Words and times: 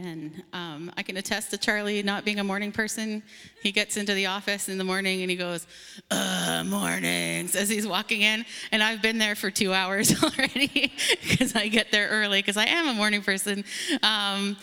Amen. 0.00 0.42
Um, 0.54 0.90
I 0.96 1.02
can 1.02 1.18
attest 1.18 1.50
to 1.50 1.58
Charlie 1.58 2.02
not 2.02 2.24
being 2.24 2.38
a 2.38 2.44
morning 2.44 2.72
person. 2.72 3.22
He 3.62 3.70
gets 3.70 3.98
into 3.98 4.14
the 4.14 4.26
office 4.26 4.70
in 4.70 4.78
the 4.78 4.84
morning 4.84 5.20
and 5.20 5.30
he 5.30 5.36
goes, 5.36 5.66
uh, 6.10 6.64
mornings, 6.66 7.54
as 7.54 7.68
he's 7.68 7.86
walking 7.86 8.22
in. 8.22 8.46
And 8.72 8.82
I've 8.82 9.02
been 9.02 9.18
there 9.18 9.34
for 9.34 9.50
two 9.50 9.74
hours 9.74 10.14
already 10.24 10.90
because 11.20 11.54
I 11.54 11.68
get 11.68 11.90
there 11.90 12.08
early 12.08 12.38
because 12.38 12.56
I 12.56 12.64
am 12.64 12.88
a 12.88 12.94
morning 12.94 13.20
person. 13.20 13.62
Um, 14.02 14.56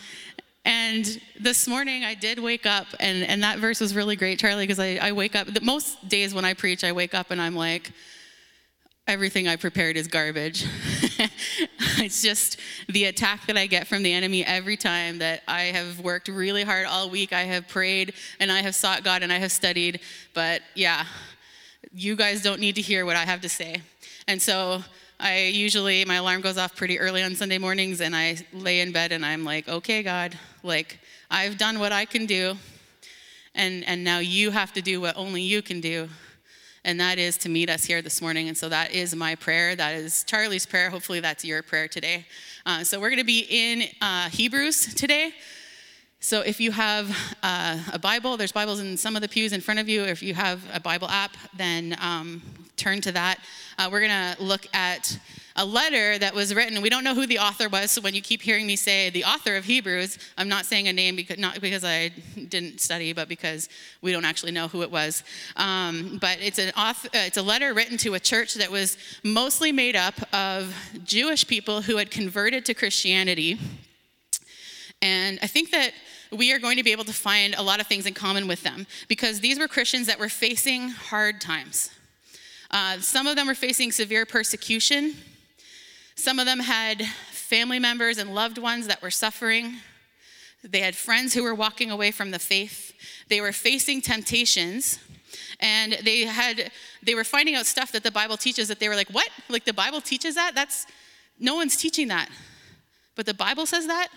and 0.65 1.21
this 1.39 1.67
morning 1.67 2.03
I 2.03 2.15
did 2.15 2.39
wake 2.39 2.65
up, 2.65 2.87
and, 2.99 3.23
and 3.23 3.43
that 3.43 3.59
verse 3.59 3.79
was 3.79 3.93
really 3.93 4.15
great, 4.15 4.39
Charlie, 4.39 4.63
because 4.63 4.79
I, 4.79 4.95
I 4.95 5.11
wake 5.11 5.35
up, 5.35 5.47
most 5.61 6.09
days 6.09 6.33
when 6.33 6.45
I 6.45 6.55
preach, 6.55 6.83
I 6.83 6.93
wake 6.93 7.13
up 7.13 7.29
and 7.29 7.39
I'm 7.39 7.55
like, 7.55 7.91
everything 9.07 9.47
I 9.47 9.55
prepared 9.55 9.95
is 9.95 10.07
garbage. 10.07 10.65
it's 11.97 12.21
just 12.21 12.59
the 12.89 13.05
attack 13.05 13.47
that 13.47 13.57
I 13.57 13.65
get 13.65 13.87
from 13.87 14.03
the 14.03 14.11
enemy 14.11 14.45
every 14.45 14.75
time 14.75 15.19
that 15.19 15.43
I 15.47 15.63
have 15.63 16.01
worked 16.01 16.27
really 16.27 16.63
hard 16.63 16.85
all 16.85 17.09
week. 17.09 17.31
I 17.31 17.43
have 17.43 17.69
prayed 17.69 18.13
and 18.39 18.51
I 18.51 18.61
have 18.61 18.75
sought 18.75 19.03
God 19.03 19.23
and 19.23 19.31
I 19.31 19.37
have 19.37 19.51
studied. 19.51 20.01
But 20.33 20.61
yeah, 20.75 21.05
you 21.93 22.17
guys 22.17 22.43
don't 22.43 22.59
need 22.59 22.75
to 22.75 22.81
hear 22.81 23.05
what 23.05 23.15
I 23.15 23.23
have 23.23 23.41
to 23.41 23.49
say. 23.49 23.81
And 24.27 24.41
so 24.41 24.83
I 25.21 25.45
usually, 25.45 26.03
my 26.03 26.15
alarm 26.15 26.41
goes 26.41 26.57
off 26.57 26.75
pretty 26.75 26.99
early 26.99 27.23
on 27.23 27.33
Sunday 27.33 27.57
mornings 27.57 28.01
and 28.01 28.13
I 28.13 28.37
lay 28.51 28.81
in 28.81 28.91
bed 28.91 29.13
and 29.13 29.25
I'm 29.25 29.45
like, 29.45 29.69
okay, 29.69 30.03
God, 30.03 30.37
like 30.63 30.99
I've 31.31 31.57
done 31.57 31.79
what 31.79 31.93
I 31.93 32.03
can 32.03 32.25
do. 32.25 32.57
And, 33.55 33.85
and 33.85 34.03
now 34.03 34.19
you 34.19 34.51
have 34.51 34.73
to 34.73 34.81
do 34.81 34.99
what 34.99 35.15
only 35.15 35.41
you 35.41 35.61
can 35.61 35.79
do 35.79 36.09
and 36.87 37.01
that 37.01 37.19
is 37.19 37.37
to 37.39 37.49
meet 37.49 37.69
us 37.69 37.83
here 37.83 38.01
this 38.01 38.21
morning. 38.21 38.47
And 38.47 38.57
so 38.57 38.69
that 38.69 38.93
is 38.93 39.13
my 39.13 39.35
prayer. 39.35 39.75
That 39.75 39.95
is 39.95 40.23
Charlie's 40.23 40.65
prayer. 40.65 40.89
Hopefully, 40.89 41.19
that's 41.19 41.43
your 41.43 41.61
prayer 41.61 41.89
today. 41.89 42.25
Uh, 42.65 42.85
so 42.85 42.97
we're 42.97 43.09
going 43.09 43.19
to 43.19 43.25
be 43.25 43.45
in 43.49 43.83
uh, 44.01 44.29
Hebrews 44.29 44.95
today. 44.95 45.33
So 46.21 46.39
if 46.41 46.61
you 46.61 46.71
have 46.71 47.13
uh, 47.43 47.77
a 47.91 47.99
Bible, 47.99 48.37
there's 48.37 48.53
Bibles 48.53 48.79
in 48.79 48.95
some 48.95 49.17
of 49.17 49.21
the 49.21 49.27
pews 49.27 49.51
in 49.51 49.59
front 49.59 49.81
of 49.81 49.89
you. 49.89 50.05
If 50.05 50.23
you 50.23 50.33
have 50.33 50.63
a 50.73 50.79
Bible 50.79 51.09
app, 51.09 51.35
then 51.57 51.97
um, 52.01 52.41
turn 52.77 53.01
to 53.01 53.11
that. 53.11 53.39
Uh, 53.77 53.89
we're 53.91 54.07
going 54.07 54.35
to 54.35 54.41
look 54.41 54.65
at 54.73 55.19
a 55.57 55.65
letter 55.65 56.19
that 56.19 56.35
was 56.35 56.53
written. 56.53 56.81
We 56.81 56.89
don't 56.89 57.03
know 57.03 57.15
who 57.15 57.25
the 57.25 57.39
author 57.39 57.67
was, 57.67 57.91
so 57.91 58.01
when 58.01 58.13
you 58.13 58.21
keep 58.21 58.43
hearing 58.43 58.67
me 58.67 58.75
say 58.75 59.09
the 59.09 59.23
author 59.23 59.55
of 59.55 59.65
Hebrews, 59.65 60.19
I'm 60.37 60.47
not 60.47 60.67
saying 60.67 60.87
a 60.87 60.93
name 60.93 61.15
because 61.15 61.39
not 61.39 61.59
because 61.59 61.83
I 61.83 62.11
didn't 62.47 62.79
study, 62.79 63.11
but 63.11 63.27
because 63.27 63.67
we 64.01 64.11
don't 64.11 64.23
actually 64.23 64.51
know 64.51 64.67
who 64.67 64.83
it 64.83 64.91
was. 64.91 65.23
Um, 65.55 66.19
but 66.21 66.37
it's 66.41 66.59
an 66.59 66.71
author, 66.77 67.07
uh, 67.07 67.25
it's 67.25 67.37
a 67.37 67.41
letter 67.41 67.73
written 67.73 67.97
to 67.97 68.13
a 68.13 68.19
church 68.19 68.53
that 68.53 68.71
was 68.71 68.97
mostly 69.23 69.71
made 69.71 69.95
up 69.95 70.13
of 70.31 70.75
Jewish 71.03 71.47
people 71.47 71.81
who 71.81 71.97
had 71.97 72.11
converted 72.11 72.63
to 72.65 72.75
Christianity. 72.75 73.59
And 75.01 75.39
I 75.41 75.47
think 75.47 75.71
that 75.71 75.91
we 76.31 76.53
are 76.53 76.59
going 76.59 76.77
to 76.77 76.83
be 76.83 76.91
able 76.91 77.05
to 77.05 77.13
find 77.13 77.55
a 77.55 77.63
lot 77.63 77.79
of 77.79 77.87
things 77.87 78.05
in 78.05 78.13
common 78.13 78.47
with 78.47 78.61
them 78.61 78.85
because 79.07 79.39
these 79.39 79.57
were 79.57 79.67
Christians 79.67 80.05
that 80.07 80.19
were 80.19 80.29
facing 80.29 80.89
hard 80.89 81.41
times. 81.41 81.89
Uh, 82.69 82.99
some 82.99 83.25
of 83.25 83.35
them 83.35 83.47
were 83.47 83.55
facing 83.55 83.91
severe 83.91 84.25
persecution. 84.25 85.15
Some 86.17 86.39
of 86.39 86.45
them 86.45 86.59
had 86.59 87.05
family 87.31 87.79
members 87.79 88.17
and 88.17 88.35
loved 88.35 88.57
ones 88.57 88.87
that 88.87 89.01
were 89.01 89.11
suffering. 89.11 89.77
They 90.63 90.79
had 90.79 90.95
friends 90.95 91.33
who 91.33 91.43
were 91.43 91.55
walking 91.55 91.91
away 91.91 92.11
from 92.11 92.31
the 92.31 92.39
faith. 92.39 92.93
They 93.29 93.39
were 93.39 93.53
facing 93.53 94.01
temptations 94.01 94.99
and 95.59 95.93
they 96.03 96.21
had 96.21 96.71
they 97.03 97.15
were 97.15 97.23
finding 97.23 97.55
out 97.55 97.65
stuff 97.65 97.91
that 97.91 98.03
the 98.03 98.11
Bible 98.11 98.37
teaches 98.37 98.67
that 98.67 98.79
they 98.79 98.89
were 98.89 98.95
like, 98.95 99.09
"What? 99.09 99.29
Like 99.49 99.65
the 99.65 99.73
Bible 99.73 100.01
teaches 100.01 100.35
that? 100.35 100.53
That's 100.55 100.85
no 101.39 101.55
one's 101.55 101.77
teaching 101.77 102.07
that." 102.09 102.29
But 103.15 103.25
the 103.25 103.33
Bible 103.33 103.65
says 103.65 103.87
that? 103.87 104.09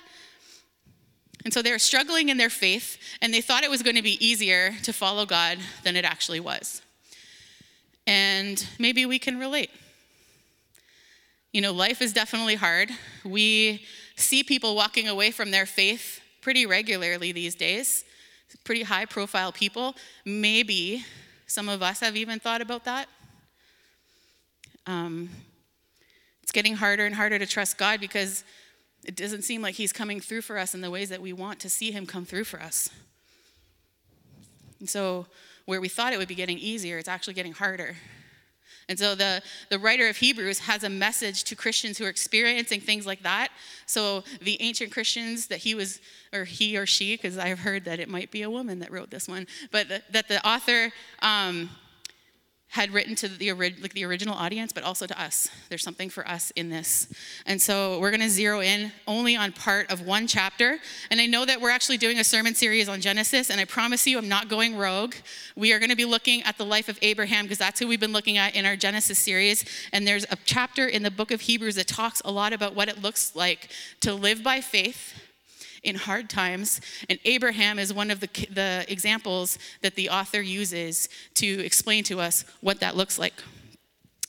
And 1.45 1.55
so 1.55 1.63
they 1.63 1.71
were 1.71 1.79
struggling 1.79 2.29
in 2.29 2.37
their 2.37 2.51
faith, 2.51 2.99
and 3.23 3.33
they 3.33 3.41
thought 3.41 3.63
it 3.63 3.71
was 3.71 3.83
going 3.83 3.97
to 3.97 4.03
be 4.03 4.25
easier 4.25 4.75
to 4.83 4.93
follow 4.93 5.25
God 5.25 5.59
than 5.85 5.97
it 5.97 6.05
actually 6.05 6.41
was. 6.41 6.83
And 8.07 8.65
maybe 8.79 9.07
we 9.07 9.19
can 9.19 9.39
relate. 9.39 9.71
You 11.53 11.61
know, 11.61 11.73
life 11.73 12.01
is 12.01 12.13
definitely 12.13 12.55
hard. 12.55 12.91
We 13.25 13.85
see 14.15 14.45
people 14.45 14.77
walking 14.77 15.09
away 15.09 15.33
from 15.33 15.51
their 15.51 15.67
faith 15.67 16.21
pretty 16.41 16.65
regularly 16.65 17.33
these 17.33 17.57
days, 17.57 18.05
pretty 18.63 18.83
high 18.83 19.05
profile 19.05 19.51
people. 19.51 19.97
Maybe 20.25 21.05
some 21.49 21.69
of 21.69 21.83
us 21.83 21.99
have 22.01 22.17
even 22.17 22.39
thought 22.39 22.61
about 22.61 22.85
that. 22.85 23.09
Um, 24.87 25.29
it's 26.43 26.53
getting 26.53 26.77
harder 26.77 27.05
and 27.05 27.17
harder 27.17 27.39
to 27.39 27.47
trust 27.47 27.79
God 27.79 28.01
because 28.01 28.45
it 29.05 29.17
doesn't 29.17 29.43
seem 29.43 29.61
like 29.61 29.75
He's 29.75 29.93
coming 29.93 30.21
through 30.21 30.43
for 30.43 30.57
us 30.57 30.75
in 30.75 30.81
the 30.83 30.91
ways 30.91 31.09
that 31.09 31.21
we 31.21 31.33
want 31.33 31.59
to 31.61 31.69
see 31.69 31.91
Him 31.91 32.07
come 32.07 32.25
through 32.25 32.45
for 32.45 32.63
us. 32.63 32.91
And 34.79 34.89
so, 34.89 35.27
where 35.67 35.81
we 35.81 35.89
thought 35.89 36.13
it 36.13 36.19
would 36.19 36.29
be 36.29 36.35
getting 36.35 36.59
easier, 36.59 36.99
it's 36.99 37.09
actually 37.09 37.35
getting 37.35 37.53
harder. 37.53 37.97
And 38.91 38.99
so 38.99 39.15
the, 39.15 39.41
the 39.69 39.79
writer 39.79 40.09
of 40.09 40.17
Hebrews 40.17 40.59
has 40.59 40.83
a 40.83 40.89
message 40.91 41.45
to 41.45 41.55
Christians 41.55 41.97
who 41.97 42.05
are 42.07 42.09
experiencing 42.09 42.81
things 42.81 43.07
like 43.07 43.23
that. 43.23 43.51
So 43.87 44.25
the 44.43 44.61
ancient 44.61 44.91
Christians 44.91 45.47
that 45.47 45.59
he 45.59 45.77
was, 45.77 46.01
or 46.33 46.43
he 46.43 46.77
or 46.77 46.87
she, 46.87 47.15
because 47.15 47.39
I've 47.39 47.61
heard 47.61 47.85
that 47.85 48.01
it 48.01 48.09
might 48.09 48.33
be 48.33 48.43
a 48.43 48.51
woman 48.51 48.81
that 48.81 48.91
wrote 48.91 49.09
this 49.09 49.29
one, 49.29 49.47
but 49.71 49.89
the, 49.89 50.03
that 50.11 50.27
the 50.27 50.45
author 50.47 50.91
um, 51.23 51.71
had 52.71 52.93
written 52.93 53.17
to 53.17 53.27
the, 53.27 53.53
like 53.53 53.95
the 53.95 54.05
original 54.05 54.35
audience, 54.35 54.73
but 54.73 54.85
also 54.85 55.05
to 55.05 55.21
us. 55.21 55.49
There's 55.69 55.83
something 55.83 56.09
for 56.09 56.27
us 56.29 56.53
in 56.53 56.71
this. 56.71 57.13
And 57.45 57.61
so 57.61 57.99
we're 57.99 58.13
going 58.13 58.21
to 58.21 58.29
zero 58.29 58.61
in 58.61 58.93
only 59.09 59.35
on 59.35 59.51
part 59.51 59.91
of 59.91 60.07
one 60.07 60.29
chapter. 60.29 60.79
And 61.11 61.21
I 61.21 61.27
know 61.27 61.45
that 61.45 61.61
we're 61.61 61.71
actually 61.71 61.97
doing 61.97 62.21
a 62.21 62.25
sermon 62.25 62.55
series 62.55 62.89
on 62.89 63.01
Genesis, 63.01 63.51
and 63.51 63.61
I 63.61 63.65
promise 63.65 64.07
you 64.07 64.19
I'm 64.19 64.29
not 64.29 64.49
going 64.49 64.77
rogue. 64.77 65.17
We 65.57 65.73
are 65.73 65.81
going 65.81 65.91
to 65.91 65.97
be 65.97 66.05
looking 66.05 66.43
at 66.45 66.59
the 66.59 66.65
life 66.65 66.89
of 66.89 66.97
Abraham 67.03 67.45
because 67.45 67.59
that's 67.59 67.81
who 67.81 67.89
we've 67.89 67.99
been 67.99 68.13
looking 68.13 68.39
at 68.39 68.55
in 68.55 68.65
our 68.65 68.77
Genesis 68.77 69.19
series. 69.19 69.65
And 69.93 70.07
there's 70.07 70.25
a 70.31 70.37
chapter 70.45 70.87
in 70.87 71.03
the 71.03 71.11
book 71.11 71.33
of 71.33 71.41
Hebrews 71.41 71.75
that 71.75 71.89
talks 71.89 72.23
a 72.25 72.31
lot 72.31 72.53
about 72.53 72.77
what 72.77 72.89
it 72.89 73.03
looks 73.03 73.35
like 73.35 73.71
to 74.01 74.15
live 74.15 74.45
by 74.45 74.61
faith 74.61 75.15
in 75.83 75.97
hard 75.97 76.29
times. 76.29 76.81
And 77.09 77.19
Abraham 77.25 77.79
is 77.79 77.93
one 77.93 78.11
of 78.11 78.21
the, 78.21 78.29
the 78.51 78.85
examples 78.89 79.59
that 79.83 79.95
the 79.95 80.11
author 80.11 80.41
uses 80.41 81.09
to 81.35 81.65
explain 81.65 82.05
to 82.05 82.21
us 82.21 82.45
what 82.61 82.81
that 82.81 82.97
looks 82.97 83.19
like. 83.19 83.35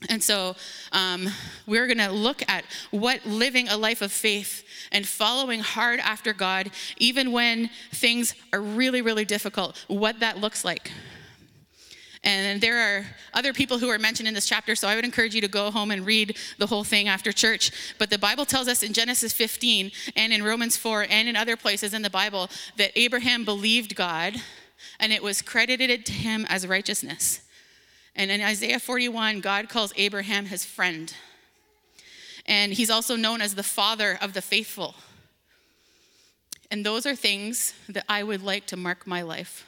And 0.10 0.24
so 0.24 0.56
um, 0.92 1.30
we're 1.68 1.86
going 1.86 2.00
to 2.00 2.12
look 2.12 2.42
at 2.50 2.66
what 2.90 3.24
living 3.26 3.68
a 3.70 3.78
life 3.78 4.02
of 4.02 4.12
faith 4.12 4.64
and 4.92 5.08
following 5.08 5.60
hard 5.60 6.00
after 6.00 6.34
God, 6.34 6.72
even 6.98 7.32
when 7.32 7.70
things 7.92 8.34
are 8.52 8.62
really, 8.62 9.02
really 9.02 9.26
difficult, 9.26 9.84
what 9.88 10.20
that 10.20 10.40
looks 10.40 10.66
like. 10.66 10.92
And 12.24 12.62
there 12.62 12.78
are 12.78 13.06
other 13.34 13.52
people 13.52 13.80
who 13.80 13.90
are 13.90 13.98
mentioned 13.98 14.28
in 14.28 14.36
this 14.36 14.46
chapter, 14.46 14.76
so 14.76 14.88
I 14.88 14.96
would 14.96 15.06
encourage 15.06 15.34
you 15.34 15.42
to 15.42 15.48
go 15.48 15.72
home 15.72 15.90
and 15.90 16.06
read 16.06 16.38
the 16.60 16.68
whole 16.68 16.84
thing 16.84 17.08
after 17.08 17.32
church. 17.32 17.72
But 17.98 18.12
the 18.12 18.20
Bible 18.20 18.46
tells 18.46 18.68
us 18.68 18.84
in 18.84 18.94
Genesis 18.94 19.34
15 19.34 19.92
and 20.16 20.32
in 20.32 20.44
Romans 20.44 20.78
4 20.78 21.08
and 21.10 21.28
in 21.28 21.36
other 21.36 21.58
places 21.58 21.96
in 21.96 22.04
the 22.04 22.12
Bible 22.12 22.50
that 22.78 22.92
Abraham 22.96 23.44
believed 23.44 23.96
God 23.96 24.36
and 25.00 25.12
it 25.12 25.24
was 25.24 25.42
credited 25.42 26.06
to 26.06 26.12
him 26.12 26.46
as 26.48 26.68
righteousness. 26.68 27.42
And 28.16 28.30
in 28.30 28.42
Isaiah 28.42 28.80
41, 28.80 29.40
God 29.40 29.70
calls 29.70 29.94
Abraham 29.96 30.46
his 30.46 30.66
friend. 30.66 31.14
And 32.46 32.74
he's 32.74 32.90
also 32.90 33.16
known 33.16 33.42
as 33.42 33.56
the 33.56 33.64
father 33.64 34.18
of 34.22 34.34
the 34.34 34.42
faithful. 34.42 34.96
And 36.70 36.86
those 36.86 37.06
are 37.06 37.16
things 37.16 37.74
that 37.90 38.06
I 38.08 38.24
would 38.24 38.44
like 38.44 38.66
to 38.68 38.78
mark 38.78 39.08
my 39.08 39.22
life. 39.22 39.66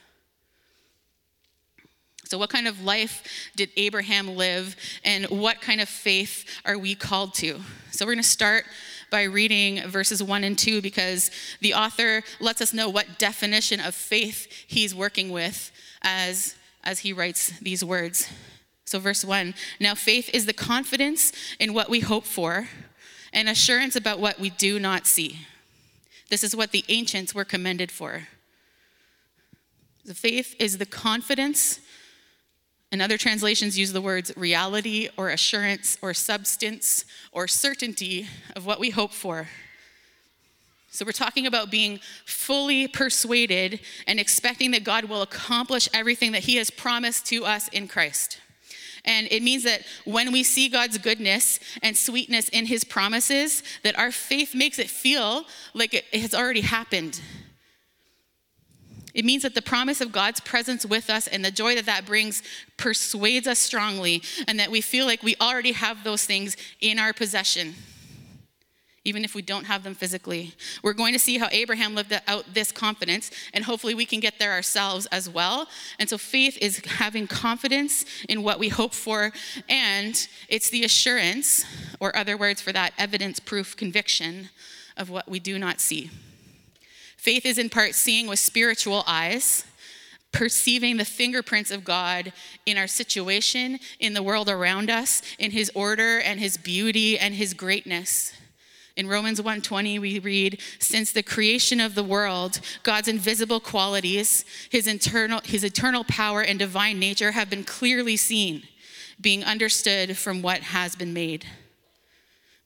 So, 2.24 2.38
what 2.38 2.50
kind 2.50 2.66
of 2.66 2.82
life 2.82 3.22
did 3.54 3.70
Abraham 3.76 4.36
live, 4.36 4.76
and 5.04 5.26
what 5.26 5.60
kind 5.60 5.80
of 5.80 5.88
faith 5.88 6.46
are 6.64 6.78
we 6.78 6.94
called 6.94 7.34
to? 7.34 7.60
So, 7.90 8.06
we're 8.06 8.12
going 8.12 8.22
to 8.22 8.28
start 8.28 8.64
by 9.10 9.24
reading 9.24 9.86
verses 9.88 10.22
1 10.22 10.42
and 10.42 10.58
2 10.58 10.80
because 10.80 11.30
the 11.60 11.74
author 11.74 12.22
lets 12.40 12.60
us 12.60 12.72
know 12.72 12.88
what 12.88 13.18
definition 13.18 13.78
of 13.78 13.94
faith 13.94 14.48
he's 14.66 14.94
working 14.94 15.30
with 15.30 15.70
as, 16.02 16.56
as 16.82 17.00
he 17.00 17.12
writes 17.12 17.58
these 17.60 17.84
words. 17.84 18.28
So, 18.86 18.98
verse 18.98 19.24
1 19.24 19.54
Now, 19.78 19.94
faith 19.94 20.30
is 20.32 20.46
the 20.46 20.52
confidence 20.52 21.32
in 21.60 21.74
what 21.74 21.90
we 21.90 22.00
hope 22.00 22.24
for 22.24 22.68
and 23.32 23.48
assurance 23.48 23.96
about 23.96 24.18
what 24.18 24.40
we 24.40 24.50
do 24.50 24.78
not 24.78 25.06
see. 25.06 25.40
This 26.30 26.42
is 26.42 26.56
what 26.56 26.70
the 26.70 26.84
ancients 26.88 27.34
were 27.34 27.44
commended 27.44 27.90
for. 27.90 28.28
The 30.04 30.14
faith 30.14 30.54
is 30.58 30.78
the 30.78 30.86
confidence 30.86 31.80
and 32.94 33.02
other 33.02 33.18
translations 33.18 33.76
use 33.76 33.92
the 33.92 34.00
words 34.00 34.32
reality 34.36 35.08
or 35.16 35.30
assurance 35.30 35.98
or 36.00 36.14
substance 36.14 37.04
or 37.32 37.48
certainty 37.48 38.28
of 38.54 38.66
what 38.66 38.78
we 38.78 38.90
hope 38.90 39.10
for. 39.10 39.48
So 40.90 41.04
we're 41.04 41.10
talking 41.10 41.44
about 41.44 41.72
being 41.72 41.98
fully 42.24 42.86
persuaded 42.86 43.80
and 44.06 44.20
expecting 44.20 44.70
that 44.70 44.84
God 44.84 45.06
will 45.06 45.22
accomplish 45.22 45.88
everything 45.92 46.30
that 46.32 46.44
He 46.44 46.54
has 46.54 46.70
promised 46.70 47.26
to 47.26 47.44
us 47.44 47.66
in 47.66 47.88
Christ. 47.88 48.40
And 49.04 49.26
it 49.32 49.42
means 49.42 49.64
that 49.64 49.82
when 50.04 50.30
we 50.30 50.44
see 50.44 50.68
God's 50.68 50.96
goodness 50.96 51.58
and 51.82 51.96
sweetness 51.96 52.48
in 52.50 52.64
his 52.64 52.84
promises, 52.84 53.64
that 53.82 53.98
our 53.98 54.12
faith 54.12 54.54
makes 54.54 54.78
it 54.78 54.88
feel 54.88 55.46
like 55.74 55.94
it 55.94 56.04
has 56.14 56.32
already 56.32 56.60
happened. 56.60 57.20
It 59.14 59.24
means 59.24 59.42
that 59.44 59.54
the 59.54 59.62
promise 59.62 60.00
of 60.00 60.12
God's 60.12 60.40
presence 60.40 60.84
with 60.84 61.08
us 61.08 61.26
and 61.26 61.44
the 61.44 61.50
joy 61.50 61.76
that 61.76 61.86
that 61.86 62.04
brings 62.04 62.42
persuades 62.76 63.46
us 63.46 63.58
strongly, 63.58 64.22
and 64.48 64.58
that 64.58 64.70
we 64.70 64.80
feel 64.80 65.06
like 65.06 65.22
we 65.22 65.36
already 65.40 65.72
have 65.72 66.04
those 66.04 66.24
things 66.24 66.56
in 66.80 66.98
our 66.98 67.12
possession 67.12 67.74
even 69.04 69.24
if 69.24 69.34
we 69.34 69.42
don't 69.42 69.64
have 69.64 69.82
them 69.82 69.94
physically. 69.94 70.54
We're 70.82 70.94
going 70.94 71.12
to 71.12 71.18
see 71.18 71.38
how 71.38 71.48
Abraham 71.52 71.94
lived 71.94 72.18
out 72.26 72.54
this 72.54 72.72
confidence, 72.72 73.30
and 73.52 73.64
hopefully 73.64 73.94
we 73.94 74.06
can 74.06 74.20
get 74.20 74.38
there 74.38 74.52
ourselves 74.52 75.06
as 75.06 75.28
well. 75.28 75.68
And 75.98 76.08
so 76.08 76.16
faith 76.16 76.56
is 76.60 76.78
having 76.84 77.26
confidence 77.26 78.04
in 78.28 78.42
what 78.42 78.58
we 78.58 78.70
hope 78.70 78.94
for, 78.94 79.32
and 79.68 80.26
it's 80.48 80.70
the 80.70 80.84
assurance, 80.84 81.64
or 82.00 82.16
other 82.16 82.36
words 82.36 82.60
for 82.62 82.72
that, 82.72 82.94
evidence, 82.98 83.40
proof, 83.40 83.76
conviction 83.76 84.48
of 84.96 85.10
what 85.10 85.28
we 85.28 85.38
do 85.38 85.58
not 85.58 85.80
see. 85.80 86.10
Faith 87.24 87.46
is 87.46 87.56
in 87.56 87.70
part 87.70 87.94
seeing 87.94 88.26
with 88.26 88.38
spiritual 88.38 89.02
eyes 89.06 89.64
perceiving 90.30 90.98
the 90.98 91.06
fingerprints 91.06 91.70
of 91.70 91.82
God 91.82 92.34
in 92.66 92.76
our 92.76 92.86
situation, 92.86 93.80
in 93.98 94.12
the 94.12 94.22
world 94.22 94.50
around 94.50 94.90
us, 94.90 95.22
in 95.38 95.50
his 95.50 95.72
order 95.74 96.18
and 96.18 96.38
his 96.38 96.58
beauty 96.58 97.18
and 97.18 97.34
his 97.34 97.54
greatness. 97.54 98.34
In 98.94 99.06
Romans 99.06 99.40
1:20 99.40 99.98
we 99.98 100.18
read, 100.18 100.60
since 100.78 101.12
the 101.12 101.22
creation 101.22 101.80
of 101.80 101.94
the 101.94 102.04
world, 102.04 102.60
God's 102.82 103.08
invisible 103.08 103.58
qualities, 103.58 104.44
his 104.68 104.86
internal 104.86 105.40
his 105.46 105.64
eternal 105.64 106.04
power 106.04 106.42
and 106.42 106.58
divine 106.58 106.98
nature 106.98 107.32
have 107.32 107.48
been 107.48 107.64
clearly 107.64 108.18
seen, 108.18 108.68
being 109.18 109.42
understood 109.42 110.18
from 110.18 110.42
what 110.42 110.60
has 110.60 110.94
been 110.94 111.14
made. 111.14 111.46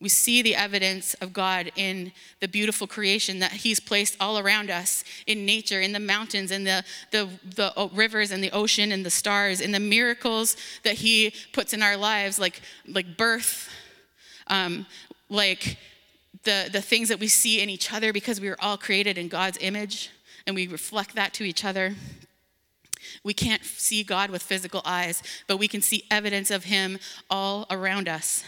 We 0.00 0.08
see 0.08 0.42
the 0.42 0.54
evidence 0.54 1.14
of 1.14 1.32
God 1.32 1.72
in 1.74 2.12
the 2.38 2.46
beautiful 2.46 2.86
creation 2.86 3.40
that 3.40 3.52
He's 3.52 3.80
placed 3.80 4.16
all 4.20 4.38
around 4.38 4.70
us 4.70 5.02
in 5.26 5.44
nature, 5.44 5.80
in 5.80 5.92
the 5.92 5.98
mountains, 5.98 6.52
in 6.52 6.62
the, 6.64 6.84
the, 7.10 7.28
the 7.56 7.90
rivers, 7.92 8.30
and 8.30 8.42
the 8.42 8.52
ocean, 8.52 8.92
and 8.92 9.04
the 9.04 9.10
stars, 9.10 9.60
in 9.60 9.72
the 9.72 9.80
miracles 9.80 10.56
that 10.84 10.94
He 10.94 11.32
puts 11.52 11.72
in 11.72 11.82
our 11.82 11.96
lives, 11.96 12.38
like, 12.38 12.60
like 12.86 13.16
birth, 13.16 13.68
um, 14.46 14.86
like 15.28 15.78
the, 16.44 16.68
the 16.72 16.80
things 16.80 17.08
that 17.08 17.18
we 17.18 17.28
see 17.28 17.60
in 17.60 17.68
each 17.68 17.92
other 17.92 18.12
because 18.12 18.40
we 18.40 18.48
were 18.48 18.56
all 18.60 18.78
created 18.78 19.18
in 19.18 19.28
God's 19.28 19.58
image 19.60 20.10
and 20.46 20.54
we 20.54 20.68
reflect 20.68 21.14
that 21.16 21.34
to 21.34 21.44
each 21.44 21.64
other. 21.64 21.94
We 23.24 23.34
can't 23.34 23.64
see 23.64 24.02
God 24.04 24.30
with 24.30 24.42
physical 24.42 24.80
eyes, 24.84 25.22
but 25.46 25.58
we 25.58 25.68
can 25.68 25.82
see 25.82 26.04
evidence 26.10 26.50
of 26.50 26.64
Him 26.64 26.98
all 27.28 27.66
around 27.70 28.08
us. 28.08 28.44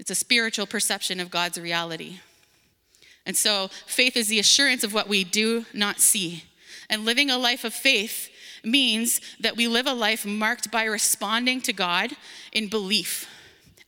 It's 0.00 0.10
a 0.10 0.14
spiritual 0.14 0.66
perception 0.66 1.20
of 1.20 1.30
God's 1.30 1.60
reality. 1.60 2.20
And 3.26 3.36
so, 3.36 3.68
faith 3.86 4.16
is 4.16 4.28
the 4.28 4.38
assurance 4.38 4.82
of 4.82 4.94
what 4.94 5.08
we 5.08 5.24
do 5.24 5.66
not 5.74 6.00
see. 6.00 6.44
And 6.88 7.04
living 7.04 7.28
a 7.28 7.36
life 7.36 7.64
of 7.64 7.74
faith 7.74 8.30
means 8.64 9.20
that 9.40 9.58
we 9.58 9.68
live 9.68 9.86
a 9.86 9.92
life 9.92 10.24
marked 10.24 10.70
by 10.70 10.84
responding 10.84 11.60
to 11.60 11.74
God 11.74 12.12
in 12.50 12.68
belief 12.68 13.28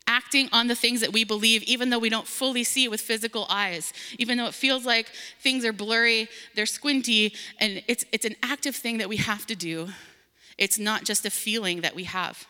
acting 0.06 0.48
on 0.52 0.66
the 0.66 0.74
things 0.74 1.00
that 1.00 1.12
we 1.12 1.24
believe, 1.24 1.62
even 1.62 1.88
though 1.88 1.98
we 1.98 2.10
don't 2.10 2.26
fully 2.26 2.64
see 2.64 2.84
it 2.84 2.90
with 2.90 3.00
physical 3.00 3.46
eyes, 3.48 3.94
even 4.18 4.36
though 4.36 4.46
it 4.46 4.52
feels 4.52 4.84
like 4.84 5.10
things 5.40 5.64
are 5.64 5.72
blurry, 5.72 6.28
they're 6.54 6.66
squinty, 6.66 7.32
and 7.60 7.82
it's, 7.86 8.04
it's 8.12 8.24
an 8.26 8.34
active 8.42 8.74
thing 8.76 8.98
that 8.98 9.08
we 9.08 9.16
have 9.16 9.46
to 9.46 9.54
do. 9.54 9.88
It's 10.58 10.78
not 10.78 11.04
just 11.04 11.24
a 11.24 11.30
feeling 11.30 11.80
that 11.80 11.94
we 11.94 12.04
have. 12.04 12.46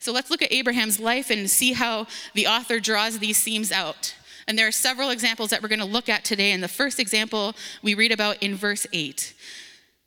So 0.00 0.12
let's 0.12 0.30
look 0.30 0.42
at 0.42 0.52
Abraham's 0.52 1.00
life 1.00 1.30
and 1.30 1.50
see 1.50 1.72
how 1.72 2.06
the 2.34 2.46
author 2.46 2.78
draws 2.78 3.18
these 3.18 3.42
themes 3.42 3.72
out. 3.72 4.14
And 4.46 4.58
there 4.58 4.66
are 4.66 4.72
several 4.72 5.10
examples 5.10 5.50
that 5.50 5.62
we're 5.62 5.68
going 5.68 5.78
to 5.80 5.84
look 5.84 6.08
at 6.08 6.24
today. 6.24 6.52
And 6.52 6.62
the 6.62 6.68
first 6.68 6.98
example 6.98 7.54
we 7.82 7.94
read 7.94 8.12
about 8.12 8.42
in 8.42 8.54
verse 8.54 8.86
8. 8.92 9.34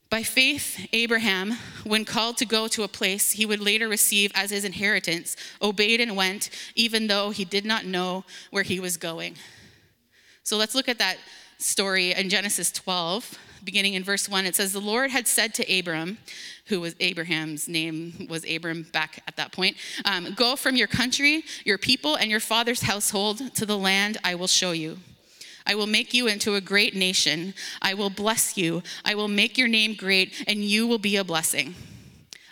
By 0.10 0.24
faith, 0.24 0.90
Abraham, 0.92 1.54
when 1.86 2.04
called 2.04 2.38
to 2.38 2.46
go 2.46 2.68
to 2.68 2.84
a 2.84 2.90
place 2.90 3.32
he 3.32 3.46
would 3.46 3.62
later 3.62 3.88
receive 3.88 4.32
as 4.36 4.50
his 4.50 4.66
inheritance, 4.66 5.38
obeyed 5.62 6.02
and 6.02 6.18
went, 6.18 6.50
even 6.76 7.08
though 7.08 7.30
he 7.30 7.46
did 7.46 7.64
not 7.64 7.86
know 7.86 8.26
where 8.50 8.64
he 8.64 8.80
was 8.80 8.98
going. 8.98 9.36
So 10.44 10.58
let's 10.58 10.74
look 10.74 10.90
at 10.90 10.98
that 10.98 11.18
story 11.60 12.14
in 12.14 12.30
Genesis 12.30 12.72
12, 12.72 13.38
beginning 13.64 13.94
in 13.94 14.04
verse 14.04 14.28
1. 14.28 14.46
It 14.46 14.56
says, 14.56 14.74
The 14.74 14.80
Lord 14.80 15.12
had 15.12 15.28
said 15.28 15.54
to 15.56 15.80
Abram, 15.80 16.18
who 16.66 16.82
was 16.82 16.96
Abraham's 17.00 17.68
name 17.68 18.28
was 18.30 18.44
Abram 18.50 18.88
back 18.92 19.24
at 19.28 19.36
that 19.38 19.52
point, 19.52 19.78
um, 20.06 20.34
Go 20.36 20.56
from 20.56 20.76
your 20.76 20.88
country, 20.88 21.44
your 21.64 21.78
people, 21.78 22.16
and 22.16 22.32
your 22.32 22.40
father's 22.40 22.82
household 22.82 23.54
to 23.56 23.66
the 23.66 23.78
land 23.78 24.18
I 24.24 24.36
will 24.36 24.48
show 24.48 24.72
you. 24.72 24.98
I 25.68 25.76
will 25.76 25.88
make 25.88 26.12
you 26.12 26.28
into 26.28 26.56
a 26.56 26.62
great 26.62 26.96
nation. 26.96 27.54
I 27.80 27.94
will 27.94 28.10
bless 28.10 28.58
you. 28.58 28.82
I 29.06 29.14
will 29.14 29.28
make 29.28 29.60
your 29.60 29.68
name 29.68 29.94
great, 29.94 30.44
and 30.48 30.64
you 30.64 30.88
will 30.88 30.98
be 30.98 31.18
a 31.18 31.24
blessing. 31.24 31.76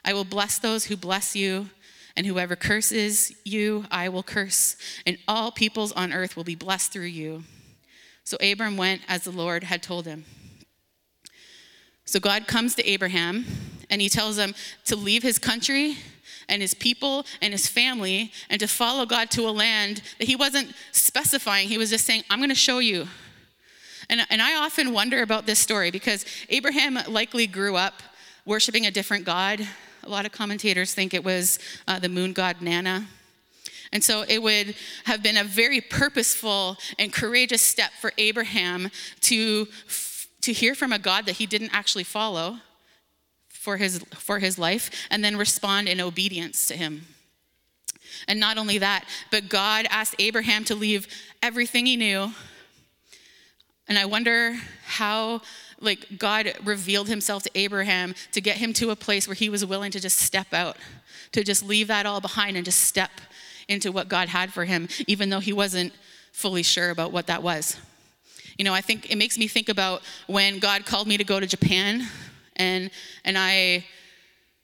I 0.06 0.14
will 0.14 0.26
bless 0.26 0.60
those 0.60 0.86
who 0.86 0.96
bless 0.96 1.36
you, 1.36 1.70
and 2.16 2.28
whoever 2.28 2.56
curses 2.56 3.34
you, 3.44 3.86
I 3.90 4.10
will 4.10 4.24
curse. 4.24 4.76
And 5.08 5.18
all 5.28 5.52
peoples 5.52 5.92
on 5.94 6.14
earth 6.14 6.38
will 6.38 6.44
be 6.44 6.56
blessed 6.56 6.94
through 6.94 7.06
you. 7.06 7.44
So 8.30 8.38
Abram 8.44 8.78
went 8.78 9.02
as 9.08 9.24
the 9.24 9.32
Lord 9.32 9.64
had 9.64 9.82
told 9.82 10.06
him. 10.06 10.24
So 12.06 12.20
God 12.20 12.46
comes 12.46 12.76
to 12.76 12.88
Abraham, 12.88 13.44
and 13.90 14.02
he 14.02 14.08
tells 14.08 14.38
him 14.38 14.54
to 14.86 14.96
leave 14.96 15.24
his 15.24 15.40
country 15.40 15.98
and 16.48 16.62
his 16.62 16.76
people 16.76 17.26
and 17.42 17.54
his 17.54 17.66
family 17.66 18.32
and 18.52 18.60
to 18.60 18.68
follow 18.68 19.08
God 19.08 19.32
to 19.32 19.48
a 19.48 19.50
land 19.50 20.04
that 20.20 20.28
he 20.28 20.36
wasn't 20.36 20.76
specifying. 20.92 21.70
He 21.70 21.80
was 21.80 21.90
just 21.90 22.06
saying, 22.06 22.22
I'm 22.30 22.38
going 22.38 22.50
to 22.50 22.56
show 22.56 22.78
you. 22.78 23.08
And, 24.12 24.22
and 24.30 24.44
I 24.44 24.64
often 24.64 24.94
wonder 24.94 25.24
about 25.24 25.48
this 25.48 25.58
story 25.58 25.90
because 25.90 26.24
Abraham 26.50 27.00
likely 27.08 27.48
grew 27.48 27.78
up 27.78 28.04
worshiping 28.46 28.86
a 28.86 28.92
different 28.92 29.26
God. 29.26 29.68
A 30.04 30.10
lot 30.10 30.28
of 30.28 30.32
commentators 30.32 30.94
think 30.94 31.16
it 31.16 31.24
was 31.24 31.58
uh, 31.88 31.98
the 31.98 32.10
moon 32.10 32.34
god 32.34 32.62
Nanna. 32.62 33.08
And 33.92 34.04
so 34.04 34.24
it 34.28 34.42
would 34.42 34.76
have 35.06 35.24
been 35.24 35.38
a 35.38 35.44
very 35.44 35.82
purposeful 35.82 36.78
and 36.98 37.12
courageous 37.12 37.62
step 37.62 37.92
for 38.00 38.12
Abraham 38.18 38.92
to, 39.22 39.68
to 40.42 40.54
hear 40.54 40.76
from 40.76 40.94
a 40.94 41.00
God 41.00 41.26
that 41.26 41.38
he 41.38 41.46
didn't 41.46 41.74
actually 41.74 42.04
follow 42.04 42.58
for 43.50 43.78
his, 43.78 44.00
for 44.16 44.40
his 44.40 44.60
life 44.60 45.08
and 45.10 45.24
then 45.24 45.38
respond 45.38 45.90
in 45.90 46.00
obedience 46.00 46.68
to 46.68 46.78
him. 46.78 47.08
And 48.28 48.40
not 48.40 48.58
only 48.58 48.78
that, 48.78 49.06
but 49.32 49.50
God 49.50 49.88
asked 49.90 50.16
Abraham 50.20 50.64
to 50.66 50.76
leave 50.76 51.08
everything 51.42 51.86
he 51.86 51.98
knew. 51.98 52.32
And 53.88 53.98
I 53.98 54.06
wonder 54.06 54.56
how 54.86 55.42
like 55.82 56.18
God 56.18 56.54
revealed 56.64 57.08
himself 57.08 57.44
to 57.44 57.52
Abraham 57.56 58.14
to 58.34 58.42
get 58.42 58.58
him 58.58 58.74
to 58.74 58.92
a 58.92 58.96
place 58.96 59.28
where 59.28 59.36
he 59.36 59.50
was 59.50 59.66
willing 59.66 59.92
to 59.92 60.00
just 60.00 60.18
step 60.18 60.54
out, 60.54 60.78
to 61.32 61.44
just 61.44 61.64
leave 61.64 61.88
that 61.88 62.06
all 62.06 62.22
behind 62.22 62.56
and 62.56 62.66
just 62.66 62.82
step 62.82 63.12
into 63.70 63.92
what 63.94 64.10
God 64.10 64.28
had 64.28 64.52
for 64.52 64.66
him, 64.66 64.90
even 65.08 65.30
though 65.30 65.40
he 65.40 65.54
wasn't 65.54 65.94
fully 66.34 66.64
sure 66.64 66.90
about 66.90 67.14
what 67.14 67.28
that 67.28 67.42
was. 67.42 67.78
You 68.58 68.66
know, 68.66 68.74
I 68.74 68.82
think 68.82 69.10
it 69.10 69.18
makes 69.18 69.38
me 69.38 69.48
think 69.48 69.70
about 69.70 70.02
when 70.28 70.60
God 70.60 70.86
called 70.86 71.08
me 71.08 71.16
to 71.16 71.24
go 71.24 71.40
to 71.40 71.48
Japan 71.48 72.06
and 72.58 72.92
and 73.24 73.38
I 73.38 73.86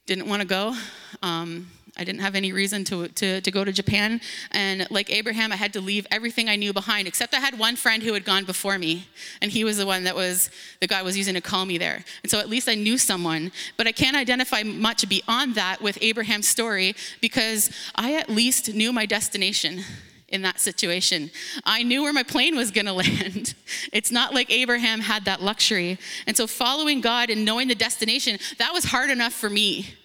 didn't 0.05 0.27
want 0.27 0.41
to 0.41 0.47
go. 0.47 0.75
Um, 1.24 1.67
I 1.98 2.04
didn't 2.04 2.22
have 2.22 2.36
any 2.36 2.52
reason 2.52 2.84
to, 2.86 3.08
to, 3.08 3.42
to 3.42 3.52
go 3.52 3.64
to 3.64 3.72
Japan. 3.72 4.20
And 4.52 4.86
like 4.90 5.10
Abraham, 5.10 5.52
I 5.52 5.56
had 5.56 5.74
to 5.74 5.82
leave 5.82 6.06
everything 6.12 6.50
I 6.50 6.56
knew 6.56 6.74
behind, 6.74 7.08
except 7.08 7.34
I 7.34 7.40
had 7.40 7.58
one 7.58 7.75
friend 7.75 8.04
who 8.04 8.14
had 8.14 8.25
gone 8.25 8.44
before 8.44 8.78
me. 8.78 9.08
And 9.42 9.52
he 9.52 9.64
was 9.64 9.78
the 9.78 9.86
one 9.86 10.04
that 10.04 10.16
was, 10.16 10.50
the 10.82 10.88
guy 10.88 11.02
was 11.02 11.18
using 11.18 11.36
to 11.36 11.42
call 11.42 11.66
me 11.66 11.78
there. 11.78 12.04
And 12.24 12.30
so 12.30 12.40
at 12.40 12.50
least 12.50 12.68
I 12.68 12.75
knew 12.75 12.98
someone. 12.98 13.52
But 13.78 13.88
I 13.88 13.94
can't 13.94 14.18
identify 14.18 14.64
much 14.64 15.08
beyond 15.08 15.56
that 15.56 15.82
with 15.82 15.98
Abraham's 16.02 16.48
story 16.48 16.96
because 17.22 17.72
I 17.96 18.16
at 18.16 18.30
least 18.30 18.74
knew 18.74 18.92
my 18.92 19.06
destination 19.06 19.82
in 20.28 20.42
that 20.42 20.60
situation. 20.60 21.32
I 21.64 21.84
knew 21.84 22.04
where 22.04 22.12
my 22.12 22.24
plane 22.24 22.58
was 22.58 22.72
going 22.72 22.86
to 22.88 22.94
land. 22.94 23.56
It's 23.94 24.12
not 24.12 24.34
like 24.34 24.52
Abraham 24.52 25.00
had 25.00 25.25
that 25.25 25.42
luxury. 25.42 25.98
And 26.28 26.36
so 26.36 26.46
following 26.46 27.00
God 27.00 27.30
and 27.30 27.46
knowing 27.46 27.70
the 27.70 27.75
destination, 27.75 28.38
that 28.58 28.74
was 28.74 28.84
hard 28.84 29.10
enough 29.10 29.34
for 29.34 29.50
me 29.50 29.96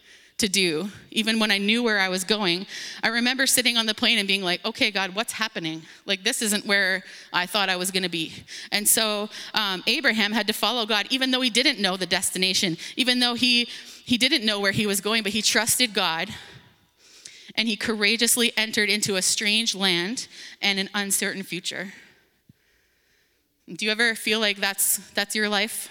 to 0.40 0.48
do, 0.48 0.90
even 1.10 1.38
when 1.38 1.50
I 1.50 1.58
knew 1.58 1.82
where 1.82 1.98
I 1.98 2.08
was 2.08 2.24
going. 2.24 2.66
I 3.02 3.08
remember 3.08 3.46
sitting 3.46 3.76
on 3.76 3.86
the 3.86 3.94
plane 3.94 4.18
and 4.18 4.28
being 4.28 4.42
like, 4.42 4.64
okay, 4.64 4.90
God, 4.90 5.14
what's 5.14 5.32
happening? 5.32 5.82
Like, 6.04 6.22
this 6.22 6.42
isn't 6.42 6.66
where 6.66 7.02
I 7.32 7.46
thought 7.46 7.68
I 7.68 7.76
was 7.76 7.90
going 7.90 8.02
to 8.02 8.10
be. 8.10 8.32
And 8.72 8.86
so 8.86 9.28
um, 9.54 9.82
Abraham 9.86 10.32
had 10.32 10.46
to 10.48 10.52
follow 10.52 10.84
God, 10.86 11.06
even 11.10 11.30
though 11.30 11.40
he 11.40 11.50
didn't 11.50 11.80
know 11.80 11.96
the 11.96 12.06
destination, 12.06 12.76
even 12.96 13.20
though 13.20 13.34
he, 13.34 13.68
he 14.04 14.18
didn't 14.18 14.44
know 14.44 14.60
where 14.60 14.72
he 14.72 14.86
was 14.86 15.00
going, 15.00 15.22
but 15.22 15.32
he 15.32 15.42
trusted 15.42 15.94
God 15.94 16.28
and 17.54 17.68
he 17.68 17.76
courageously 17.76 18.52
entered 18.56 18.88
into 18.88 19.16
a 19.16 19.22
strange 19.22 19.74
land 19.74 20.28
and 20.60 20.78
an 20.78 20.88
uncertain 20.94 21.42
future. 21.42 21.92
Do 23.68 23.84
you 23.84 23.92
ever 23.92 24.14
feel 24.14 24.40
like 24.40 24.56
that's, 24.56 24.98
that's 25.10 25.34
your 25.34 25.48
life? 25.48 25.88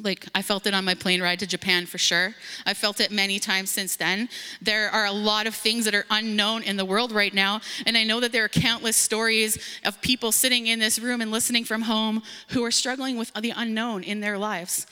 Like 0.00 0.26
I 0.34 0.42
felt 0.42 0.66
it 0.66 0.74
on 0.74 0.84
my 0.84 0.94
plane 0.94 1.22
ride 1.22 1.38
to 1.40 1.46
Japan 1.46 1.86
for 1.86 1.98
sure. 1.98 2.34
I 2.66 2.74
felt 2.74 3.00
it 3.00 3.10
many 3.10 3.38
times 3.38 3.70
since 3.70 3.96
then. 3.96 4.28
There 4.60 4.90
are 4.90 5.06
a 5.06 5.12
lot 5.12 5.46
of 5.46 5.54
things 5.54 5.84
that 5.84 5.94
are 5.94 6.06
unknown 6.10 6.62
in 6.62 6.76
the 6.76 6.84
world 6.84 7.12
right 7.12 7.32
now, 7.32 7.60
and 7.86 7.96
I 7.96 8.04
know 8.04 8.20
that 8.20 8.32
there 8.32 8.44
are 8.44 8.48
countless 8.48 8.96
stories 8.96 9.58
of 9.84 10.00
people 10.00 10.32
sitting 10.32 10.66
in 10.66 10.78
this 10.78 10.98
room 10.98 11.20
and 11.20 11.30
listening 11.30 11.64
from 11.64 11.82
home 11.82 12.22
who 12.48 12.64
are 12.64 12.70
struggling 12.70 13.16
with 13.16 13.32
the 13.34 13.52
unknown 13.54 14.02
in 14.02 14.20
their 14.20 14.38
lives. 14.38 14.86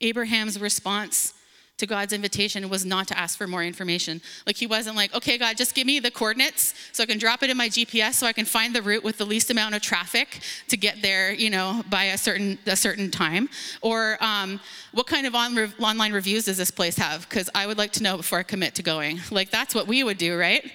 Abraham's 0.00 0.60
response 0.60 1.34
to 1.80 1.86
God's 1.86 2.12
invitation 2.12 2.68
was 2.68 2.84
not 2.84 3.08
to 3.08 3.18
ask 3.18 3.36
for 3.36 3.46
more 3.46 3.64
information. 3.64 4.20
Like 4.46 4.56
he 4.56 4.66
wasn't 4.66 4.96
like, 4.96 5.14
okay, 5.14 5.38
God, 5.38 5.56
just 5.56 5.74
give 5.74 5.86
me 5.86 5.98
the 5.98 6.10
coordinates 6.10 6.74
so 6.92 7.02
I 7.02 7.06
can 7.06 7.18
drop 7.18 7.42
it 7.42 7.50
in 7.50 7.56
my 7.56 7.68
GPS 7.68 8.14
so 8.14 8.26
I 8.26 8.32
can 8.32 8.44
find 8.44 8.74
the 8.74 8.82
route 8.82 9.02
with 9.02 9.18
the 9.18 9.24
least 9.24 9.50
amount 9.50 9.74
of 9.74 9.82
traffic 9.82 10.40
to 10.68 10.76
get 10.76 11.02
there, 11.02 11.32
you 11.32 11.50
know, 11.50 11.82
by 11.88 12.04
a 12.04 12.18
certain 12.18 12.58
a 12.66 12.76
certain 12.76 13.10
time. 13.10 13.48
Or 13.80 14.18
um, 14.20 14.60
what 14.92 15.06
kind 15.06 15.26
of 15.26 15.34
on, 15.34 15.58
online 15.80 16.12
reviews 16.12 16.44
does 16.44 16.58
this 16.58 16.70
place 16.70 16.96
have? 16.98 17.28
Because 17.28 17.48
I 17.54 17.66
would 17.66 17.78
like 17.78 17.92
to 17.92 18.02
know 18.02 18.18
before 18.18 18.38
I 18.38 18.42
commit 18.42 18.74
to 18.76 18.82
going. 18.82 19.20
Like 19.30 19.50
that's 19.50 19.74
what 19.74 19.86
we 19.86 20.04
would 20.04 20.18
do, 20.18 20.38
right? 20.38 20.70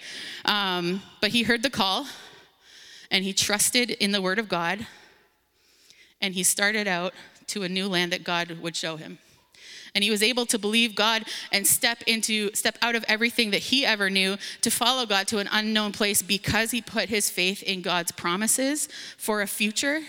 Um, 0.45 1.01
but 1.21 1.29
he 1.29 1.43
heard 1.43 1.61
the 1.61 1.69
call, 1.69 2.07
and 3.11 3.23
he 3.23 3.31
trusted 3.31 3.91
in 3.91 4.11
the 4.11 4.21
word 4.21 4.39
of 4.39 4.49
God, 4.49 4.87
and 6.19 6.33
he 6.33 6.43
started 6.43 6.87
out 6.87 7.13
to 7.47 7.61
a 7.61 7.69
new 7.69 7.87
land 7.87 8.11
that 8.11 8.23
God 8.23 8.57
would 8.61 8.75
show 8.75 8.95
him 8.95 9.19
and 9.95 10.03
he 10.03 10.11
was 10.11 10.21
able 10.21 10.45
to 10.47 10.59
believe 10.59 10.93
God 10.93 11.23
and 11.51 11.65
step 11.65 12.03
into 12.05 12.53
step 12.53 12.77
out 12.81 12.95
of 12.95 13.05
everything 13.07 13.51
that 13.51 13.61
he 13.61 13.85
ever 13.85 14.09
knew 14.09 14.37
to 14.61 14.69
follow 14.69 15.05
God 15.05 15.27
to 15.29 15.39
an 15.39 15.49
unknown 15.51 15.93
place 15.93 16.21
because 16.21 16.71
he 16.71 16.81
put 16.81 17.09
his 17.09 17.29
faith 17.31 17.63
in 17.63 17.81
God's 17.81 18.11
promises 18.11 18.89
for 19.17 19.41
a 19.41 19.47
future. 19.47 20.01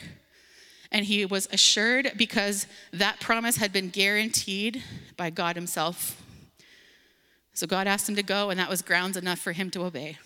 And 0.93 1.07
he 1.07 1.25
was 1.25 1.49
assured 1.53 2.13
because 2.17 2.67
that 2.93 3.21
promise 3.21 3.57
had 3.57 3.73
been 3.73 3.89
guaranteed 3.89 4.83
by 5.17 5.31
God 5.31 5.57
himself. 5.57 6.23
So 7.55 7.67
God 7.67 7.87
asked 7.87 8.09
him 8.09 8.17
to 8.17 8.23
go, 8.23 8.51
and 8.51 8.61
that 8.61 8.69
was 8.69 8.83
grounds 8.83 9.17
enough 9.17 9.39
for 9.39 9.53
him 9.53 9.71
to 9.71 9.85
obey. 9.85 10.19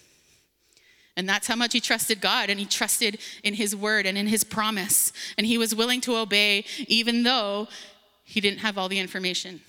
And 1.16 1.28
that's 1.28 1.46
how 1.46 1.56
much 1.56 1.72
he 1.72 1.80
trusted 1.80 2.20
God, 2.20 2.50
and 2.50 2.58
he 2.58 2.66
trusted 2.66 3.18
in 3.42 3.54
his 3.54 3.74
word 3.74 4.06
and 4.06 4.16
in 4.16 4.26
his 4.26 4.42
promise. 4.42 5.12
And 5.36 5.46
he 5.46 5.58
was 5.58 5.74
willing 5.74 6.00
to 6.02 6.16
obey, 6.16 6.64
even 6.88 7.24
though 7.24 7.68
he 8.30 8.40
didn't 8.40 8.60
have 8.60 8.78
all 8.78 8.88
the 8.88 9.00
information. 9.00 9.60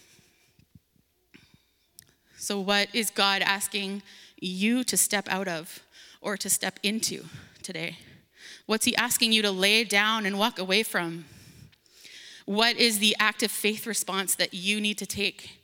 So, 2.38 2.60
what 2.60 2.94
is 2.94 3.10
God 3.10 3.41
asking 3.41 4.03
you 4.39 4.84
to 4.84 4.96
step 4.96 5.27
out 5.30 5.48
of 5.48 5.80
or 6.22 6.38
to 6.38 6.48
step 6.48 6.80
into 6.84 7.25
today? 7.63 7.98
What's 8.68 8.86
He 8.86 8.96
asking 8.96 9.32
you 9.32 9.41
to 9.41 9.50
lay 9.50 9.84
down 9.84 10.27
and 10.27 10.38
walk 10.38 10.60
away 10.60 10.84
from? 10.84 11.25
What 12.46 12.77
is 12.77 13.00
the 13.00 13.15
active 13.20 13.50
faith 13.50 13.88
response 13.88 14.36
that 14.36 14.53
you 14.53 14.80
need 14.80 15.00
to 15.00 15.08
take? 15.08 15.58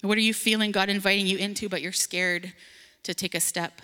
What 0.00 0.16
are 0.16 0.22
you 0.22 0.32
feeling 0.32 0.72
God 0.72 0.88
inviting 0.88 1.26
you 1.26 1.36
into, 1.36 1.68
but 1.68 1.82
you're 1.82 1.92
scared 1.92 2.54
to 3.02 3.12
take 3.12 3.34
a 3.34 3.40
step? 3.40 3.82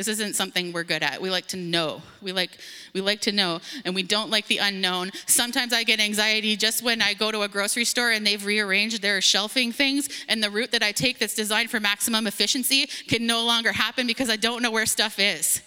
This 0.00 0.08
isn't 0.08 0.34
something 0.34 0.72
we're 0.72 0.82
good 0.82 1.02
at. 1.02 1.20
We 1.20 1.28
like 1.28 1.44
to 1.48 1.58
know. 1.58 2.00
We 2.22 2.32
like 2.32 2.52
we 2.94 3.02
like 3.02 3.20
to 3.20 3.32
know 3.32 3.60
and 3.84 3.94
we 3.94 4.02
don't 4.02 4.30
like 4.30 4.46
the 4.46 4.56
unknown. 4.56 5.10
Sometimes 5.26 5.74
I 5.74 5.84
get 5.84 6.00
anxiety 6.00 6.56
just 6.56 6.82
when 6.82 7.02
I 7.02 7.12
go 7.12 7.30
to 7.30 7.42
a 7.42 7.48
grocery 7.48 7.84
store 7.84 8.10
and 8.10 8.26
they've 8.26 8.42
rearranged 8.42 9.02
their 9.02 9.20
shelving 9.20 9.72
things 9.72 10.08
and 10.26 10.42
the 10.42 10.48
route 10.48 10.72
that 10.72 10.82
I 10.82 10.92
take 10.92 11.18
that's 11.18 11.34
designed 11.34 11.70
for 11.70 11.80
maximum 11.80 12.26
efficiency 12.26 12.86
can 12.86 13.26
no 13.26 13.44
longer 13.44 13.72
happen 13.72 14.06
because 14.06 14.30
I 14.30 14.36
don't 14.36 14.62
know 14.62 14.70
where 14.70 14.86
stuff 14.86 15.18
is. 15.18 15.60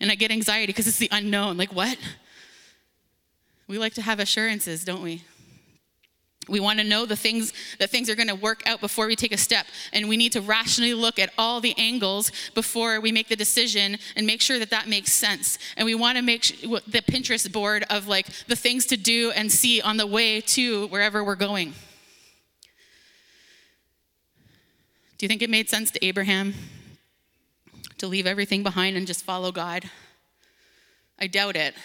And 0.00 0.10
I 0.10 0.14
get 0.14 0.30
anxiety 0.30 0.68
because 0.68 0.86
it's 0.86 0.96
the 0.96 1.10
unknown. 1.12 1.58
Like 1.58 1.74
what? 1.74 1.98
We 3.68 3.76
like 3.76 3.92
to 3.92 4.02
have 4.02 4.20
assurances, 4.20 4.86
don't 4.86 5.02
we? 5.02 5.22
We 6.48 6.58
want 6.58 6.80
to 6.80 6.84
know 6.84 7.06
the 7.06 7.16
things 7.16 7.52
that 7.78 7.90
things 7.90 8.10
are 8.10 8.16
going 8.16 8.28
to 8.28 8.34
work 8.34 8.62
out 8.66 8.80
before 8.80 9.06
we 9.06 9.14
take 9.14 9.32
a 9.32 9.36
step. 9.36 9.66
And 9.92 10.08
we 10.08 10.16
need 10.16 10.32
to 10.32 10.40
rationally 10.40 10.92
look 10.92 11.18
at 11.18 11.32
all 11.38 11.60
the 11.60 11.74
angles 11.78 12.32
before 12.54 13.00
we 13.00 13.12
make 13.12 13.28
the 13.28 13.36
decision 13.36 13.96
and 14.16 14.26
make 14.26 14.40
sure 14.40 14.58
that 14.58 14.70
that 14.70 14.88
makes 14.88 15.12
sense. 15.12 15.58
And 15.76 15.86
we 15.86 15.94
want 15.94 16.18
to 16.18 16.22
make 16.22 16.42
the 16.62 17.02
Pinterest 17.02 17.50
board 17.52 17.84
of 17.90 18.08
like 18.08 18.26
the 18.46 18.56
things 18.56 18.86
to 18.86 18.96
do 18.96 19.30
and 19.30 19.52
see 19.52 19.80
on 19.80 19.98
the 19.98 20.06
way 20.06 20.40
to 20.40 20.88
wherever 20.88 21.22
we're 21.22 21.36
going. 21.36 21.74
Do 25.18 25.24
you 25.26 25.28
think 25.28 25.42
it 25.42 25.50
made 25.50 25.70
sense 25.70 25.92
to 25.92 26.04
Abraham 26.04 26.54
to 27.98 28.08
leave 28.08 28.26
everything 28.26 28.64
behind 28.64 28.96
and 28.96 29.06
just 29.06 29.24
follow 29.24 29.52
God? 29.52 29.88
I 31.20 31.28
doubt 31.28 31.54
it 31.54 31.76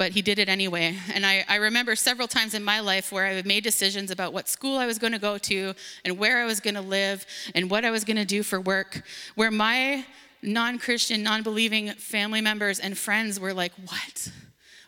but 0.00 0.12
he 0.12 0.22
did 0.22 0.38
it 0.38 0.48
anyway. 0.48 0.96
And 1.12 1.26
I, 1.26 1.44
I, 1.46 1.56
remember 1.56 1.94
several 1.94 2.26
times 2.26 2.54
in 2.54 2.64
my 2.64 2.80
life 2.80 3.12
where 3.12 3.26
I 3.26 3.42
made 3.42 3.62
decisions 3.62 4.10
about 4.10 4.32
what 4.32 4.48
school 4.48 4.78
I 4.78 4.86
was 4.86 4.98
going 4.98 5.12
to 5.12 5.18
go 5.18 5.36
to 5.36 5.74
and 6.06 6.18
where 6.18 6.38
I 6.38 6.46
was 6.46 6.58
going 6.58 6.76
to 6.76 6.80
live 6.80 7.26
and 7.54 7.70
what 7.70 7.84
I 7.84 7.90
was 7.90 8.02
going 8.04 8.16
to 8.16 8.24
do 8.24 8.42
for 8.42 8.58
work, 8.58 9.02
where 9.34 9.50
my 9.50 10.06
non 10.40 10.78
Christian, 10.78 11.22
non 11.22 11.42
believing 11.42 11.90
family 11.90 12.40
members 12.40 12.78
and 12.78 12.96
friends 12.96 13.38
were 13.38 13.52
like, 13.52 13.72
What? 13.84 14.32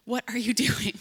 What 0.07 0.25
are 0.29 0.39
you 0.39 0.55
doing? 0.67 0.95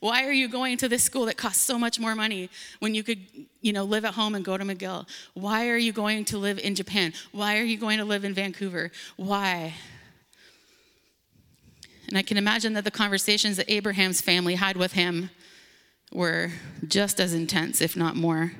Why 0.00 0.24
are 0.24 0.32
you 0.32 0.48
going 0.48 0.78
to 0.78 0.88
this 0.88 1.04
school 1.04 1.26
that 1.26 1.36
costs 1.36 1.62
so 1.62 1.78
much 1.78 2.00
more 2.00 2.14
money 2.14 2.48
when 2.78 2.94
you 2.94 3.02
could, 3.02 3.20
you 3.60 3.74
know, 3.74 3.84
live 3.84 4.06
at 4.06 4.14
home 4.14 4.34
and 4.34 4.42
go 4.42 4.56
to 4.56 4.64
McGill? 4.64 5.06
Why 5.34 5.68
are 5.68 5.76
you 5.76 5.92
going 5.92 6.24
to 6.24 6.38
live 6.38 6.58
in 6.58 6.74
Japan? 6.74 7.12
Why 7.32 7.58
are 7.58 7.64
you 7.64 7.76
going 7.76 7.98
to 7.98 8.06
live 8.06 8.24
in 8.24 8.32
Vancouver? 8.32 8.90
Why? 9.16 9.74
And 12.12 12.18
I 12.18 12.22
can 12.22 12.36
imagine 12.36 12.74
that 12.74 12.84
the 12.84 12.90
conversations 12.90 13.56
that 13.56 13.72
Abraham's 13.72 14.20
family 14.20 14.56
had 14.56 14.76
with 14.76 14.92
him 14.92 15.30
were 16.12 16.50
just 16.86 17.18
as 17.18 17.32
intense, 17.32 17.80
if 17.80 17.96
not 17.96 18.16
more. 18.16 18.52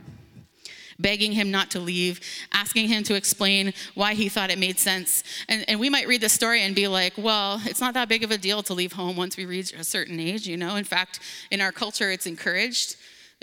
Begging 0.98 1.32
him 1.32 1.50
not 1.50 1.70
to 1.72 1.78
leave, 1.78 2.18
asking 2.54 2.88
him 2.88 3.02
to 3.02 3.14
explain 3.14 3.74
why 3.92 4.14
he 4.14 4.30
thought 4.30 4.50
it 4.50 4.58
made 4.58 4.78
sense. 4.78 5.22
And, 5.50 5.66
and 5.68 5.78
we 5.78 5.90
might 5.90 6.08
read 6.08 6.22
the 6.22 6.30
story 6.30 6.62
and 6.62 6.74
be 6.74 6.88
like, 6.88 7.12
well, 7.18 7.60
it's 7.66 7.78
not 7.78 7.92
that 7.92 8.08
big 8.08 8.24
of 8.24 8.30
a 8.30 8.38
deal 8.38 8.62
to 8.62 8.72
leave 8.72 8.94
home 8.94 9.16
once 9.16 9.36
we 9.36 9.44
reach 9.44 9.74
a 9.74 9.84
certain 9.84 10.18
age, 10.18 10.48
you 10.48 10.56
know? 10.56 10.76
In 10.76 10.84
fact, 10.84 11.20
in 11.50 11.60
our 11.60 11.72
culture, 11.72 12.10
it's 12.10 12.24
encouraged 12.24 12.96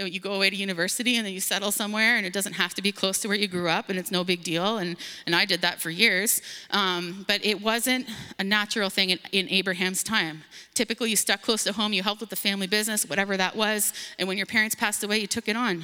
you 0.06 0.20
go 0.20 0.34
away 0.34 0.50
to 0.50 0.56
university 0.56 1.18
and 1.18 1.26
then 1.26 1.34
you 1.34 1.40
settle 1.40 1.72
somewhere 1.72 2.18
and 2.18 2.26
it 2.26 2.34
doesn't 2.34 2.54
have 2.54 2.74
to 2.74 2.82
be 2.82 2.92
close 2.92 3.20
to 3.20 3.28
where 3.28 3.38
you 3.38 3.48
grew 3.48 3.70
up 3.70 3.90
and 3.90 3.98
it's 4.00 4.12
no 4.12 4.24
big 4.24 4.44
deal 4.44 4.78
and, 4.78 4.98
and 5.26 5.36
i 5.36 5.46
did 5.46 5.62
that 5.62 5.82
for 5.82 5.90
years 5.90 6.42
um, 6.72 7.26
but 7.28 7.44
it 7.46 7.62
wasn't 7.62 8.08
a 8.38 8.44
natural 8.44 8.90
thing 8.90 9.10
in, 9.10 9.20
in 9.32 9.50
abraham's 9.50 10.04
time 10.04 10.44
typically 10.74 11.10
you 11.10 11.16
stuck 11.16 11.42
close 11.42 11.64
to 11.64 11.74
home 11.74 11.94
you 11.94 12.04
helped 12.04 12.22
with 12.22 12.30
the 12.30 12.36
family 12.36 12.68
business 12.68 13.06
whatever 13.06 13.38
that 13.38 13.56
was 13.56 13.94
and 14.18 14.28
when 14.28 14.38
your 14.38 14.46
parents 14.46 14.76
passed 14.76 15.04
away 15.04 15.18
you 15.18 15.28
took 15.28 15.48
it 15.48 15.56
on 15.56 15.84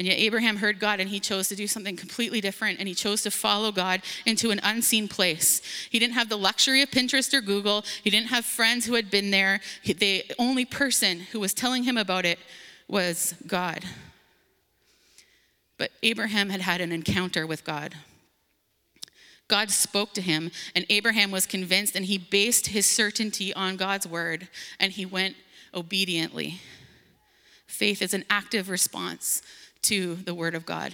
and 0.00 0.06
yet 0.06 0.18
Abraham 0.18 0.56
heard 0.56 0.78
God 0.78 0.98
and 0.98 1.10
he 1.10 1.20
chose 1.20 1.48
to 1.48 1.54
do 1.54 1.66
something 1.66 1.94
completely 1.94 2.40
different 2.40 2.78
and 2.78 2.88
he 2.88 2.94
chose 2.94 3.20
to 3.24 3.30
follow 3.30 3.70
God 3.70 4.00
into 4.24 4.50
an 4.50 4.58
unseen 4.62 5.08
place. 5.08 5.60
He 5.90 5.98
didn't 5.98 6.14
have 6.14 6.30
the 6.30 6.38
luxury 6.38 6.80
of 6.80 6.90
Pinterest 6.90 7.34
or 7.34 7.42
Google. 7.42 7.84
He 8.02 8.08
didn't 8.08 8.28
have 8.28 8.46
friends 8.46 8.86
who 8.86 8.94
had 8.94 9.10
been 9.10 9.30
there. 9.30 9.60
The 9.84 10.24
only 10.38 10.64
person 10.64 11.20
who 11.20 11.38
was 11.38 11.52
telling 11.52 11.82
him 11.82 11.98
about 11.98 12.24
it 12.24 12.38
was 12.90 13.34
God. 13.46 13.84
But 15.78 15.92
Abraham 16.02 16.50
had 16.50 16.60
had 16.60 16.80
an 16.80 16.92
encounter 16.92 17.46
with 17.46 17.64
God. 17.64 17.94
God 19.48 19.70
spoke 19.70 20.12
to 20.14 20.20
him, 20.20 20.50
and 20.74 20.84
Abraham 20.90 21.30
was 21.30 21.46
convinced, 21.46 21.96
and 21.96 22.04
he 22.04 22.18
based 22.18 22.68
his 22.68 22.86
certainty 22.86 23.52
on 23.54 23.76
God's 23.76 24.06
word, 24.06 24.48
and 24.78 24.92
he 24.92 25.06
went 25.06 25.36
obediently. 25.74 26.60
Faith 27.66 28.02
is 28.02 28.14
an 28.14 28.24
active 28.28 28.68
response 28.68 29.42
to 29.82 30.16
the 30.16 30.34
word 30.34 30.54
of 30.54 30.66
God. 30.66 30.92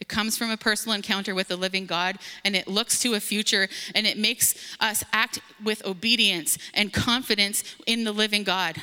It 0.00 0.08
comes 0.08 0.38
from 0.38 0.50
a 0.50 0.56
personal 0.56 0.94
encounter 0.94 1.34
with 1.34 1.48
the 1.48 1.56
living 1.56 1.86
God, 1.86 2.18
and 2.44 2.56
it 2.56 2.68
looks 2.68 3.00
to 3.00 3.14
a 3.14 3.20
future, 3.20 3.68
and 3.94 4.06
it 4.06 4.16
makes 4.16 4.54
us 4.80 5.04
act 5.12 5.40
with 5.62 5.84
obedience 5.84 6.56
and 6.72 6.92
confidence 6.92 7.62
in 7.86 8.04
the 8.04 8.12
living 8.12 8.44
God 8.44 8.80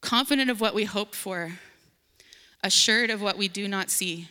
confident 0.00 0.50
of 0.50 0.60
what 0.60 0.74
we 0.74 0.84
hope 0.84 1.14
for, 1.14 1.52
assured 2.62 3.10
of 3.10 3.22
what 3.22 3.36
we 3.36 3.48
do 3.48 3.68
not 3.68 3.90
see. 3.90 4.28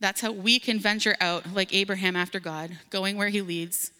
That's 0.00 0.20
how 0.20 0.32
we 0.32 0.58
can 0.58 0.78
venture 0.78 1.16
out, 1.20 1.52
like 1.54 1.74
Abraham 1.74 2.16
after 2.16 2.40
God, 2.40 2.76
going 2.90 3.16
where 3.16 3.28
he 3.28 3.40
leads 3.40 3.92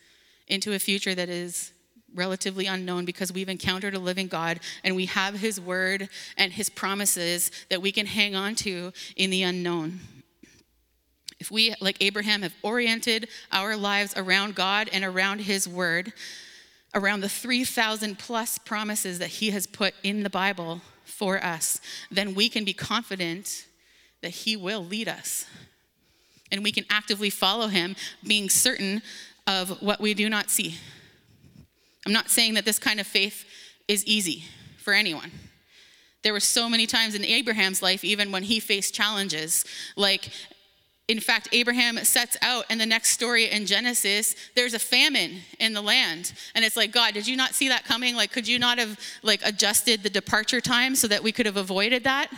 into 0.48 0.72
a 0.72 0.78
future 0.78 1.14
that 1.14 1.28
is 1.28 1.72
relatively 2.14 2.66
unknown 2.66 3.04
because 3.04 3.32
we've 3.32 3.48
encountered 3.48 3.94
a 3.94 3.98
living 3.98 4.28
God 4.28 4.60
and 4.84 4.94
we 4.94 5.06
have 5.06 5.34
his 5.34 5.60
word 5.60 6.08
and 6.36 6.52
his 6.52 6.68
promises 6.68 7.50
that 7.70 7.82
we 7.82 7.90
can 7.90 8.06
hang 8.06 8.34
on 8.36 8.54
to 8.56 8.92
in 9.16 9.30
the 9.30 9.42
unknown. 9.42 10.00
If 11.40 11.50
we, 11.50 11.74
like 11.80 11.96
Abraham, 12.00 12.42
have 12.42 12.54
oriented 12.62 13.28
our 13.50 13.76
lives 13.76 14.14
around 14.16 14.54
God 14.54 14.88
and 14.92 15.04
around 15.04 15.40
his 15.40 15.68
word, 15.68 16.12
around 16.94 17.20
the 17.20 17.28
3,000 17.28 18.18
plus 18.18 18.58
promises 18.58 19.18
that 19.18 19.28
He 19.28 19.50
has 19.50 19.66
put 19.66 19.94
in 20.02 20.22
the 20.22 20.30
Bible 20.30 20.80
for 21.04 21.42
us, 21.42 21.80
then 22.10 22.34
we 22.34 22.48
can 22.48 22.64
be 22.64 22.72
confident 22.72 23.66
that 24.22 24.30
He 24.30 24.56
will 24.56 24.84
lead 24.84 25.08
us. 25.08 25.46
And 26.50 26.62
we 26.62 26.72
can 26.72 26.84
actively 26.88 27.30
follow 27.30 27.68
Him, 27.68 27.96
being 28.26 28.48
certain 28.48 29.02
of 29.46 29.82
what 29.82 30.00
we 30.00 30.14
do 30.14 30.28
not 30.28 30.50
see. 30.50 30.78
I'm 32.06 32.12
not 32.12 32.30
saying 32.30 32.54
that 32.54 32.64
this 32.64 32.78
kind 32.78 33.00
of 33.00 33.06
faith 33.06 33.44
is 33.88 34.04
easy 34.06 34.44
for 34.78 34.92
anyone. 34.92 35.30
There 36.22 36.32
were 36.32 36.40
so 36.40 36.70
many 36.70 36.86
times 36.86 37.14
in 37.14 37.24
Abraham's 37.24 37.82
life, 37.82 38.02
even 38.02 38.32
when 38.32 38.44
he 38.44 38.58
faced 38.58 38.94
challenges, 38.94 39.64
like 39.94 40.30
in 41.06 41.20
fact, 41.20 41.48
Abraham 41.52 41.98
sets 41.98 42.36
out 42.40 42.64
in 42.70 42.78
the 42.78 42.86
next 42.86 43.10
story 43.10 43.50
in 43.50 43.66
Genesis, 43.66 44.34
there's 44.54 44.72
a 44.72 44.78
famine 44.78 45.40
in 45.58 45.74
the 45.74 45.82
land. 45.82 46.32
And 46.54 46.64
it's 46.64 46.76
like, 46.76 46.92
God, 46.92 47.12
did 47.12 47.26
you 47.26 47.36
not 47.36 47.54
see 47.54 47.68
that 47.68 47.84
coming? 47.84 48.16
Like, 48.16 48.32
could 48.32 48.48
you 48.48 48.58
not 48.58 48.78
have 48.78 48.98
like 49.22 49.40
adjusted 49.44 50.02
the 50.02 50.08
departure 50.08 50.62
time 50.62 50.94
so 50.94 51.06
that 51.08 51.22
we 51.22 51.30
could 51.30 51.44
have 51.44 51.58
avoided 51.58 52.04
that? 52.04 52.30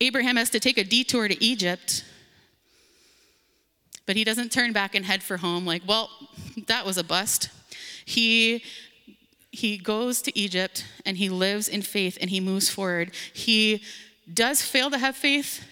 Abraham 0.00 0.36
has 0.36 0.50
to 0.50 0.60
take 0.60 0.78
a 0.78 0.84
detour 0.84 1.26
to 1.26 1.44
Egypt. 1.44 2.04
But 4.06 4.14
he 4.14 4.22
doesn't 4.22 4.52
turn 4.52 4.72
back 4.72 4.94
and 4.94 5.04
head 5.04 5.22
for 5.22 5.36
home 5.36 5.66
like, 5.66 5.82
well, 5.86 6.08
that 6.68 6.86
was 6.86 6.98
a 6.98 7.04
bust. 7.04 7.48
He 8.04 8.62
he 9.50 9.76
goes 9.76 10.22
to 10.22 10.38
Egypt 10.38 10.86
and 11.04 11.18
he 11.18 11.28
lives 11.28 11.68
in 11.68 11.82
faith 11.82 12.16
and 12.20 12.30
he 12.30 12.40
moves 12.40 12.70
forward. 12.70 13.12
He 13.34 13.82
does 14.32 14.62
fail 14.62 14.90
to 14.90 14.96
have 14.96 15.14
faith, 15.14 15.62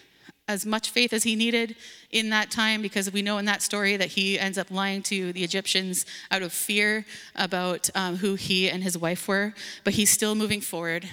as 0.50 0.66
much 0.66 0.90
faith 0.90 1.12
as 1.12 1.22
he 1.22 1.36
needed 1.36 1.76
in 2.10 2.30
that 2.30 2.50
time 2.50 2.82
because 2.82 3.12
we 3.12 3.22
know 3.22 3.38
in 3.38 3.44
that 3.44 3.62
story 3.62 3.96
that 3.96 4.08
he 4.08 4.36
ends 4.36 4.58
up 4.58 4.68
lying 4.68 5.00
to 5.00 5.32
the 5.32 5.44
Egyptians 5.44 6.04
out 6.32 6.42
of 6.42 6.52
fear 6.52 7.06
about 7.36 7.88
um, 7.94 8.16
who 8.16 8.34
he 8.34 8.68
and 8.68 8.82
his 8.82 8.98
wife 8.98 9.28
were, 9.28 9.54
but 9.84 9.94
he's 9.94 10.10
still 10.10 10.34
moving 10.34 10.60
forward. 10.60 11.08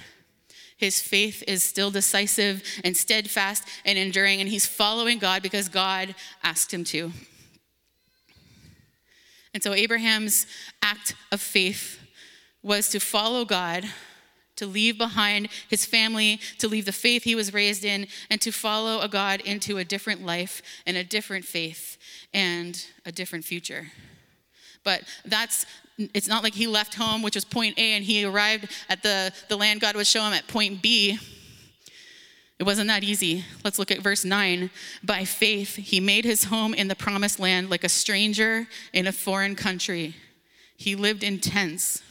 His 0.76 1.00
faith 1.00 1.44
is 1.46 1.62
still 1.62 1.92
decisive 1.92 2.64
and 2.82 2.96
steadfast 2.96 3.62
and 3.84 3.96
enduring, 3.96 4.40
and 4.40 4.48
he's 4.48 4.66
following 4.66 5.18
God 5.18 5.40
because 5.40 5.68
God 5.68 6.16
asked 6.42 6.74
him 6.74 6.82
to. 6.84 7.12
And 9.54 9.62
so 9.62 9.72
Abraham's 9.72 10.46
act 10.82 11.14
of 11.30 11.40
faith 11.40 12.00
was 12.60 12.88
to 12.88 12.98
follow 12.98 13.44
God 13.44 13.84
to 14.58 14.66
leave 14.66 14.98
behind 14.98 15.48
his 15.68 15.84
family, 15.84 16.40
to 16.58 16.68
leave 16.68 16.84
the 16.84 16.92
faith 16.92 17.24
he 17.24 17.34
was 17.34 17.54
raised 17.54 17.84
in, 17.84 18.06
and 18.30 18.40
to 18.40 18.52
follow 18.52 19.00
a 19.00 19.08
God 19.08 19.40
into 19.40 19.78
a 19.78 19.84
different 19.84 20.24
life 20.24 20.62
and 20.86 20.96
a 20.96 21.04
different 21.04 21.44
faith 21.44 21.96
and 22.34 22.84
a 23.06 23.12
different 23.12 23.44
future. 23.44 23.88
But 24.84 25.02
that's 25.24 25.66
it's 26.14 26.28
not 26.28 26.44
like 26.44 26.54
he 26.54 26.68
left 26.68 26.94
home, 26.94 27.22
which 27.22 27.34
was 27.34 27.44
point 27.44 27.76
A, 27.76 27.94
and 27.94 28.04
he 28.04 28.24
arrived 28.24 28.70
at 28.88 29.02
the, 29.02 29.32
the 29.48 29.56
land 29.56 29.80
God 29.80 29.96
would 29.96 30.06
show 30.06 30.22
him 30.22 30.32
at 30.32 30.46
point 30.46 30.80
B. 30.80 31.18
It 32.58 32.64
wasn't 32.64 32.88
that 32.88 33.02
easy. 33.02 33.44
Let's 33.64 33.78
look 33.78 33.90
at 33.90 33.98
verse 33.98 34.24
9. 34.24 34.70
By 35.02 35.24
faith, 35.24 35.74
he 35.76 35.98
made 35.98 36.24
his 36.24 36.44
home 36.44 36.72
in 36.72 36.88
the 36.88 36.94
promised 36.94 37.40
land 37.40 37.70
like 37.70 37.84
a 37.84 37.88
stranger 37.88 38.68
in 38.92 39.06
a 39.08 39.12
foreign 39.12 39.56
country. 39.56 40.14
He 40.76 40.94
lived 40.94 41.24
in 41.24 41.40
tents 41.40 42.02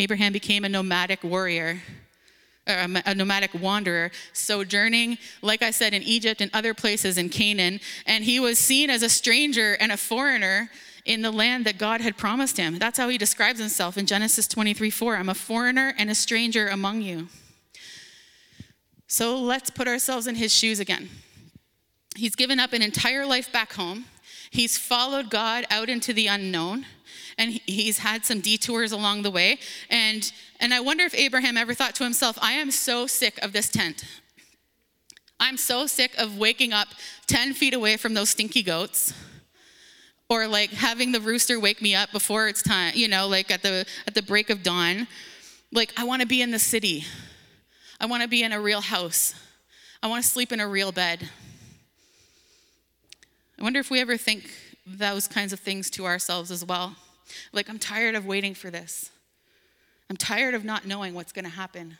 Abraham 0.00 0.32
became 0.32 0.64
a 0.64 0.68
nomadic 0.68 1.22
warrior, 1.22 1.78
a 2.66 3.14
nomadic 3.14 3.52
wanderer, 3.52 4.10
sojourning, 4.32 5.18
like 5.42 5.62
I 5.62 5.70
said, 5.70 5.92
in 5.92 6.02
Egypt 6.02 6.40
and 6.40 6.50
other 6.54 6.72
places 6.72 7.18
in 7.18 7.28
Canaan. 7.28 7.80
And 8.06 8.24
he 8.24 8.40
was 8.40 8.58
seen 8.58 8.88
as 8.88 9.02
a 9.02 9.10
stranger 9.10 9.74
and 9.74 9.92
a 9.92 9.98
foreigner 9.98 10.70
in 11.04 11.20
the 11.20 11.30
land 11.30 11.66
that 11.66 11.76
God 11.76 12.00
had 12.00 12.16
promised 12.16 12.56
him. 12.56 12.78
That's 12.78 12.96
how 12.96 13.10
he 13.10 13.18
describes 13.18 13.58
himself 13.58 13.98
in 13.98 14.06
Genesis 14.06 14.48
23 14.48 14.88
4. 14.88 15.16
I'm 15.16 15.28
a 15.28 15.34
foreigner 15.34 15.92
and 15.98 16.08
a 16.08 16.14
stranger 16.14 16.68
among 16.68 17.02
you. 17.02 17.28
So 19.06 19.38
let's 19.38 19.68
put 19.68 19.86
ourselves 19.86 20.26
in 20.26 20.36
his 20.36 20.54
shoes 20.54 20.80
again. 20.80 21.10
He's 22.16 22.34
given 22.34 22.58
up 22.58 22.72
an 22.72 22.80
entire 22.80 23.26
life 23.26 23.52
back 23.52 23.74
home. 23.74 24.06
He's 24.50 24.78
followed 24.78 25.28
God 25.28 25.66
out 25.70 25.90
into 25.90 26.14
the 26.14 26.26
unknown 26.26 26.86
and 27.38 27.60
he's 27.66 27.98
had 27.98 28.24
some 28.24 28.40
detours 28.40 28.92
along 28.92 29.22
the 29.22 29.30
way. 29.30 29.58
And, 29.88 30.30
and 30.60 30.72
I 30.72 30.80
wonder 30.80 31.04
if 31.04 31.14
Abraham 31.14 31.56
ever 31.56 31.74
thought 31.74 31.94
to 31.96 32.04
himself, 32.04 32.38
I 32.40 32.52
am 32.52 32.70
so 32.70 33.06
sick 33.06 33.38
of 33.42 33.52
this 33.52 33.68
tent. 33.68 34.04
I'm 35.38 35.56
so 35.56 35.86
sick 35.86 36.14
of 36.18 36.36
waking 36.36 36.72
up 36.72 36.88
10 37.26 37.54
feet 37.54 37.74
away 37.74 37.96
from 37.96 38.14
those 38.14 38.30
stinky 38.30 38.62
goats 38.62 39.14
or 40.30 40.46
like 40.46 40.70
having 40.70 41.12
the 41.12 41.20
rooster 41.20 41.58
wake 41.58 41.82
me 41.82 41.94
up 41.94 42.12
before 42.12 42.46
it's 42.46 42.62
time, 42.62 42.92
you 42.94 43.08
know, 43.08 43.26
like 43.26 43.50
at 43.50 43.62
the 43.62 43.84
at 44.06 44.14
the 44.14 44.22
break 44.22 44.48
of 44.48 44.62
dawn. 44.62 45.08
Like 45.72 45.92
I 45.96 46.04
want 46.04 46.22
to 46.22 46.28
be 46.28 46.40
in 46.40 46.52
the 46.52 46.58
city. 46.58 47.04
I 48.00 48.06
want 48.06 48.22
to 48.22 48.28
be 48.28 48.42
in 48.42 48.52
a 48.52 48.60
real 48.60 48.80
house. 48.80 49.34
I 50.02 50.06
want 50.06 50.22
to 50.22 50.28
sleep 50.28 50.52
in 50.52 50.60
a 50.60 50.68
real 50.68 50.92
bed. 50.92 51.28
I 53.58 53.62
wonder 53.62 53.80
if 53.80 53.90
we 53.90 54.00
ever 54.00 54.16
think 54.16 54.50
those 54.86 55.28
kinds 55.28 55.52
of 55.52 55.60
things 55.60 55.90
to 55.90 56.06
ourselves 56.06 56.50
as 56.50 56.64
well. 56.64 56.96
Like, 57.52 57.68
I'm 57.68 57.78
tired 57.78 58.14
of 58.14 58.26
waiting 58.26 58.54
for 58.54 58.70
this. 58.70 59.10
I'm 60.08 60.16
tired 60.16 60.54
of 60.54 60.64
not 60.64 60.86
knowing 60.86 61.14
what's 61.14 61.32
going 61.32 61.44
to 61.44 61.50
happen. 61.50 61.98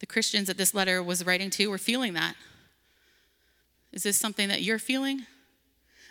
The 0.00 0.06
Christians 0.06 0.48
that 0.48 0.56
this 0.56 0.74
letter 0.74 1.02
was 1.02 1.24
writing 1.24 1.50
to 1.50 1.68
were 1.68 1.78
feeling 1.78 2.14
that. 2.14 2.34
Is 3.92 4.02
this 4.02 4.16
something 4.16 4.48
that 4.48 4.62
you're 4.62 4.78
feeling? 4.78 5.26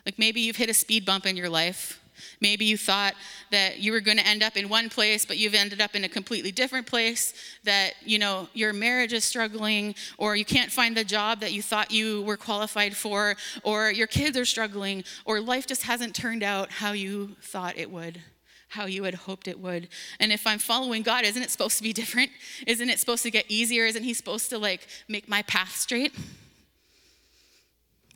Like 0.05 0.19
maybe 0.19 0.41
you've 0.41 0.55
hit 0.55 0.69
a 0.69 0.73
speed 0.73 1.05
bump 1.05 1.25
in 1.25 1.36
your 1.36 1.49
life 1.49 1.99
Maybe 2.41 2.65
you 2.65 2.77
thought 2.77 3.13
that 3.51 3.79
you 3.79 3.91
were 3.91 3.99
going 3.99 4.17
to 4.17 4.27
end 4.27 4.43
up 4.43 4.58
in 4.58 4.69
one 4.69 4.89
place, 4.89 5.25
but 5.25 5.38
you've 5.38 5.53
ended 5.53 5.82
up 5.82 5.95
in 5.95 6.03
a 6.03 6.10
completely 6.10 6.51
different 6.51 6.88
place, 6.88 7.34
that, 7.63 7.93
you 8.05 8.19
know, 8.19 8.47
your 8.53 8.73
marriage 8.73 9.13
is 9.13 9.25
struggling, 9.25 9.95
or 10.17 10.36
you 10.36 10.45
can't 10.45 10.71
find 10.71 10.95
the 10.95 11.03
job 11.03 11.39
that 11.39 11.53
you 11.53 11.62
thought 11.62 11.91
you 11.91 12.21
were 12.23 12.38
qualified 12.38 12.95
for, 12.95 13.36
or 13.63 13.91
your 13.91 14.08
kids 14.08 14.38
are 14.38 14.45
struggling, 14.45 15.03
or 15.25 15.39
life 15.39 15.67
just 15.67 15.84
hasn't 15.84 16.15
turned 16.15 16.43
out 16.43 16.71
how 16.71 16.91
you 16.91 17.36
thought 17.41 17.77
it 17.77 17.89
would 17.91 18.21
how 18.69 18.86
you 18.86 19.03
had 19.03 19.15
hoped 19.15 19.47
it 19.47 19.60
would. 19.60 19.88
And 20.19 20.32
if 20.32 20.45
I'm 20.45 20.60
following 20.60 21.01
God, 21.01 21.25
isn't 21.25 21.41
it 21.41 21.49
supposed 21.49 21.77
to 21.77 21.84
be 21.84 21.91
different? 21.91 22.29
Isn't 22.67 22.89
it 22.89 22.99
supposed 22.99 23.23
to 23.23 23.32
get 23.32 23.45
easier? 23.49 23.86
Isn't 23.86 24.03
He 24.03 24.13
supposed 24.13 24.49
to 24.51 24.60
like 24.60 24.88
make 25.08 25.27
my 25.27 25.41
path 25.41 25.75
straight? 25.75 26.13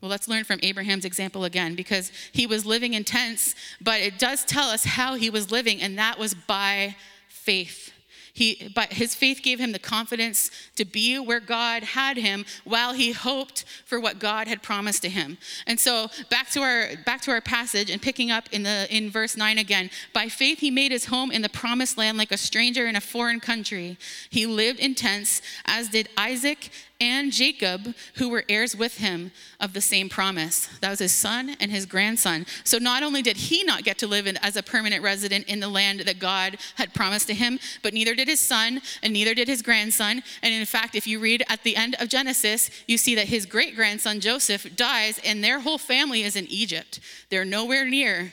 Well, 0.03 0.09
let's 0.09 0.27
learn 0.27 0.43
from 0.43 0.59
Abraham's 0.63 1.05
example 1.05 1.45
again 1.45 1.75
because 1.75 2.11
he 2.33 2.45
was 2.45 2.65
living 2.65 2.93
in 2.93 3.05
tents, 3.05 3.55
but 3.79 4.01
it 4.01 4.19
does 4.19 4.43
tell 4.43 4.67
us 4.67 4.83
how 4.83 5.15
he 5.15 5.29
was 5.29 5.49
living, 5.49 5.81
and 5.81 5.97
that 5.97 6.19
was 6.19 6.33
by 6.33 6.97
faith. 7.29 7.93
He, 8.33 8.69
but 8.75 8.91
his 8.91 9.15
faith 9.15 9.41
gave 9.41 9.59
him 9.59 9.71
the 9.71 9.79
confidence 9.79 10.51
to 10.75 10.83
be 10.83 11.19
where 11.19 11.39
God 11.39 11.83
had 11.83 12.17
him 12.17 12.43
while 12.65 12.91
he 12.91 13.13
hoped 13.13 13.63
for 13.85 13.97
what 13.97 14.19
God 14.19 14.47
had 14.49 14.61
promised 14.61 15.03
to 15.03 15.09
him. 15.09 15.37
And 15.67 15.79
so 15.79 16.09
back 16.29 16.49
to 16.49 16.61
our 16.61 16.87
back 17.05 17.21
to 17.21 17.31
our 17.31 17.41
passage 17.41 17.91
and 17.91 18.01
picking 18.01 18.31
up 18.31 18.49
in 18.51 18.63
the 18.63 18.87
in 18.89 19.11
verse 19.11 19.37
9 19.37 19.59
again. 19.59 19.91
By 20.13 20.29
faith 20.29 20.59
he 20.59 20.71
made 20.71 20.91
his 20.91 21.05
home 21.05 21.31
in 21.31 21.43
the 21.43 21.49
promised 21.49 21.95
land 21.95 22.17
like 22.17 22.31
a 22.31 22.37
stranger 22.37 22.87
in 22.87 22.95
a 22.95 23.01
foreign 23.01 23.39
country. 23.39 23.97
He 24.31 24.47
lived 24.47 24.79
in 24.79 24.95
tents 24.95 25.43
as 25.65 25.89
did 25.89 26.09
Isaac 26.17 26.71
and 27.03 27.33
Jacob, 27.33 27.93
who 28.15 28.29
were 28.29 28.45
heirs 28.47 28.77
with 28.77 28.99
him 28.99 29.33
of 29.59 29.73
the 29.73 29.81
same 29.81 30.07
promise. 30.07 30.69
That 30.79 30.89
was 30.89 30.99
his 30.99 31.11
son 31.11 31.57
and 31.59 31.69
his 31.69 31.85
grandson. 31.85 32.45
So 32.63 32.77
not 32.77 33.03
only 33.03 33.21
did 33.21 33.35
he 33.35 33.65
not 33.65 33.83
get 33.83 33.97
to 33.97 34.07
live 34.07 34.25
in, 34.25 34.37
as 34.37 34.55
a 34.55 34.63
permanent 34.63 35.03
resident 35.03 35.49
in 35.49 35.59
the 35.59 35.67
land 35.67 35.99
that 35.99 36.17
God 36.17 36.57
had 36.75 36.93
promised 36.93 37.27
to 37.27 37.33
him, 37.33 37.59
but 37.81 37.93
neither 37.93 38.15
did 38.15 38.29
his 38.29 38.39
son 38.39 38.81
and 39.01 39.11
neither 39.11 39.35
did 39.35 39.49
his 39.49 39.61
grandson. 39.61 40.23
And 40.41 40.53
in 40.53 40.65
fact, 40.65 40.95
if 40.95 41.05
you 41.05 41.19
read 41.19 41.43
at 41.49 41.63
the 41.63 41.75
end 41.75 41.97
of 41.99 42.07
Genesis, 42.07 42.69
you 42.87 42.97
see 42.97 43.15
that 43.15 43.27
his 43.27 43.45
great 43.45 43.75
grandson 43.75 44.21
Joseph 44.21 44.73
dies 44.77 45.19
and 45.25 45.43
their 45.43 45.59
whole 45.59 45.77
family 45.77 46.23
is 46.23 46.37
in 46.37 46.47
Egypt. 46.47 47.01
They're 47.29 47.43
nowhere 47.43 47.85
near 47.85 48.31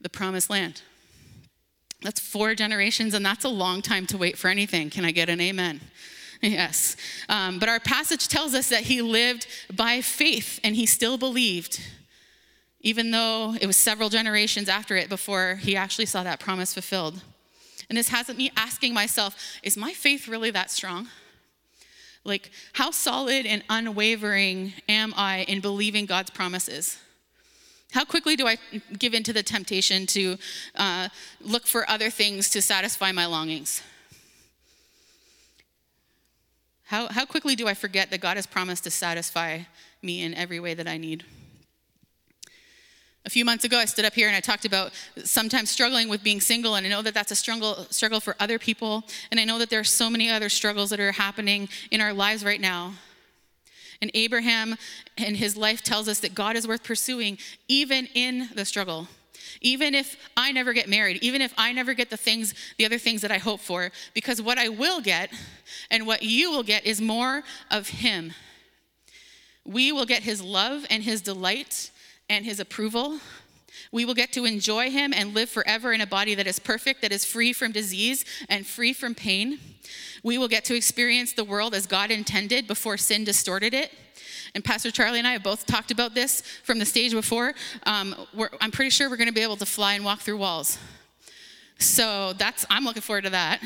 the 0.00 0.08
promised 0.08 0.48
land. 0.48 0.82
That's 2.02 2.20
four 2.20 2.54
generations, 2.54 3.14
and 3.14 3.26
that's 3.26 3.44
a 3.44 3.48
long 3.48 3.82
time 3.82 4.06
to 4.06 4.16
wait 4.16 4.38
for 4.38 4.46
anything. 4.46 4.90
Can 4.90 5.04
I 5.04 5.10
get 5.10 5.28
an 5.28 5.40
amen? 5.40 5.80
yes. 6.42 6.96
Um, 7.28 7.58
but 7.58 7.68
our 7.68 7.80
passage 7.80 8.28
tells 8.28 8.54
us 8.54 8.68
that 8.70 8.82
he 8.82 9.02
lived 9.02 9.46
by 9.74 10.00
faith 10.00 10.58
and 10.64 10.74
he 10.74 10.86
still 10.86 11.18
believed, 11.18 11.80
even 12.80 13.10
though 13.10 13.54
it 13.60 13.66
was 13.66 13.76
several 13.76 14.08
generations 14.08 14.68
after 14.68 14.96
it 14.96 15.08
before 15.08 15.56
he 15.56 15.76
actually 15.76 16.06
saw 16.06 16.22
that 16.22 16.40
promise 16.40 16.72
fulfilled. 16.72 17.22
And 17.88 17.98
this 17.98 18.08
has 18.08 18.28
me 18.34 18.50
asking 18.56 18.94
myself 18.94 19.36
is 19.62 19.76
my 19.76 19.92
faith 19.92 20.28
really 20.28 20.50
that 20.52 20.70
strong? 20.70 21.08
Like, 22.22 22.50
how 22.74 22.90
solid 22.90 23.46
and 23.46 23.64
unwavering 23.70 24.74
am 24.88 25.14
I 25.16 25.44
in 25.48 25.60
believing 25.60 26.06
God's 26.06 26.30
promises? 26.30 26.98
How 27.92 28.04
quickly 28.04 28.36
do 28.36 28.46
I 28.46 28.58
give 28.98 29.14
in 29.14 29.22
to 29.24 29.32
the 29.32 29.42
temptation 29.42 30.06
to 30.06 30.36
uh, 30.76 31.08
look 31.40 31.66
for 31.66 31.88
other 31.90 32.10
things 32.10 32.48
to 32.50 32.62
satisfy 32.62 33.10
my 33.10 33.26
longings? 33.26 33.82
How, 36.90 37.06
how 37.06 37.24
quickly 37.24 37.54
do 37.54 37.68
I 37.68 37.74
forget 37.74 38.10
that 38.10 38.20
God 38.20 38.36
has 38.36 38.48
promised 38.48 38.82
to 38.82 38.90
satisfy 38.90 39.60
me 40.02 40.24
in 40.24 40.34
every 40.34 40.58
way 40.58 40.74
that 40.74 40.88
I 40.88 40.96
need? 40.96 41.22
A 43.24 43.30
few 43.30 43.44
months 43.44 43.62
ago, 43.64 43.78
I 43.78 43.84
stood 43.84 44.04
up 44.04 44.14
here 44.14 44.26
and 44.26 44.36
I 44.36 44.40
talked 44.40 44.64
about 44.64 44.90
sometimes 45.22 45.70
struggling 45.70 46.08
with 46.08 46.24
being 46.24 46.40
single, 46.40 46.74
and 46.74 46.84
I 46.84 46.90
know 46.90 47.00
that 47.02 47.14
that's 47.14 47.30
a 47.30 47.36
struggle, 47.36 47.86
struggle 47.90 48.18
for 48.18 48.34
other 48.40 48.58
people, 48.58 49.04
and 49.30 49.38
I 49.38 49.44
know 49.44 49.56
that 49.60 49.70
there 49.70 49.78
are 49.78 49.84
so 49.84 50.10
many 50.10 50.30
other 50.30 50.48
struggles 50.48 50.90
that 50.90 50.98
are 50.98 51.12
happening 51.12 51.68
in 51.92 52.00
our 52.00 52.12
lives 52.12 52.44
right 52.44 52.60
now. 52.60 52.94
And 54.02 54.10
Abraham 54.14 54.74
and 55.16 55.36
his 55.36 55.56
life 55.56 55.84
tells 55.84 56.08
us 56.08 56.18
that 56.18 56.34
God 56.34 56.56
is 56.56 56.66
worth 56.66 56.82
pursuing 56.82 57.38
even 57.68 58.08
in 58.14 58.48
the 58.56 58.64
struggle. 58.64 59.06
Even 59.60 59.94
if 59.94 60.16
I 60.36 60.52
never 60.52 60.72
get 60.72 60.88
married, 60.88 61.22
even 61.22 61.40
if 61.40 61.52
I 61.56 61.72
never 61.72 61.94
get 61.94 62.10
the 62.10 62.16
things, 62.16 62.54
the 62.78 62.86
other 62.86 62.98
things 62.98 63.22
that 63.22 63.30
I 63.30 63.38
hope 63.38 63.60
for, 63.60 63.90
because 64.14 64.40
what 64.40 64.58
I 64.58 64.68
will 64.68 65.00
get 65.00 65.30
and 65.90 66.06
what 66.06 66.22
you 66.22 66.50
will 66.50 66.62
get 66.62 66.84
is 66.86 67.00
more 67.00 67.42
of 67.70 67.88
Him. 67.88 68.32
We 69.64 69.92
will 69.92 70.06
get 70.06 70.22
His 70.22 70.42
love 70.42 70.86
and 70.90 71.02
His 71.02 71.20
delight 71.20 71.90
and 72.28 72.44
His 72.44 72.60
approval. 72.60 73.20
We 73.92 74.04
will 74.04 74.14
get 74.14 74.32
to 74.32 74.44
enjoy 74.44 74.90
Him 74.90 75.12
and 75.14 75.34
live 75.34 75.48
forever 75.48 75.92
in 75.92 76.00
a 76.00 76.06
body 76.06 76.34
that 76.34 76.46
is 76.46 76.58
perfect, 76.58 77.02
that 77.02 77.12
is 77.12 77.24
free 77.24 77.52
from 77.52 77.72
disease 77.72 78.24
and 78.48 78.66
free 78.66 78.92
from 78.92 79.14
pain. 79.14 79.58
We 80.22 80.38
will 80.38 80.48
get 80.48 80.64
to 80.66 80.74
experience 80.74 81.32
the 81.32 81.44
world 81.44 81.74
as 81.74 81.86
God 81.86 82.10
intended 82.10 82.66
before 82.66 82.96
sin 82.96 83.24
distorted 83.24 83.74
it. 83.74 83.92
And 84.54 84.64
Pastor 84.64 84.90
Charlie 84.90 85.18
and 85.18 85.28
I 85.28 85.32
have 85.32 85.42
both 85.42 85.66
talked 85.66 85.90
about 85.90 86.14
this 86.14 86.40
from 86.64 86.78
the 86.78 86.86
stage 86.86 87.12
before. 87.12 87.54
Um, 87.84 88.14
I'm 88.60 88.70
pretty 88.70 88.90
sure 88.90 89.08
we're 89.08 89.16
going 89.16 89.28
to 89.28 89.34
be 89.34 89.42
able 89.42 89.56
to 89.56 89.66
fly 89.66 89.94
and 89.94 90.04
walk 90.04 90.20
through 90.20 90.38
walls. 90.38 90.78
So 91.80 92.34
that's 92.34 92.66
I'm 92.68 92.84
looking 92.84 93.00
forward 93.00 93.24
to 93.24 93.30
that. 93.30 93.62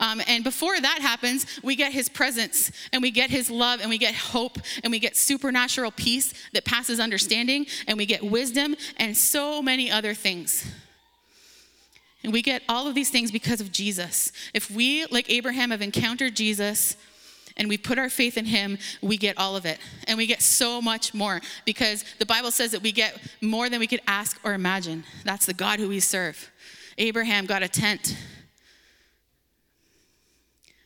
Um, 0.00 0.20
and 0.26 0.42
before 0.42 0.78
that 0.80 0.98
happens, 1.00 1.46
we 1.62 1.76
get 1.76 1.92
His 1.92 2.08
presence, 2.08 2.72
and 2.92 3.00
we 3.00 3.12
get 3.12 3.30
His 3.30 3.50
love, 3.50 3.80
and 3.80 3.88
we 3.88 3.98
get 3.98 4.14
hope, 4.14 4.58
and 4.82 4.90
we 4.90 4.98
get 4.98 5.16
supernatural 5.16 5.92
peace 5.92 6.34
that 6.54 6.64
passes 6.64 6.98
understanding, 6.98 7.66
and 7.86 7.96
we 7.96 8.04
get 8.04 8.24
wisdom, 8.24 8.74
and 8.96 9.16
so 9.16 9.62
many 9.62 9.92
other 9.92 10.12
things. 10.12 10.66
And 12.22 12.32
we 12.32 12.42
get 12.42 12.62
all 12.68 12.86
of 12.86 12.94
these 12.94 13.10
things 13.10 13.30
because 13.30 13.60
of 13.60 13.72
Jesus. 13.72 14.32
If 14.54 14.70
we, 14.70 15.06
like 15.06 15.28
Abraham, 15.30 15.70
have 15.70 15.82
encountered 15.82 16.36
Jesus 16.36 16.96
and 17.56 17.68
we 17.68 17.76
put 17.76 17.98
our 17.98 18.08
faith 18.08 18.38
in 18.38 18.44
him, 18.44 18.78
we 19.02 19.16
get 19.16 19.36
all 19.38 19.56
of 19.56 19.66
it. 19.66 19.78
And 20.06 20.16
we 20.16 20.26
get 20.26 20.40
so 20.40 20.80
much 20.80 21.12
more 21.14 21.40
because 21.64 22.04
the 22.18 22.26
Bible 22.26 22.50
says 22.50 22.70
that 22.70 22.82
we 22.82 22.92
get 22.92 23.18
more 23.40 23.68
than 23.68 23.80
we 23.80 23.86
could 23.86 24.00
ask 24.06 24.38
or 24.44 24.54
imagine. 24.54 25.04
That's 25.24 25.46
the 25.46 25.54
God 25.54 25.80
who 25.80 25.88
we 25.88 26.00
serve. 26.00 26.50
Abraham 26.96 27.46
got 27.46 27.62
a 27.62 27.68
tent. 27.68 28.16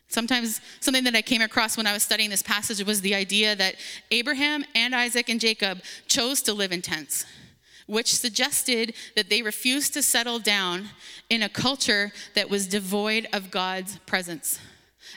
Sometimes, 0.09 0.61
something 0.81 1.05
that 1.05 1.15
I 1.15 1.21
came 1.21 1.43
across 1.43 1.77
when 1.77 1.87
I 1.87 1.93
was 1.93 2.03
studying 2.03 2.31
this 2.31 2.43
passage 2.43 2.83
was 2.85 3.03
the 3.03 3.15
idea 3.15 3.55
that 3.57 3.75
Abraham 4.11 4.65
and 4.75 4.95
Isaac 4.95 5.29
and 5.29 5.39
Jacob 5.39 5.83
chose 6.07 6.41
to 6.43 6.55
live 6.55 6.73
in 6.73 6.81
tents 6.81 7.27
which 7.87 8.15
suggested 8.15 8.95
that 9.15 9.31
they 9.31 9.43
refused 9.43 9.95
to 9.95 10.03
settle 10.03 10.39
down 10.39 10.89
in 11.31 11.43
a 11.43 11.49
culture 11.49 12.13
that 12.35 12.51
was 12.51 12.67
devoid 12.67 13.27
of 13.33 13.51
God's 13.51 13.99
presence. 14.01 14.59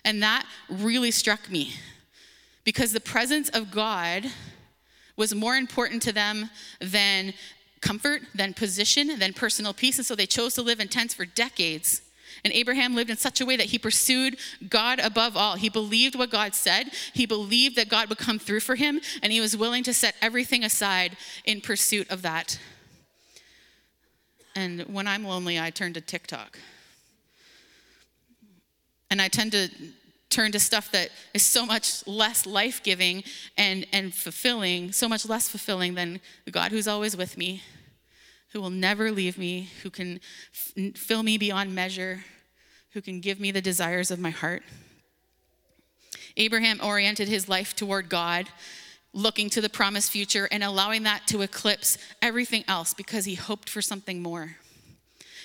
And 0.05 0.21
that 0.23 0.45
really 0.69 1.11
struck 1.11 1.49
me 1.49 1.73
because 2.63 2.93
the 2.93 2.99
presence 2.99 3.49
of 3.49 3.71
God 3.71 4.25
was 5.17 5.33
more 5.35 5.55
important 5.55 6.01
to 6.03 6.13
them 6.13 6.49
than 6.79 7.33
comfort, 7.81 8.21
than 8.35 8.53
position, 8.53 9.19
than 9.19 9.33
personal 9.33 9.73
peace. 9.73 9.97
And 9.97 10.05
so 10.05 10.15
they 10.15 10.25
chose 10.25 10.53
to 10.55 10.61
live 10.61 10.79
in 10.79 10.87
tents 10.87 11.13
for 11.13 11.25
decades. 11.25 12.01
And 12.43 12.53
Abraham 12.53 12.95
lived 12.95 13.09
in 13.09 13.17
such 13.17 13.41
a 13.41 13.45
way 13.45 13.57
that 13.57 13.67
he 13.67 13.79
pursued 13.79 14.37
God 14.67 14.99
above 14.99 15.35
all. 15.35 15.55
He 15.55 15.69
believed 15.69 16.15
what 16.15 16.29
God 16.29 16.55
said, 16.55 16.91
he 17.13 17.25
believed 17.25 17.75
that 17.75 17.89
God 17.89 18.09
would 18.09 18.17
come 18.17 18.39
through 18.39 18.61
for 18.61 18.75
him, 18.75 19.01
and 19.21 19.31
he 19.31 19.41
was 19.41 19.55
willing 19.55 19.83
to 19.83 19.93
set 19.93 20.15
everything 20.21 20.63
aside 20.63 21.17
in 21.45 21.61
pursuit 21.61 22.09
of 22.09 22.21
that. 22.21 22.59
And 24.55 24.81
when 24.81 25.07
I'm 25.07 25.23
lonely, 25.23 25.59
I 25.59 25.69
turn 25.69 25.93
to 25.93 26.01
TikTok. 26.01 26.57
And 29.11 29.21
I 29.21 29.27
tend 29.27 29.53
to 29.53 29.69
turn 30.29 30.51
to 30.51 30.59
stuff 30.59 30.91
that 30.91 31.09
is 31.33 31.43
so 31.43 31.65
much 31.65 32.05
less 32.05 32.45
life 32.45 32.83
giving 32.83 33.23
and, 33.57 33.87
and 33.91 34.13
fulfilling, 34.13 34.91
so 34.91 35.09
much 35.09 35.27
less 35.27 35.49
fulfilling 35.49 35.95
than 35.95 36.19
the 36.45 36.51
God 36.51 36.71
who's 36.71 36.87
always 36.87 37.17
with 37.17 37.37
me 37.37 37.63
who 38.51 38.61
will 38.61 38.69
never 38.69 39.11
leave 39.11 39.37
me, 39.37 39.69
who 39.83 39.89
can 39.89 40.19
f- 40.53 40.95
fill 40.95 41.23
me 41.23 41.37
beyond 41.37 41.73
measure, 41.73 42.23
who 42.93 43.01
can 43.01 43.19
give 43.19 43.39
me 43.39 43.51
the 43.51 43.61
desires 43.61 44.11
of 44.11 44.19
my 44.19 44.31
heart. 44.31 44.63
Abraham 46.37 46.79
oriented 46.83 47.27
his 47.27 47.49
life 47.49 47.75
toward 47.75 48.09
God, 48.09 48.47
looking 49.13 49.49
to 49.51 49.61
the 49.61 49.69
promised 49.69 50.11
future 50.11 50.47
and 50.51 50.63
allowing 50.63 51.03
that 51.03 51.27
to 51.27 51.41
eclipse 51.41 51.97
everything 52.21 52.63
else 52.67 52.93
because 52.93 53.25
he 53.25 53.35
hoped 53.35 53.69
for 53.69 53.81
something 53.81 54.21
more. 54.21 54.55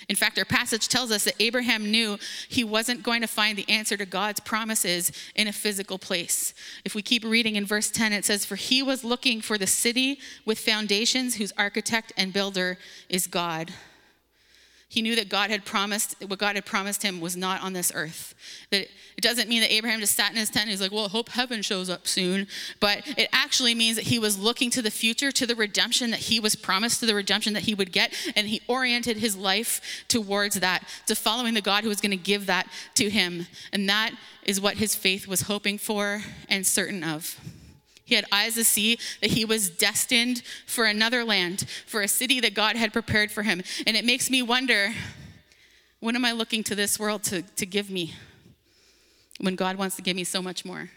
In 0.09 0.15
fact, 0.15 0.37
our 0.37 0.45
passage 0.45 0.87
tells 0.87 1.11
us 1.11 1.23
that 1.23 1.35
Abraham 1.39 1.91
knew 1.91 2.17
he 2.47 2.63
wasn't 2.63 3.03
going 3.03 3.21
to 3.21 3.27
find 3.27 3.57
the 3.57 3.69
answer 3.69 3.97
to 3.97 4.05
God's 4.05 4.39
promises 4.39 5.11
in 5.35 5.47
a 5.47 5.53
physical 5.53 5.97
place. 5.97 6.53
If 6.83 6.95
we 6.95 7.01
keep 7.01 7.23
reading 7.23 7.55
in 7.55 7.65
verse 7.65 7.89
10, 7.89 8.13
it 8.13 8.25
says, 8.25 8.45
For 8.45 8.55
he 8.55 8.83
was 8.83 9.03
looking 9.03 9.41
for 9.41 9.57
the 9.57 9.67
city 9.67 10.19
with 10.45 10.59
foundations 10.59 11.35
whose 11.35 11.53
architect 11.57 12.13
and 12.17 12.33
builder 12.33 12.77
is 13.09 13.27
God. 13.27 13.73
He 14.87 15.01
knew 15.01 15.15
that 15.15 15.29
God 15.29 15.49
had 15.49 15.65
promised, 15.65 16.15
what 16.25 16.39
God 16.39 16.55
had 16.55 16.65
promised 16.65 17.01
him 17.01 17.19
was 17.19 17.35
not 17.35 17.61
on 17.61 17.73
this 17.73 17.91
earth. 17.95 18.35
That 18.69 18.87
it 19.17 19.21
doesn't 19.21 19.49
mean 19.49 19.61
that 19.61 19.73
Abraham 19.73 19.99
just 19.99 20.15
sat 20.15 20.31
in 20.31 20.37
his 20.37 20.49
tent 20.49 20.63
and 20.63 20.69
he's 20.69 20.81
like, 20.81 20.91
well, 20.91 21.05
I 21.05 21.09
hope 21.09 21.29
heaven 21.29 21.63
shows 21.63 21.89
up 21.89 22.07
soon. 22.07 22.47
But 22.79 23.01
it 23.17 23.27
actually 23.33 23.73
means 23.73 23.95
that 23.95 24.05
he 24.05 24.19
was 24.19 24.37
looking 24.37 24.69
to 24.71 24.81
the 24.81 24.91
future, 24.91 25.31
to 25.31 25.47
the 25.47 25.55
redemption 25.55 26.11
that 26.11 26.21
he 26.21 26.39
was 26.39 26.55
promised, 26.55 26.99
to 26.99 27.07
the 27.07 27.15
redemption 27.15 27.53
that 27.53 27.63
he 27.63 27.73
would 27.73 27.91
get. 27.91 28.13
And 28.35 28.47
he 28.47 28.61
oriented 28.67 29.17
his 29.17 29.35
life 29.35 30.05
towards 30.07 30.59
that, 30.59 30.87
to 31.07 31.15
following 31.15 31.55
the 31.55 31.61
God 31.61 31.83
who 31.83 31.89
was 31.89 31.99
going 31.99 32.11
to 32.11 32.17
give 32.17 32.45
that 32.45 32.67
to 32.93 33.09
him. 33.09 33.47
And 33.73 33.89
that 33.89 34.11
is 34.43 34.61
what 34.61 34.77
his 34.77 34.95
faith 34.95 35.27
was 35.27 35.41
hoping 35.41 35.79
for 35.79 36.21
and 36.47 36.65
certain 36.65 37.03
of. 37.03 37.39
He 38.05 38.13
had 38.15 38.25
eyes 38.31 38.53
to 38.53 38.63
see 38.63 38.99
that 39.21 39.31
he 39.31 39.45
was 39.45 39.69
destined 39.69 40.43
for 40.67 40.85
another 40.85 41.23
land, 41.23 41.65
for 41.87 42.01
a 42.01 42.07
city 42.07 42.39
that 42.39 42.53
God 42.53 42.75
had 42.75 42.93
prepared 42.93 43.31
for 43.31 43.41
him. 43.41 43.63
And 43.85 43.97
it 43.97 44.05
makes 44.05 44.29
me 44.29 44.43
wonder 44.43 44.93
what 45.99 46.15
am 46.15 46.23
I 46.23 46.31
looking 46.31 46.63
to 46.65 46.75
this 46.75 46.99
world 46.99 47.23
to, 47.23 47.41
to 47.41 47.65
give 47.65 47.89
me 47.89 48.13
when 49.39 49.55
God 49.55 49.75
wants 49.75 49.95
to 49.95 50.03
give 50.03 50.15
me 50.15 50.23
so 50.23 50.39
much 50.39 50.63
more? 50.63 50.91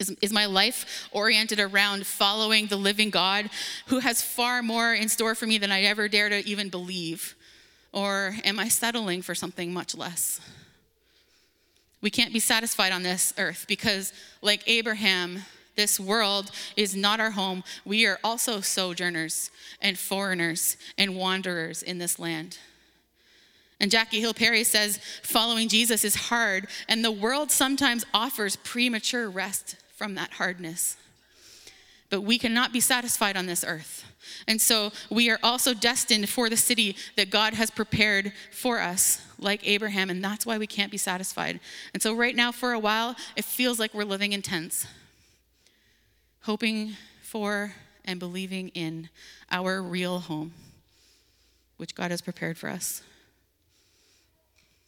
Is, 0.00 0.10
is 0.20 0.32
my 0.32 0.46
life 0.46 1.08
oriented 1.12 1.60
around 1.60 2.04
following 2.04 2.66
the 2.66 2.76
living 2.76 3.10
God 3.10 3.48
who 3.86 4.00
has 4.00 4.20
far 4.20 4.60
more 4.60 4.92
in 4.92 5.08
store 5.08 5.36
for 5.36 5.46
me 5.46 5.58
than 5.58 5.70
I 5.70 5.82
ever 5.82 6.08
dare 6.08 6.28
to 6.28 6.44
even 6.48 6.68
believe? 6.68 7.36
Or 7.92 8.34
am 8.42 8.58
I 8.58 8.66
settling 8.68 9.22
for 9.22 9.36
something 9.36 9.72
much 9.72 9.94
less? 9.94 10.40
We 12.00 12.10
can't 12.10 12.32
be 12.32 12.40
satisfied 12.40 12.90
on 12.90 13.04
this 13.04 13.32
earth 13.38 13.66
because, 13.68 14.12
like 14.40 14.64
Abraham, 14.66 15.44
this 15.74 15.98
world 15.98 16.50
is 16.76 16.94
not 16.94 17.20
our 17.20 17.30
home. 17.30 17.64
We 17.84 18.06
are 18.06 18.18
also 18.22 18.60
sojourners 18.60 19.50
and 19.80 19.98
foreigners 19.98 20.76
and 20.98 21.16
wanderers 21.16 21.82
in 21.82 21.98
this 21.98 22.18
land. 22.18 22.58
And 23.80 23.90
Jackie 23.90 24.20
Hill 24.20 24.34
Perry 24.34 24.62
says, 24.62 25.00
following 25.22 25.68
Jesus 25.68 26.04
is 26.04 26.14
hard, 26.14 26.68
and 26.88 27.04
the 27.04 27.10
world 27.10 27.50
sometimes 27.50 28.06
offers 28.14 28.54
premature 28.56 29.28
rest 29.28 29.76
from 29.96 30.14
that 30.14 30.34
hardness. 30.34 30.96
But 32.08 32.20
we 32.20 32.38
cannot 32.38 32.72
be 32.72 32.78
satisfied 32.78 33.36
on 33.36 33.46
this 33.46 33.64
earth. 33.66 34.04
And 34.46 34.60
so 34.60 34.92
we 35.10 35.30
are 35.30 35.38
also 35.42 35.74
destined 35.74 36.28
for 36.28 36.48
the 36.48 36.56
city 36.56 36.94
that 37.16 37.30
God 37.30 37.54
has 37.54 37.70
prepared 37.70 38.32
for 38.52 38.78
us, 38.78 39.20
like 39.38 39.66
Abraham, 39.66 40.10
and 40.10 40.22
that's 40.22 40.46
why 40.46 40.58
we 40.58 40.66
can't 40.68 40.92
be 40.92 40.98
satisfied. 40.98 41.58
And 41.92 42.00
so, 42.00 42.14
right 42.14 42.36
now, 42.36 42.52
for 42.52 42.72
a 42.72 42.78
while, 42.78 43.16
it 43.34 43.44
feels 43.44 43.80
like 43.80 43.94
we're 43.94 44.04
living 44.04 44.32
in 44.32 44.42
tents 44.42 44.86
hoping 46.42 46.96
for 47.22 47.72
and 48.04 48.18
believing 48.18 48.68
in 48.70 49.08
our 49.50 49.82
real 49.82 50.20
home, 50.20 50.52
which 51.76 51.94
God 51.94 52.10
has 52.10 52.20
prepared 52.20 52.58
for 52.58 52.68
us. 52.68 53.02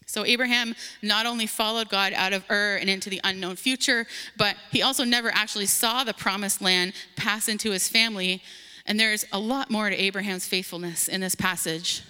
So, 0.07 0.25
Abraham 0.25 0.75
not 1.03 1.27
only 1.27 1.47
followed 1.47 1.89
God 1.89 2.13
out 2.13 2.33
of 2.33 2.45
Ur 2.51 2.77
and 2.77 2.91
into 2.91 3.09
the 3.09 3.21
unknown 3.25 3.57
future, 3.57 4.07
but 4.37 4.57
he 4.71 4.83
also 4.83 5.05
never 5.05 5.31
actually 5.35 5.67
saw 5.67 6.05
the 6.05 6.13
promised 6.13 6.61
land 6.61 6.93
pass 7.17 7.49
into 7.49 7.71
his 7.71 7.89
family. 7.89 8.43
And 8.87 9.01
there's 9.01 9.25
a 9.33 9.39
lot 9.39 9.71
more 9.71 9.89
to 9.89 9.97
Abraham's 9.97 10.47
faithfulness 10.47 11.09
in 11.09 11.21
this 11.21 11.35
passage. 11.35 12.03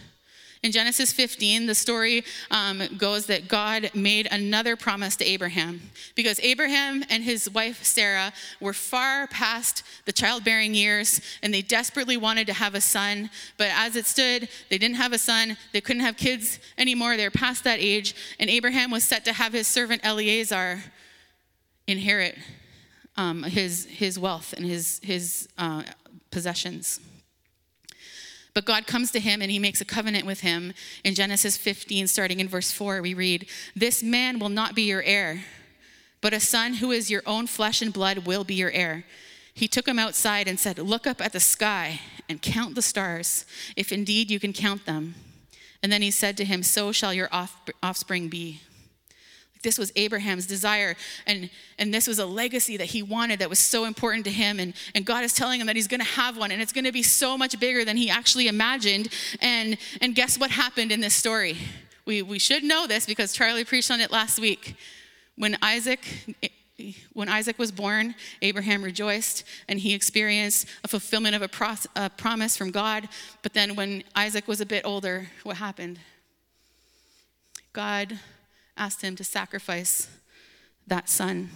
In 0.64 0.72
Genesis 0.72 1.12
15, 1.12 1.66
the 1.66 1.74
story 1.74 2.24
um, 2.50 2.82
goes 2.96 3.26
that 3.26 3.48
God 3.48 3.90
made 3.92 4.26
another 4.30 4.76
promise 4.76 5.14
to 5.16 5.24
Abraham 5.26 5.82
because 6.14 6.40
Abraham 6.40 7.04
and 7.10 7.22
his 7.22 7.50
wife 7.50 7.84
Sarah 7.84 8.32
were 8.60 8.72
far 8.72 9.26
past 9.26 9.82
the 10.06 10.12
childbearing 10.12 10.74
years 10.74 11.20
and 11.42 11.52
they 11.52 11.60
desperately 11.60 12.16
wanted 12.16 12.46
to 12.46 12.54
have 12.54 12.74
a 12.74 12.80
son. 12.80 13.28
But 13.58 13.72
as 13.74 13.94
it 13.94 14.06
stood, 14.06 14.48
they 14.70 14.78
didn't 14.78 14.96
have 14.96 15.12
a 15.12 15.18
son, 15.18 15.58
they 15.74 15.82
couldn't 15.82 16.00
have 16.00 16.16
kids 16.16 16.58
anymore, 16.78 17.18
they're 17.18 17.30
past 17.30 17.62
that 17.64 17.80
age. 17.80 18.14
And 18.40 18.48
Abraham 18.48 18.90
was 18.90 19.04
set 19.04 19.26
to 19.26 19.34
have 19.34 19.52
his 19.52 19.66
servant 19.66 20.02
Eliezer 20.02 20.82
inherit 21.86 22.38
um, 23.18 23.42
his, 23.42 23.84
his 23.84 24.18
wealth 24.18 24.54
and 24.54 24.64
his, 24.64 24.98
his 25.04 25.46
uh, 25.58 25.82
possessions. 26.30 27.00
But 28.54 28.64
God 28.64 28.86
comes 28.86 29.10
to 29.10 29.20
him 29.20 29.42
and 29.42 29.50
he 29.50 29.58
makes 29.58 29.80
a 29.80 29.84
covenant 29.84 30.24
with 30.24 30.40
him. 30.40 30.72
In 31.02 31.14
Genesis 31.14 31.56
15, 31.56 32.06
starting 32.06 32.40
in 32.40 32.48
verse 32.48 32.70
4, 32.70 33.02
we 33.02 33.12
read, 33.12 33.48
This 33.74 34.02
man 34.02 34.38
will 34.38 34.48
not 34.48 34.74
be 34.74 34.82
your 34.82 35.02
heir 35.02 35.44
but 36.24 36.32
a 36.32 36.40
son 36.40 36.72
who 36.72 36.90
is 36.90 37.10
your 37.10 37.22
own 37.26 37.46
flesh 37.46 37.82
and 37.82 37.92
blood 37.92 38.20
will 38.20 38.44
be 38.44 38.54
your 38.54 38.70
heir. 38.70 39.04
He 39.52 39.68
took 39.68 39.86
him 39.86 39.98
outside 39.98 40.48
and 40.48 40.58
said, 40.58 40.78
Look 40.78 41.06
up 41.06 41.20
at 41.20 41.34
the 41.34 41.38
sky 41.38 42.00
and 42.30 42.40
count 42.40 42.76
the 42.76 42.80
stars, 42.80 43.44
if 43.76 43.92
indeed 43.92 44.30
you 44.30 44.40
can 44.40 44.54
count 44.54 44.86
them. 44.86 45.16
And 45.82 45.92
then 45.92 46.00
he 46.00 46.10
said 46.10 46.38
to 46.38 46.46
him, 46.46 46.62
So 46.62 46.92
shall 46.92 47.12
your 47.12 47.28
offspring 47.82 48.30
be. 48.30 48.62
This 49.64 49.78
was 49.78 49.90
Abraham's 49.96 50.46
desire, 50.46 50.94
and, 51.26 51.50
and 51.78 51.92
this 51.92 52.06
was 52.06 52.20
a 52.20 52.26
legacy 52.26 52.76
that 52.76 52.86
he 52.86 53.02
wanted 53.02 53.40
that 53.40 53.50
was 53.50 53.58
so 53.58 53.86
important 53.86 54.24
to 54.26 54.30
him. 54.30 54.60
And, 54.60 54.74
and 54.94 55.04
God 55.04 55.24
is 55.24 55.32
telling 55.32 55.60
him 55.60 55.66
that 55.66 55.74
he's 55.74 55.88
gonna 55.88 56.04
have 56.04 56.36
one, 56.36 56.52
and 56.52 56.62
it's 56.62 56.72
gonna 56.72 56.92
be 56.92 57.02
so 57.02 57.36
much 57.36 57.58
bigger 57.58 57.84
than 57.84 57.96
he 57.96 58.08
actually 58.08 58.46
imagined. 58.46 59.08
And, 59.40 59.76
and 60.00 60.14
guess 60.14 60.38
what 60.38 60.52
happened 60.52 60.92
in 60.92 61.00
this 61.00 61.14
story? 61.14 61.56
We, 62.06 62.22
we 62.22 62.38
should 62.38 62.62
know 62.62 62.86
this 62.86 63.06
because 63.06 63.32
Charlie 63.32 63.64
preached 63.64 63.90
on 63.90 64.00
it 64.00 64.12
last 64.12 64.38
week. 64.38 64.76
When 65.36 65.56
Isaac, 65.62 66.06
when 67.12 67.28
Isaac 67.28 67.58
was 67.58 67.72
born, 67.72 68.14
Abraham 68.42 68.82
rejoiced 68.82 69.44
and 69.68 69.80
he 69.80 69.94
experienced 69.94 70.66
a 70.84 70.88
fulfillment 70.88 71.34
of 71.34 71.42
a, 71.42 71.48
pro- 71.48 71.74
a 71.96 72.10
promise 72.10 72.56
from 72.56 72.70
God. 72.70 73.08
But 73.42 73.54
then 73.54 73.74
when 73.74 74.04
Isaac 74.14 74.46
was 74.46 74.60
a 74.60 74.66
bit 74.66 74.84
older, 74.84 75.28
what 75.42 75.56
happened? 75.56 75.98
God 77.72 78.20
asked 78.76 79.02
him 79.02 79.16
to 79.16 79.24
sacrifice 79.24 80.08
that 80.86 81.08
son. 81.08 81.50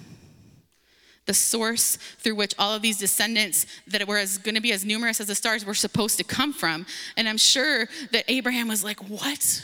The 1.26 1.34
source 1.34 1.96
through 1.96 2.36
which 2.36 2.54
all 2.58 2.74
of 2.74 2.80
these 2.80 2.98
descendants 2.98 3.66
that 3.86 4.06
were 4.08 4.24
going 4.42 4.54
to 4.54 4.62
be 4.62 4.72
as 4.72 4.84
numerous 4.84 5.20
as 5.20 5.26
the 5.26 5.34
stars 5.34 5.64
were 5.64 5.74
supposed 5.74 6.16
to 6.18 6.24
come 6.24 6.52
from. 6.52 6.86
And 7.16 7.28
I'm 7.28 7.36
sure 7.36 7.86
that 8.12 8.24
Abraham 8.28 8.68
was 8.68 8.82
like, 8.82 9.00
What? 9.08 9.62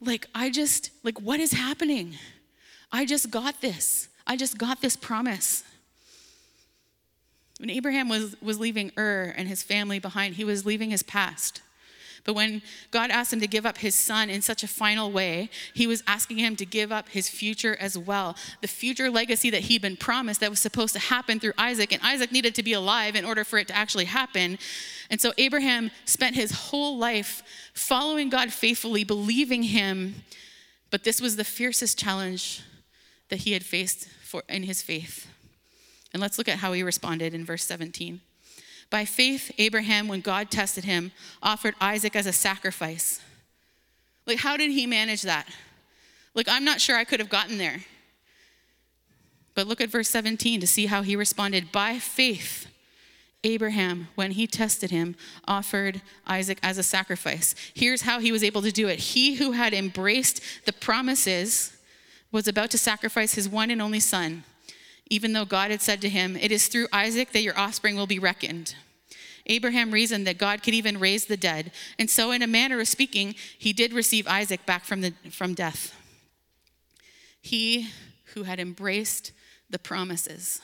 Like, 0.00 0.26
I 0.34 0.50
just, 0.50 0.90
like, 1.02 1.20
what 1.20 1.40
is 1.40 1.52
happening? 1.52 2.16
I 2.92 3.06
just 3.06 3.30
got 3.30 3.60
this. 3.60 4.08
I 4.26 4.36
just 4.36 4.58
got 4.58 4.82
this 4.82 4.96
promise. 4.96 5.64
When 7.58 7.70
Abraham 7.70 8.08
was, 8.08 8.36
was 8.42 8.60
leaving 8.60 8.92
Ur 8.98 9.32
and 9.36 9.48
his 9.48 9.62
family 9.62 9.98
behind, 9.98 10.34
he 10.34 10.44
was 10.44 10.66
leaving 10.66 10.90
his 10.90 11.02
past. 11.02 11.62
But 12.26 12.34
when 12.34 12.60
God 12.90 13.10
asked 13.10 13.32
him 13.32 13.40
to 13.40 13.46
give 13.46 13.64
up 13.64 13.78
his 13.78 13.94
son 13.94 14.28
in 14.28 14.42
such 14.42 14.64
a 14.64 14.68
final 14.68 15.12
way, 15.12 15.48
he 15.72 15.86
was 15.86 16.02
asking 16.08 16.38
him 16.38 16.56
to 16.56 16.66
give 16.66 16.90
up 16.90 17.08
his 17.08 17.28
future 17.28 17.76
as 17.78 17.96
well. 17.96 18.36
The 18.60 18.68
future 18.68 19.08
legacy 19.08 19.48
that 19.50 19.62
he'd 19.62 19.80
been 19.80 19.96
promised 19.96 20.40
that 20.40 20.50
was 20.50 20.58
supposed 20.58 20.92
to 20.94 20.98
happen 20.98 21.38
through 21.38 21.52
Isaac, 21.56 21.92
and 21.92 22.02
Isaac 22.02 22.32
needed 22.32 22.56
to 22.56 22.64
be 22.64 22.72
alive 22.72 23.14
in 23.14 23.24
order 23.24 23.44
for 23.44 23.60
it 23.60 23.68
to 23.68 23.76
actually 23.76 24.06
happen. 24.06 24.58
And 25.08 25.20
so 25.20 25.32
Abraham 25.38 25.92
spent 26.04 26.34
his 26.34 26.50
whole 26.50 26.98
life 26.98 27.44
following 27.74 28.28
God 28.28 28.52
faithfully, 28.52 29.04
believing 29.04 29.62
him. 29.62 30.16
But 30.90 31.04
this 31.04 31.20
was 31.20 31.36
the 31.36 31.44
fiercest 31.44 31.96
challenge 31.96 32.62
that 33.28 33.40
he 33.40 33.52
had 33.52 33.64
faced 33.64 34.08
for, 34.22 34.42
in 34.48 34.64
his 34.64 34.82
faith. 34.82 35.28
And 36.12 36.20
let's 36.20 36.38
look 36.38 36.48
at 36.48 36.58
how 36.58 36.72
he 36.72 36.82
responded 36.82 37.34
in 37.34 37.44
verse 37.44 37.64
17. 37.64 38.20
By 38.90 39.04
faith, 39.04 39.50
Abraham, 39.58 40.08
when 40.08 40.20
God 40.20 40.50
tested 40.50 40.84
him, 40.84 41.12
offered 41.42 41.74
Isaac 41.80 42.14
as 42.14 42.26
a 42.26 42.32
sacrifice. 42.32 43.20
Like, 44.26 44.38
how 44.38 44.56
did 44.56 44.70
he 44.70 44.86
manage 44.86 45.22
that? 45.22 45.48
Like, 46.34 46.48
I'm 46.48 46.64
not 46.64 46.80
sure 46.80 46.96
I 46.96 47.04
could 47.04 47.20
have 47.20 47.28
gotten 47.28 47.58
there. 47.58 47.84
But 49.54 49.66
look 49.66 49.80
at 49.80 49.88
verse 49.88 50.10
17 50.10 50.60
to 50.60 50.66
see 50.66 50.86
how 50.86 51.02
he 51.02 51.16
responded. 51.16 51.72
By 51.72 51.98
faith, 51.98 52.66
Abraham, 53.42 54.08
when 54.14 54.32
he 54.32 54.46
tested 54.46 54.90
him, 54.90 55.16
offered 55.48 56.02
Isaac 56.26 56.58
as 56.62 56.78
a 56.78 56.82
sacrifice. 56.82 57.54
Here's 57.74 58.02
how 58.02 58.20
he 58.20 58.32
was 58.32 58.44
able 58.44 58.62
to 58.62 58.72
do 58.72 58.88
it. 58.88 58.98
He 58.98 59.36
who 59.36 59.52
had 59.52 59.72
embraced 59.72 60.40
the 60.64 60.72
promises 60.72 61.76
was 62.32 62.46
about 62.46 62.70
to 62.72 62.78
sacrifice 62.78 63.34
his 63.34 63.48
one 63.48 63.70
and 63.70 63.80
only 63.80 64.00
son 64.00 64.44
even 65.08 65.32
though 65.32 65.44
God 65.44 65.70
had 65.70 65.82
said 65.82 66.00
to 66.02 66.08
him, 66.08 66.36
It 66.36 66.52
is 66.52 66.68
through 66.68 66.88
Isaac 66.92 67.32
that 67.32 67.42
your 67.42 67.58
offspring 67.58 67.96
will 67.96 68.06
be 68.06 68.18
reckoned. 68.18 68.74
Abraham 69.46 69.92
reasoned 69.92 70.26
that 70.26 70.38
God 70.38 70.62
could 70.62 70.74
even 70.74 70.98
raise 70.98 71.26
the 71.26 71.36
dead, 71.36 71.70
and 71.98 72.10
so, 72.10 72.32
in 72.32 72.42
a 72.42 72.48
manner 72.48 72.80
of 72.80 72.88
speaking, 72.88 73.34
he 73.56 73.72
did 73.72 73.92
receive 73.92 74.26
Isaac 74.26 74.66
back 74.66 74.84
from, 74.84 75.02
the, 75.02 75.12
from 75.30 75.54
death. 75.54 75.94
He 77.40 77.88
who 78.34 78.42
had 78.42 78.58
embraced 78.58 79.32
the 79.70 79.78
promises. 79.78 80.60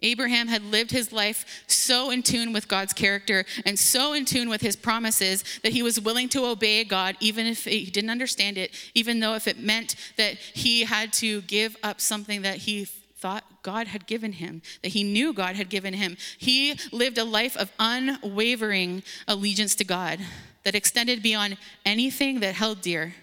Abraham 0.00 0.46
had 0.46 0.62
lived 0.62 0.92
his 0.92 1.12
life 1.12 1.64
so 1.66 2.10
in 2.10 2.22
tune 2.22 2.52
with 2.52 2.68
God's 2.68 2.92
character 2.92 3.44
and 3.66 3.76
so 3.76 4.12
in 4.12 4.24
tune 4.24 4.48
with 4.48 4.60
his 4.60 4.76
promises 4.76 5.42
that 5.64 5.72
he 5.72 5.82
was 5.82 6.00
willing 6.00 6.28
to 6.30 6.44
obey 6.44 6.84
God 6.84 7.16
even 7.18 7.46
if 7.46 7.64
he 7.64 7.86
didn't 7.86 8.10
understand 8.10 8.58
it, 8.58 8.70
even 8.94 9.18
though 9.18 9.34
if 9.34 9.48
it 9.48 9.58
meant 9.58 9.96
that 10.16 10.36
he 10.36 10.84
had 10.84 11.12
to 11.14 11.40
give 11.42 11.76
up 11.82 12.00
something 12.00 12.42
that 12.42 12.58
he 12.58 12.86
thought 13.18 13.62
God 13.62 13.88
had 13.88 14.06
given 14.06 14.32
him, 14.32 14.62
that 14.82 14.90
he 14.90 15.02
knew 15.02 15.32
God 15.32 15.56
had 15.56 15.68
given 15.68 15.94
him. 15.94 16.16
He 16.38 16.78
lived 16.92 17.18
a 17.18 17.24
life 17.24 17.56
of 17.56 17.72
unwavering 17.78 19.02
allegiance 19.26 19.74
to 19.76 19.84
God 19.84 20.20
that 20.64 20.74
extended 20.74 21.22
beyond 21.22 21.56
anything 21.84 22.40
that 22.40 22.54
held 22.54 22.80
dear. 22.80 23.14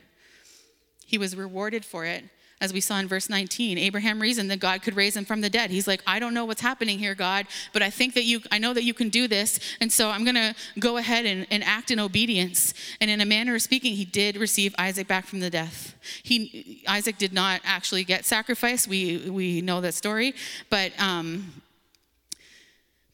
He 1.05 1.17
was 1.17 1.35
rewarded 1.35 1.85
for 1.85 2.05
it 2.05 2.25
as 2.61 2.71
we 2.71 2.79
saw 2.79 2.97
in 2.99 3.07
verse 3.07 3.29
19 3.29 3.77
abraham 3.77 4.21
reasoned 4.21 4.49
that 4.49 4.59
god 4.59 4.81
could 4.81 4.95
raise 4.95 5.15
him 5.15 5.25
from 5.25 5.41
the 5.41 5.49
dead. 5.49 5.69
He's 5.69 5.87
like 5.87 6.01
i 6.07 6.19
don't 6.19 6.33
know 6.33 6.45
what's 6.45 6.61
happening 6.61 6.99
here 6.99 7.15
god 7.15 7.47
but 7.73 7.81
i 7.81 7.89
think 7.89 8.13
that 8.13 8.23
you 8.23 8.41
i 8.51 8.57
know 8.57 8.73
that 8.73 8.83
you 8.83 8.93
can 8.93 9.09
do 9.09 9.27
this 9.27 9.59
and 9.81 9.91
so 9.91 10.09
i'm 10.09 10.23
going 10.23 10.35
to 10.35 10.55
go 10.79 10.97
ahead 10.97 11.25
and, 11.25 11.45
and 11.51 11.63
act 11.63 11.91
in 11.91 11.99
obedience. 11.99 12.73
And 13.01 13.09
in 13.09 13.21
a 13.21 13.25
manner 13.25 13.55
of 13.55 13.61
speaking 13.61 13.95
he 13.95 14.05
did 14.05 14.37
receive 14.37 14.73
isaac 14.77 15.07
back 15.07 15.25
from 15.25 15.39
the 15.39 15.49
death. 15.49 15.95
He 16.23 16.83
isaac 16.87 17.17
did 17.17 17.33
not 17.33 17.61
actually 17.63 18.03
get 18.03 18.25
sacrificed. 18.25 18.87
We 18.87 19.29
we 19.29 19.61
know 19.61 19.81
that 19.81 19.93
story 19.93 20.33
but 20.69 20.91
um 20.99 21.61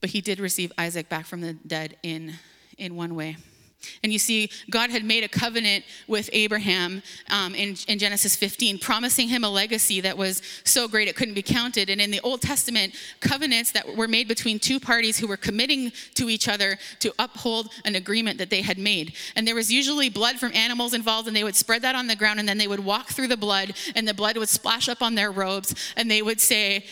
but 0.02 0.10
he 0.10 0.22
did 0.22 0.40
receive 0.40 0.72
isaac 0.78 1.10
back 1.10 1.26
from 1.26 1.42
the 1.42 1.54
dead 1.54 1.98
in 2.04 2.34
in 2.78 2.96
one 2.96 3.16
way 3.16 3.38
and 4.04 4.12
you 4.12 4.20
see, 4.20 4.50
God 4.70 4.90
had 4.90 5.04
made 5.04 5.24
a 5.24 5.28
covenant 5.28 5.86
with 6.08 6.30
Abraham 6.34 7.02
um, 7.30 7.56
in, 7.56 7.76
in, 7.88 8.00
Genesis 8.00 8.36
15, 8.36 8.80
promising 8.80 9.28
him 9.28 9.44
a 9.44 9.50
legacy 9.50 10.02
that 10.02 10.18
was 10.18 10.42
so 10.64 10.88
great 10.88 11.08
it 11.08 11.16
couldn't 11.16 11.34
be 11.34 11.42
counted. 11.42 11.90
And 11.90 12.02
in 12.02 12.12
the 12.12 12.20
Old 12.22 12.42
Testament, 12.42 12.96
covenants 13.20 13.72
that 13.72 13.96
were 13.96 14.08
made 14.08 14.28
between 14.28 14.60
two 14.60 14.80
parties 14.80 15.18
who 15.18 15.28
were 15.28 15.38
committing 15.38 15.92
to 16.16 16.30
each 16.30 16.48
other 16.48 16.78
to 17.00 17.14
uphold 17.20 17.70
an 17.86 17.96
agreement 17.96 18.38
that 18.40 18.50
they 18.50 18.62
had 18.62 18.78
made. 18.78 19.14
And 19.36 19.48
there 19.48 19.56
was 19.56 19.72
usually 19.72 20.10
blood 20.10 20.38
from 20.38 20.54
animals 20.54 20.94
involved, 20.94 21.28
and 21.28 21.36
they 21.36 21.44
would 21.44 21.56
spread 21.56 21.82
that 21.84 21.96
on 21.96 22.08
the 22.08 22.16
ground, 22.16 22.40
and 22.40 22.48
then 22.48 22.58
they 22.58 22.68
would 22.68 22.84
walk 22.84 23.10
through 23.10 23.28
the 23.28 23.38
blood, 23.38 23.74
and 23.96 24.08
the 24.08 24.14
blood 24.14 24.38
would 24.38 24.50
splash 24.50 24.90
up 24.90 25.02
on 25.02 25.16
their 25.16 25.32
robes, 25.32 25.94
and 25.96 26.10
they 26.10 26.22
would 26.22 26.42
say, 26.42 26.86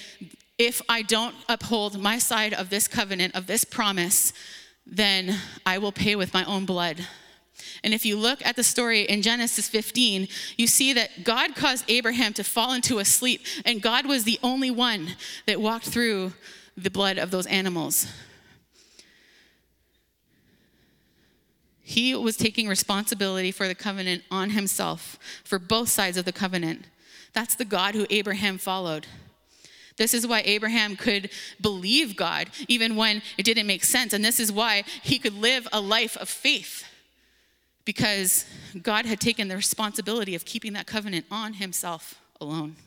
If 0.57 0.81
I 0.89 1.01
don't 1.01 1.35
uphold 1.47 1.99
my 1.99 2.17
side 2.19 2.53
of 2.53 2.69
this 2.69 2.87
covenant, 2.87 3.35
of 3.35 3.47
this 3.47 3.63
promise, 3.63 4.33
then 4.89 5.35
I 5.65 5.77
will 5.77 5.91
pay 5.91 6.15
with 6.15 6.33
my 6.33 6.43
own 6.45 6.65
blood. 6.65 7.05
And 7.83 7.93
if 7.93 8.05
you 8.05 8.17
look 8.17 8.45
at 8.45 8.55
the 8.55 8.63
story 8.63 9.01
in 9.01 9.21
Genesis 9.21 9.69
15, 9.69 10.27
you 10.57 10.67
see 10.67 10.93
that 10.93 11.23
God 11.23 11.55
caused 11.55 11.85
Abraham 11.89 12.33
to 12.33 12.43
fall 12.43 12.73
into 12.73 12.99
a 12.99 13.05
sleep, 13.05 13.41
and 13.65 13.81
God 13.81 14.05
was 14.05 14.23
the 14.23 14.39
only 14.43 14.71
one 14.71 15.15
that 15.45 15.61
walked 15.61 15.85
through 15.85 16.33
the 16.75 16.89
blood 16.89 17.17
of 17.17 17.31
those 17.31 17.45
animals. 17.47 18.07
He 21.81 22.13
was 22.13 22.37
taking 22.37 22.67
responsibility 22.67 23.51
for 23.51 23.67
the 23.67 23.75
covenant 23.75 24.23
on 24.29 24.51
himself, 24.51 25.17
for 25.43 25.57
both 25.57 25.89
sides 25.89 26.17
of 26.17 26.25
the 26.25 26.31
covenant. 26.31 26.85
That's 27.33 27.55
the 27.55 27.65
God 27.65 27.95
who 27.95 28.05
Abraham 28.09 28.57
followed. 28.57 29.07
This 29.99 30.15
is 30.15 30.25
why 30.25 30.41
Abraham 30.45 30.95
could 30.95 31.29
believe 31.61 32.15
God 32.15 32.49
even 32.67 32.95
when 32.95 33.21
it 33.37 33.43
didn't 33.43 33.67
make 33.67 33.83
sense. 33.83 34.13
And 34.13 34.25
this 34.25 34.39
is 34.39 34.51
why 34.51 34.83
he 35.03 35.19
could 35.19 35.35
live 35.35 35.67
a 35.71 35.79
life 35.79 36.17
of 36.17 36.27
faith 36.27 36.85
because 37.85 38.45
God 38.81 39.05
had 39.05 39.19
taken 39.19 39.49
the 39.49 39.55
responsibility 39.55 40.33
of 40.35 40.45
keeping 40.45 40.73
that 40.73 40.87
covenant 40.87 41.25
on 41.29 41.53
himself 41.53 42.15
alone. 42.39 42.77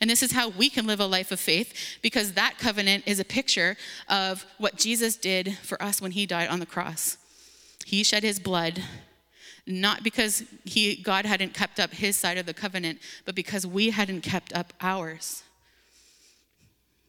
And 0.00 0.10
this 0.10 0.22
is 0.22 0.32
how 0.32 0.50
we 0.50 0.68
can 0.68 0.86
live 0.86 1.00
a 1.00 1.06
life 1.06 1.32
of 1.32 1.40
faith 1.40 1.98
because 2.02 2.32
that 2.32 2.58
covenant 2.58 3.04
is 3.06 3.18
a 3.18 3.24
picture 3.24 3.76
of 4.08 4.44
what 4.58 4.76
Jesus 4.76 5.16
did 5.16 5.56
for 5.62 5.82
us 5.82 6.00
when 6.00 6.10
he 6.10 6.26
died 6.26 6.48
on 6.48 6.60
the 6.60 6.66
cross. 6.66 7.16
He 7.86 8.04
shed 8.04 8.22
his 8.22 8.38
blood 8.38 8.82
not 9.66 10.02
because 10.02 10.44
he, 10.64 10.96
God 10.96 11.24
hadn't 11.24 11.54
kept 11.54 11.80
up 11.80 11.90
his 11.92 12.16
side 12.16 12.36
of 12.36 12.44
the 12.44 12.52
covenant, 12.52 12.98
but 13.24 13.34
because 13.34 13.66
we 13.66 13.90
hadn't 13.90 14.20
kept 14.20 14.52
up 14.52 14.74
ours. 14.80 15.42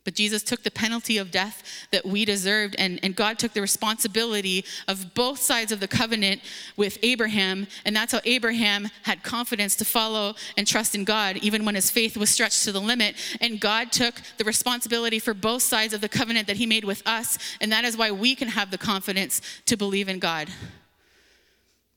But 0.05 0.13
Jesus 0.13 0.43
took 0.43 0.61
the 0.61 0.71
penalty 0.71 1.17
of 1.17 1.31
death 1.31 1.87
that 1.91 2.05
we 2.05 2.25
deserved, 2.25 2.75
and, 2.77 2.99
and 3.03 3.15
God 3.15 3.39
took 3.39 3.53
the 3.53 3.61
responsibility 3.61 4.63
of 4.87 5.15
both 5.15 5.39
sides 5.39 5.71
of 5.71 5.79
the 5.79 5.87
covenant 5.87 6.41
with 6.77 6.99
Abraham. 7.01 7.65
And 7.83 7.95
that's 7.95 8.13
how 8.13 8.21
Abraham 8.23 8.87
had 9.01 9.23
confidence 9.23 9.75
to 9.77 9.85
follow 9.85 10.35
and 10.57 10.67
trust 10.67 10.93
in 10.93 11.05
God, 11.05 11.37
even 11.37 11.65
when 11.65 11.73
his 11.73 11.89
faith 11.89 12.15
was 12.15 12.29
stretched 12.29 12.63
to 12.65 12.71
the 12.71 12.79
limit. 12.79 13.15
And 13.41 13.59
God 13.59 13.91
took 13.91 14.21
the 14.37 14.43
responsibility 14.43 15.17
for 15.17 15.33
both 15.33 15.63
sides 15.63 15.93
of 15.93 16.01
the 16.01 16.09
covenant 16.09 16.45
that 16.47 16.57
he 16.57 16.67
made 16.67 16.85
with 16.85 17.01
us. 17.07 17.39
And 17.59 17.71
that 17.71 17.83
is 17.83 17.97
why 17.97 18.11
we 18.11 18.35
can 18.35 18.49
have 18.49 18.69
the 18.69 18.77
confidence 18.77 19.41
to 19.65 19.75
believe 19.75 20.07
in 20.07 20.19
God 20.19 20.49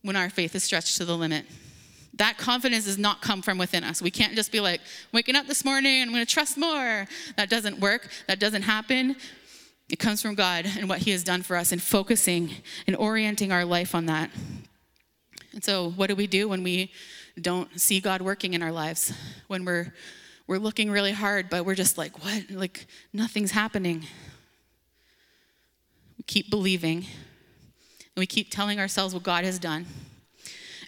when 0.01 0.17
our 0.17 0.31
faith 0.31 0.55
is 0.55 0.65
stretched 0.65 0.97
to 0.97 1.05
the 1.05 1.17
limit. 1.17 1.45
That 2.19 2.37
confidence 2.37 2.85
does 2.85 2.99
not 2.99 3.23
come 3.23 3.43
from 3.43 3.59
within 3.59 3.85
us. 3.85 4.03
We 4.03 4.11
can't 4.11 4.35
just 4.35 4.51
be 4.51 4.61
like, 4.61 4.81
waking 5.13 5.37
up 5.37 5.47
this 5.47 5.65
morning, 5.65 6.03
I'm 6.03 6.11
going 6.11 6.25
to 6.25 6.31
trust 6.31 6.59
more. 6.59 7.07
That 7.37 7.49
doesn't 7.49 7.79
work. 7.79 8.11
That 8.27 8.41
doesn't 8.41 8.63
happen. 8.63 9.17
It 9.89 10.01
comes 10.01 10.21
from 10.21 10.35
God 10.35 10.67
and 10.79 10.89
what 10.89 10.99
He 10.99 11.13
has 11.13 11.23
done 11.23 11.43
for 11.43 11.57
us 11.57 11.73
and 11.73 11.81
focusing 11.81 12.51
and 12.87 12.97
orienting 12.97 13.53
our 13.53 13.65
life 13.65 13.95
on 13.95 14.07
that. 14.07 14.31
And 15.53 15.65
so, 15.65 15.91
what 15.91 16.09
do 16.09 16.17
we 16.17 16.27
do 16.27 16.49
when 16.49 16.63
we 16.63 16.93
don't 17.41 17.81
see 17.81 18.01
God 18.01 18.21
working 18.21 18.53
in 18.53 18.63
our 18.63 18.73
lives? 18.73 19.13
When 19.47 19.65
we're 19.65 19.95
we're 20.47 20.59
looking 20.59 20.91
really 20.91 21.13
hard, 21.13 21.51
but 21.51 21.65
we're 21.65 21.75
just 21.75 21.99
like, 21.99 22.23
what? 22.25 22.51
Like 22.51 22.87
nothing's 23.13 23.53
happening. 23.53 24.05
We 26.17 26.25
keep 26.27 26.51
believing, 26.51 26.99
and 26.99 28.17
we 28.17 28.27
keep 28.27 28.51
telling 28.51 28.81
ourselves 28.81 29.15
what 29.15 29.23
God 29.23 29.45
has 29.45 29.59
done 29.59 29.87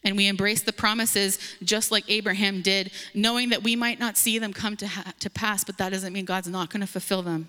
and 0.03 0.17
we 0.17 0.29
embrace 0.29 0.63
the 0.63 0.73
promises 0.73 1.39
just 1.63 1.91
like 1.91 2.05
Abraham 2.09 2.63
did, 2.63 2.91
knowing 3.15 3.51
that 3.51 3.63
we 3.63 3.77
might 3.77 4.01
not 4.01 4.17
see 4.17 4.39
them 4.39 4.53
come 4.53 4.77
to, 4.79 4.87
ha- 4.87 5.13
to 5.21 5.29
pass, 5.29 5.63
but 5.63 5.77
that 5.79 5.91
doesn't 5.91 6.13
mean 6.13 6.25
God's 6.25 6.49
not 6.49 6.71
going 6.71 6.81
to 6.81 6.87
fulfill 6.87 7.23
them. 7.23 7.49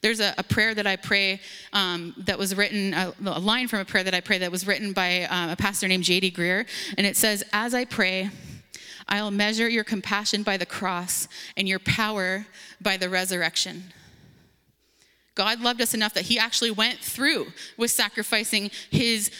There's 0.00 0.20
a, 0.20 0.34
a 0.36 0.42
prayer 0.42 0.74
that 0.74 0.86
I 0.86 0.96
pray 0.96 1.40
um, 1.72 2.14
that 2.18 2.38
was 2.38 2.56
written, 2.56 2.92
a, 2.92 3.14
a, 3.24 3.38
line 3.38 3.68
from 3.68 3.80
a 3.80 3.84
prayer 3.84 4.02
that 4.02 4.14
I 4.14 4.20
pray 4.20 4.38
that 4.38 4.50
was 4.50 4.66
written 4.66 4.92
by 4.92 5.22
um, 5.24 5.50
a 5.50 5.56
pastor 5.56 5.86
named 5.86 6.04
J.D. 6.04 6.32
Greear. 6.32 6.66
and 6.98 7.06
it 7.06 7.16
says, 7.16 7.44
As 7.52 7.72
I 7.72 7.84
pray, 7.84 8.30
I'll 9.08 9.30
measure 9.30 9.68
your 9.68 9.84
compassion 9.84 10.42
by 10.42 10.56
the 10.56 10.66
cross 10.66 11.28
and 11.56 11.68
your 11.68 11.78
power 11.78 12.46
by 12.80 12.96
the 12.96 13.08
resurrection. 13.08 13.92
God 15.34 15.60
loved 15.60 15.80
us 15.80 15.94
enough 15.94 16.14
that 16.14 16.24
he 16.24 16.38
actually 16.38 16.70
went 16.70 16.98
through 16.98 17.48
with 17.76 17.90
sacrificing 17.90 18.70
his 18.90 19.30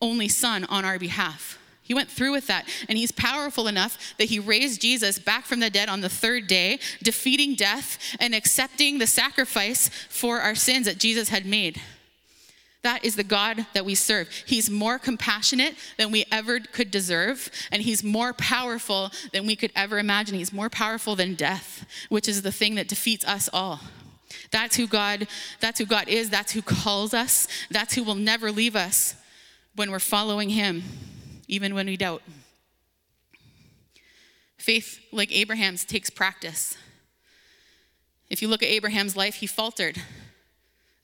only 0.00 0.28
son 0.28 0.64
on 0.64 0.84
our 0.84 0.98
behalf. 0.98 1.58
He 1.82 1.94
went 1.94 2.08
through 2.08 2.32
with 2.32 2.46
that. 2.46 2.68
And 2.88 2.96
he's 2.96 3.12
powerful 3.12 3.66
enough 3.66 4.14
that 4.18 4.26
he 4.26 4.38
raised 4.38 4.80
Jesus 4.80 5.18
back 5.18 5.44
from 5.44 5.60
the 5.60 5.70
dead 5.70 5.88
on 5.88 6.00
the 6.00 6.08
third 6.08 6.46
day, 6.46 6.78
defeating 7.02 7.54
death 7.54 7.98
and 8.20 8.34
accepting 8.34 8.98
the 8.98 9.06
sacrifice 9.06 9.88
for 10.08 10.40
our 10.40 10.54
sins 10.54 10.86
that 10.86 10.98
Jesus 10.98 11.28
had 11.28 11.44
made. 11.44 11.80
That 12.82 13.04
is 13.04 13.14
the 13.14 13.24
God 13.24 13.66
that 13.74 13.84
we 13.84 13.94
serve. 13.94 14.28
He's 14.44 14.68
more 14.68 14.98
compassionate 14.98 15.76
than 15.98 16.10
we 16.10 16.24
ever 16.32 16.58
could 16.58 16.90
deserve, 16.90 17.48
and 17.70 17.80
He's 17.80 18.02
more 18.02 18.32
powerful 18.32 19.10
than 19.32 19.46
we 19.46 19.54
could 19.54 19.70
ever 19.76 19.98
imagine. 20.00 20.34
He's 20.34 20.52
more 20.52 20.68
powerful 20.68 21.14
than 21.14 21.34
death, 21.34 21.86
which 22.08 22.28
is 22.28 22.42
the 22.42 22.50
thing 22.50 22.74
that 22.74 22.88
defeats 22.88 23.24
us 23.24 23.48
all. 23.52 23.80
That's 24.50 24.76
who 24.76 24.88
God, 24.88 25.28
that's 25.60 25.78
who 25.78 25.86
God 25.86 26.08
is, 26.08 26.28
that's 26.28 26.52
who 26.52 26.62
calls 26.62 27.14
us, 27.14 27.46
that's 27.70 27.94
who 27.94 28.02
will 28.02 28.16
never 28.16 28.50
leave 28.50 28.74
us 28.74 29.14
when 29.76 29.92
we're 29.92 30.00
following 30.00 30.50
Him 30.50 30.82
even 31.52 31.74
when 31.74 31.84
we 31.84 31.98
doubt. 31.98 32.22
Faith, 34.56 35.00
like 35.12 35.30
Abraham's, 35.30 35.84
takes 35.84 36.08
practice. 36.08 36.78
If 38.30 38.40
you 38.40 38.48
look 38.48 38.62
at 38.62 38.70
Abraham's 38.70 39.18
life, 39.18 39.34
he 39.34 39.46
faltered 39.46 40.00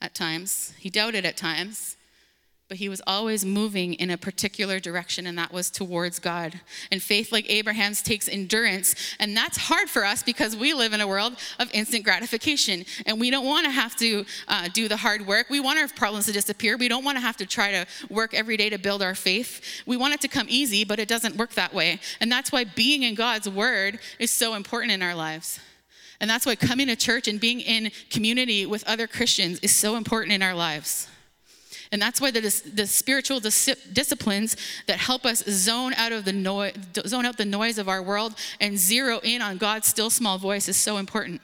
at 0.00 0.14
times, 0.14 0.72
he 0.78 0.88
doubted 0.88 1.26
at 1.26 1.36
times, 1.36 1.97
but 2.68 2.76
he 2.76 2.90
was 2.90 3.00
always 3.06 3.46
moving 3.46 3.94
in 3.94 4.10
a 4.10 4.18
particular 4.18 4.78
direction, 4.78 5.26
and 5.26 5.38
that 5.38 5.52
was 5.52 5.70
towards 5.70 6.18
God. 6.18 6.60
And 6.92 7.02
faith, 7.02 7.32
like 7.32 7.48
Abraham's, 7.48 8.02
takes 8.02 8.28
endurance, 8.28 8.94
and 9.18 9.34
that's 9.34 9.56
hard 9.56 9.88
for 9.88 10.04
us 10.04 10.22
because 10.22 10.54
we 10.54 10.74
live 10.74 10.92
in 10.92 11.00
a 11.00 11.06
world 11.06 11.36
of 11.58 11.70
instant 11.72 12.04
gratification, 12.04 12.84
and 13.06 13.18
we 13.18 13.30
don't 13.30 13.46
want 13.46 13.64
to 13.64 13.70
have 13.70 13.96
to 13.96 14.26
uh, 14.48 14.68
do 14.74 14.86
the 14.86 14.98
hard 14.98 15.26
work. 15.26 15.48
We 15.48 15.60
want 15.60 15.78
our 15.78 15.88
problems 15.88 16.26
to 16.26 16.32
disappear. 16.32 16.76
We 16.76 16.88
don't 16.88 17.04
want 17.04 17.16
to 17.16 17.22
have 17.22 17.38
to 17.38 17.46
try 17.46 17.72
to 17.72 17.86
work 18.10 18.34
every 18.34 18.58
day 18.58 18.68
to 18.68 18.78
build 18.78 19.02
our 19.02 19.14
faith. 19.14 19.62
We 19.86 19.96
want 19.96 20.12
it 20.12 20.20
to 20.20 20.28
come 20.28 20.46
easy, 20.50 20.84
but 20.84 20.98
it 20.98 21.08
doesn't 21.08 21.36
work 21.36 21.54
that 21.54 21.72
way. 21.72 22.00
And 22.20 22.30
that's 22.30 22.52
why 22.52 22.64
being 22.64 23.02
in 23.02 23.14
God's 23.14 23.48
word 23.48 23.98
is 24.18 24.30
so 24.30 24.54
important 24.54 24.92
in 24.92 25.02
our 25.02 25.14
lives. 25.14 25.58
And 26.20 26.28
that's 26.28 26.44
why 26.44 26.56
coming 26.56 26.88
to 26.88 26.96
church 26.96 27.28
and 27.28 27.40
being 27.40 27.60
in 27.60 27.92
community 28.10 28.66
with 28.66 28.86
other 28.86 29.06
Christians 29.06 29.58
is 29.60 29.74
so 29.74 29.96
important 29.96 30.32
in 30.32 30.42
our 30.42 30.54
lives. 30.54 31.08
And 31.90 32.00
that's 32.02 32.20
why 32.20 32.30
the, 32.30 32.40
the 32.74 32.86
spiritual 32.86 33.40
dis- 33.40 33.76
disciplines 33.92 34.56
that 34.86 34.98
help 34.98 35.24
us 35.24 35.42
zone 35.48 35.94
out 35.94 36.12
of 36.12 36.24
the 36.24 36.32
noise, 36.32 36.74
zone 37.06 37.24
out 37.24 37.36
the 37.36 37.44
noise 37.44 37.78
of 37.78 37.88
our 37.88 38.02
world 38.02 38.34
and 38.60 38.78
zero 38.78 39.20
in 39.22 39.40
on 39.40 39.56
God's 39.56 39.88
still 39.88 40.10
small 40.10 40.38
voice 40.38 40.68
is 40.68 40.76
so 40.76 40.98
important. 40.98 41.40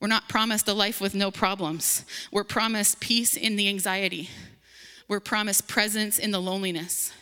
We're 0.00 0.08
not 0.08 0.28
promised 0.28 0.66
a 0.66 0.74
life 0.74 1.00
with 1.00 1.14
no 1.14 1.30
problems. 1.30 2.04
We're 2.32 2.44
promised 2.44 3.00
peace 3.00 3.36
in 3.36 3.56
the 3.56 3.68
anxiety. 3.68 4.30
We're 5.06 5.20
promised 5.20 5.68
presence 5.68 6.18
in 6.18 6.30
the 6.30 6.40
loneliness. 6.40 7.12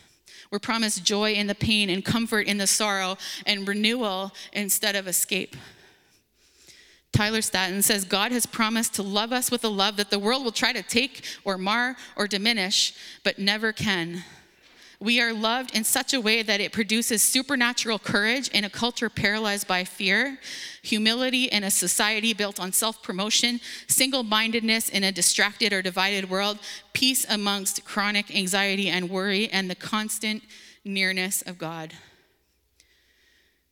We're 0.49 0.59
promised 0.59 1.03
joy 1.03 1.33
in 1.33 1.47
the 1.47 1.55
pain 1.55 1.89
and 1.89 2.03
comfort 2.03 2.47
in 2.47 2.57
the 2.57 2.67
sorrow 2.67 3.17
and 3.45 3.67
renewal 3.67 4.33
instead 4.51 4.95
of 4.95 5.07
escape. 5.07 5.55
Tyler 7.11 7.41
Staton 7.41 7.81
says 7.81 8.05
God 8.05 8.31
has 8.31 8.45
promised 8.45 8.93
to 8.95 9.03
love 9.03 9.33
us 9.33 9.51
with 9.51 9.63
a 9.63 9.69
love 9.69 9.97
that 9.97 10.09
the 10.09 10.19
world 10.19 10.43
will 10.43 10.51
try 10.51 10.71
to 10.71 10.81
take 10.81 11.25
or 11.43 11.57
mar 11.57 11.95
or 12.15 12.27
diminish, 12.27 12.93
but 13.23 13.37
never 13.37 13.73
can. 13.73 14.23
We 15.01 15.19
are 15.19 15.33
loved 15.33 15.75
in 15.75 15.83
such 15.83 16.13
a 16.13 16.21
way 16.21 16.43
that 16.43 16.61
it 16.61 16.71
produces 16.71 17.23
supernatural 17.23 17.97
courage 17.97 18.49
in 18.49 18.63
a 18.63 18.69
culture 18.69 19.09
paralyzed 19.09 19.67
by 19.67 19.83
fear, 19.83 20.37
humility 20.83 21.45
in 21.45 21.63
a 21.63 21.71
society 21.71 22.33
built 22.33 22.59
on 22.59 22.71
self 22.71 23.01
promotion, 23.01 23.59
single 23.87 24.21
mindedness 24.21 24.89
in 24.89 25.03
a 25.03 25.11
distracted 25.11 25.73
or 25.73 25.81
divided 25.81 26.29
world, 26.29 26.59
peace 26.93 27.25
amongst 27.27 27.83
chronic 27.83 28.33
anxiety 28.33 28.89
and 28.89 29.09
worry, 29.09 29.49
and 29.49 29.71
the 29.71 29.75
constant 29.75 30.43
nearness 30.85 31.41
of 31.41 31.57
God. 31.57 31.93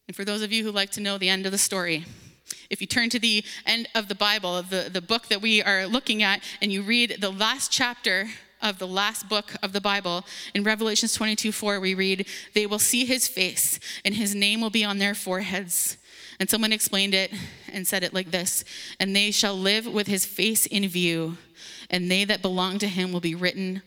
And 0.08 0.16
for 0.16 0.26
those 0.26 0.42
of 0.42 0.52
you 0.52 0.64
who 0.64 0.72
like 0.72 0.90
to 0.92 1.00
know 1.00 1.20
the 1.20 1.30
end 1.30 1.46
of 1.46 1.52
the 1.52 1.60
story, 1.60 2.06
if 2.70 2.82
you 2.82 2.88
turn 2.88 3.10
to 3.10 3.20
the 3.20 3.44
end 3.66 3.88
of 3.96 4.08
the 4.08 4.16
Bible, 4.16 4.62
the, 4.62 4.90
the 4.92 5.02
book 5.02 5.28
that 5.28 5.42
we 5.42 5.62
are 5.62 5.86
looking 5.86 6.24
at, 6.24 6.42
and 6.62 6.72
you 6.72 6.82
read 6.82 7.18
the 7.20 7.32
last 7.32 7.72
chapter 7.72 8.30
of 8.62 8.78
the 8.78 8.88
last 8.88 9.30
book 9.30 9.54
of 9.64 9.74
the 9.74 9.82
Bible, 9.82 10.26
in 10.54 10.64
Revelations 10.64 11.14
22 11.14 11.52
4, 11.52 11.80
we 11.80 11.94
read, 11.94 12.28
They 12.54 12.66
will 12.66 12.80
see 12.80 13.06
his 13.06 13.28
face, 13.28 13.80
and 14.04 14.16
his 14.16 14.36
name 14.36 14.62
will 14.62 14.70
be 14.70 14.84
on 14.84 14.98
their 14.98 15.16
foreheads. 15.16 15.98
And 16.40 16.50
someone 16.50 16.72
explained 16.72 17.14
it 17.14 17.34
and 17.72 17.86
said 17.86 18.04
it 18.04 18.14
like 18.14 18.32
this 18.32 18.64
And 19.00 19.16
they 19.16 19.32
shall 19.32 19.56
live 19.56 19.86
with 19.86 20.08
his 20.08 20.26
face 20.26 20.66
in 20.66 20.88
view, 20.88 21.38
and 21.90 22.10
they 22.10 22.26
that 22.26 22.42
belong 22.42 22.80
to 22.80 22.88
him 22.88 23.12
will 23.12 23.20
be 23.20 23.36
written 23.36 23.82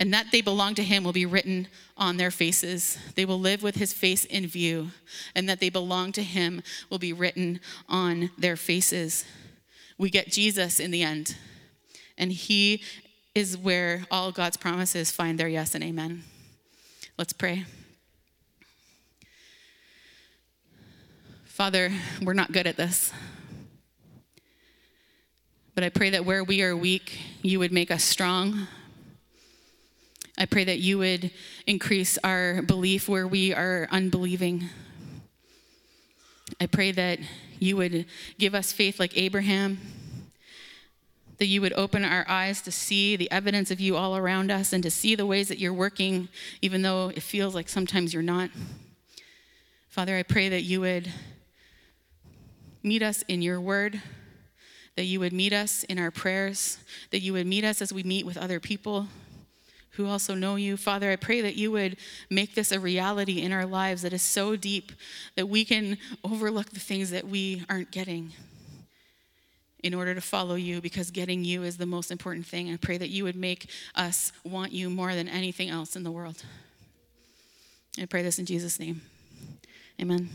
and 0.00 0.14
that 0.14 0.26
they 0.30 0.40
belong 0.40 0.74
to 0.76 0.82
him 0.82 1.02
will 1.02 1.12
be 1.12 1.26
written 1.26 1.66
on 1.96 2.16
their 2.16 2.30
faces. 2.30 2.98
They 3.16 3.24
will 3.24 3.40
live 3.40 3.62
with 3.62 3.76
his 3.76 3.92
face 3.92 4.24
in 4.24 4.46
view, 4.46 4.90
and 5.34 5.48
that 5.48 5.60
they 5.60 5.70
belong 5.70 6.12
to 6.12 6.22
him 6.22 6.62
will 6.88 6.98
be 6.98 7.12
written 7.12 7.60
on 7.88 8.30
their 8.38 8.56
faces. 8.56 9.24
We 9.98 10.10
get 10.10 10.30
Jesus 10.30 10.78
in 10.78 10.92
the 10.92 11.02
end, 11.02 11.36
and 12.16 12.30
he 12.30 12.82
is 13.34 13.56
where 13.56 14.04
all 14.10 14.30
God's 14.30 14.56
promises 14.56 15.10
find 15.10 15.38
their 15.38 15.48
yes 15.48 15.74
and 15.74 15.82
amen. 15.82 16.22
Let's 17.16 17.32
pray. 17.32 17.64
Father, 21.44 21.90
we're 22.22 22.34
not 22.34 22.52
good 22.52 22.68
at 22.68 22.76
this. 22.76 23.12
But 25.74 25.82
I 25.82 25.88
pray 25.88 26.10
that 26.10 26.24
where 26.24 26.44
we 26.44 26.62
are 26.62 26.76
weak, 26.76 27.18
you 27.42 27.58
would 27.58 27.72
make 27.72 27.90
us 27.90 28.04
strong 28.04 28.68
I 30.40 30.46
pray 30.46 30.62
that 30.62 30.78
you 30.78 30.98
would 30.98 31.32
increase 31.66 32.16
our 32.22 32.62
belief 32.62 33.08
where 33.08 33.26
we 33.26 33.52
are 33.52 33.88
unbelieving. 33.90 34.68
I 36.60 36.66
pray 36.66 36.92
that 36.92 37.18
you 37.58 37.76
would 37.76 38.06
give 38.38 38.54
us 38.54 38.70
faith 38.70 39.00
like 39.00 39.18
Abraham, 39.18 39.80
that 41.38 41.46
you 41.46 41.60
would 41.60 41.72
open 41.72 42.04
our 42.04 42.24
eyes 42.28 42.62
to 42.62 42.70
see 42.70 43.16
the 43.16 43.28
evidence 43.32 43.72
of 43.72 43.80
you 43.80 43.96
all 43.96 44.16
around 44.16 44.52
us 44.52 44.72
and 44.72 44.80
to 44.84 44.92
see 44.92 45.16
the 45.16 45.26
ways 45.26 45.48
that 45.48 45.58
you're 45.58 45.74
working, 45.74 46.28
even 46.62 46.82
though 46.82 47.08
it 47.08 47.22
feels 47.22 47.56
like 47.56 47.68
sometimes 47.68 48.14
you're 48.14 48.22
not. 48.22 48.50
Father, 49.88 50.16
I 50.16 50.22
pray 50.22 50.48
that 50.50 50.62
you 50.62 50.80
would 50.82 51.12
meet 52.84 53.02
us 53.02 53.22
in 53.22 53.42
your 53.42 53.60
word, 53.60 54.00
that 54.94 55.04
you 55.04 55.18
would 55.18 55.32
meet 55.32 55.52
us 55.52 55.82
in 55.82 55.98
our 55.98 56.12
prayers, 56.12 56.78
that 57.10 57.22
you 57.22 57.32
would 57.32 57.46
meet 57.48 57.64
us 57.64 57.82
as 57.82 57.92
we 57.92 58.04
meet 58.04 58.24
with 58.24 58.36
other 58.36 58.60
people 58.60 59.08
who 59.98 60.06
also 60.06 60.34
know 60.34 60.54
you. 60.54 60.76
Father, 60.76 61.10
I 61.10 61.16
pray 61.16 61.40
that 61.40 61.56
you 61.56 61.72
would 61.72 61.96
make 62.30 62.54
this 62.54 62.70
a 62.70 62.78
reality 62.78 63.40
in 63.42 63.52
our 63.52 63.66
lives 63.66 64.02
that 64.02 64.12
is 64.12 64.22
so 64.22 64.54
deep 64.54 64.92
that 65.34 65.48
we 65.48 65.64
can 65.64 65.98
overlook 66.22 66.70
the 66.70 66.78
things 66.78 67.10
that 67.10 67.26
we 67.26 67.64
aren't 67.68 67.90
getting 67.90 68.32
in 69.82 69.94
order 69.94 70.14
to 70.14 70.20
follow 70.20 70.54
you 70.54 70.80
because 70.80 71.10
getting 71.10 71.44
you 71.44 71.64
is 71.64 71.78
the 71.78 71.86
most 71.86 72.12
important 72.12 72.46
thing. 72.46 72.72
I 72.72 72.76
pray 72.76 72.96
that 72.96 73.10
you 73.10 73.24
would 73.24 73.36
make 73.36 73.70
us 73.96 74.32
want 74.44 74.70
you 74.70 74.88
more 74.88 75.16
than 75.16 75.28
anything 75.28 75.68
else 75.68 75.96
in 75.96 76.04
the 76.04 76.12
world. 76.12 76.44
I 78.00 78.06
pray 78.06 78.22
this 78.22 78.38
in 78.38 78.46
Jesus' 78.46 78.78
name. 78.78 79.02
Amen. 80.00 80.28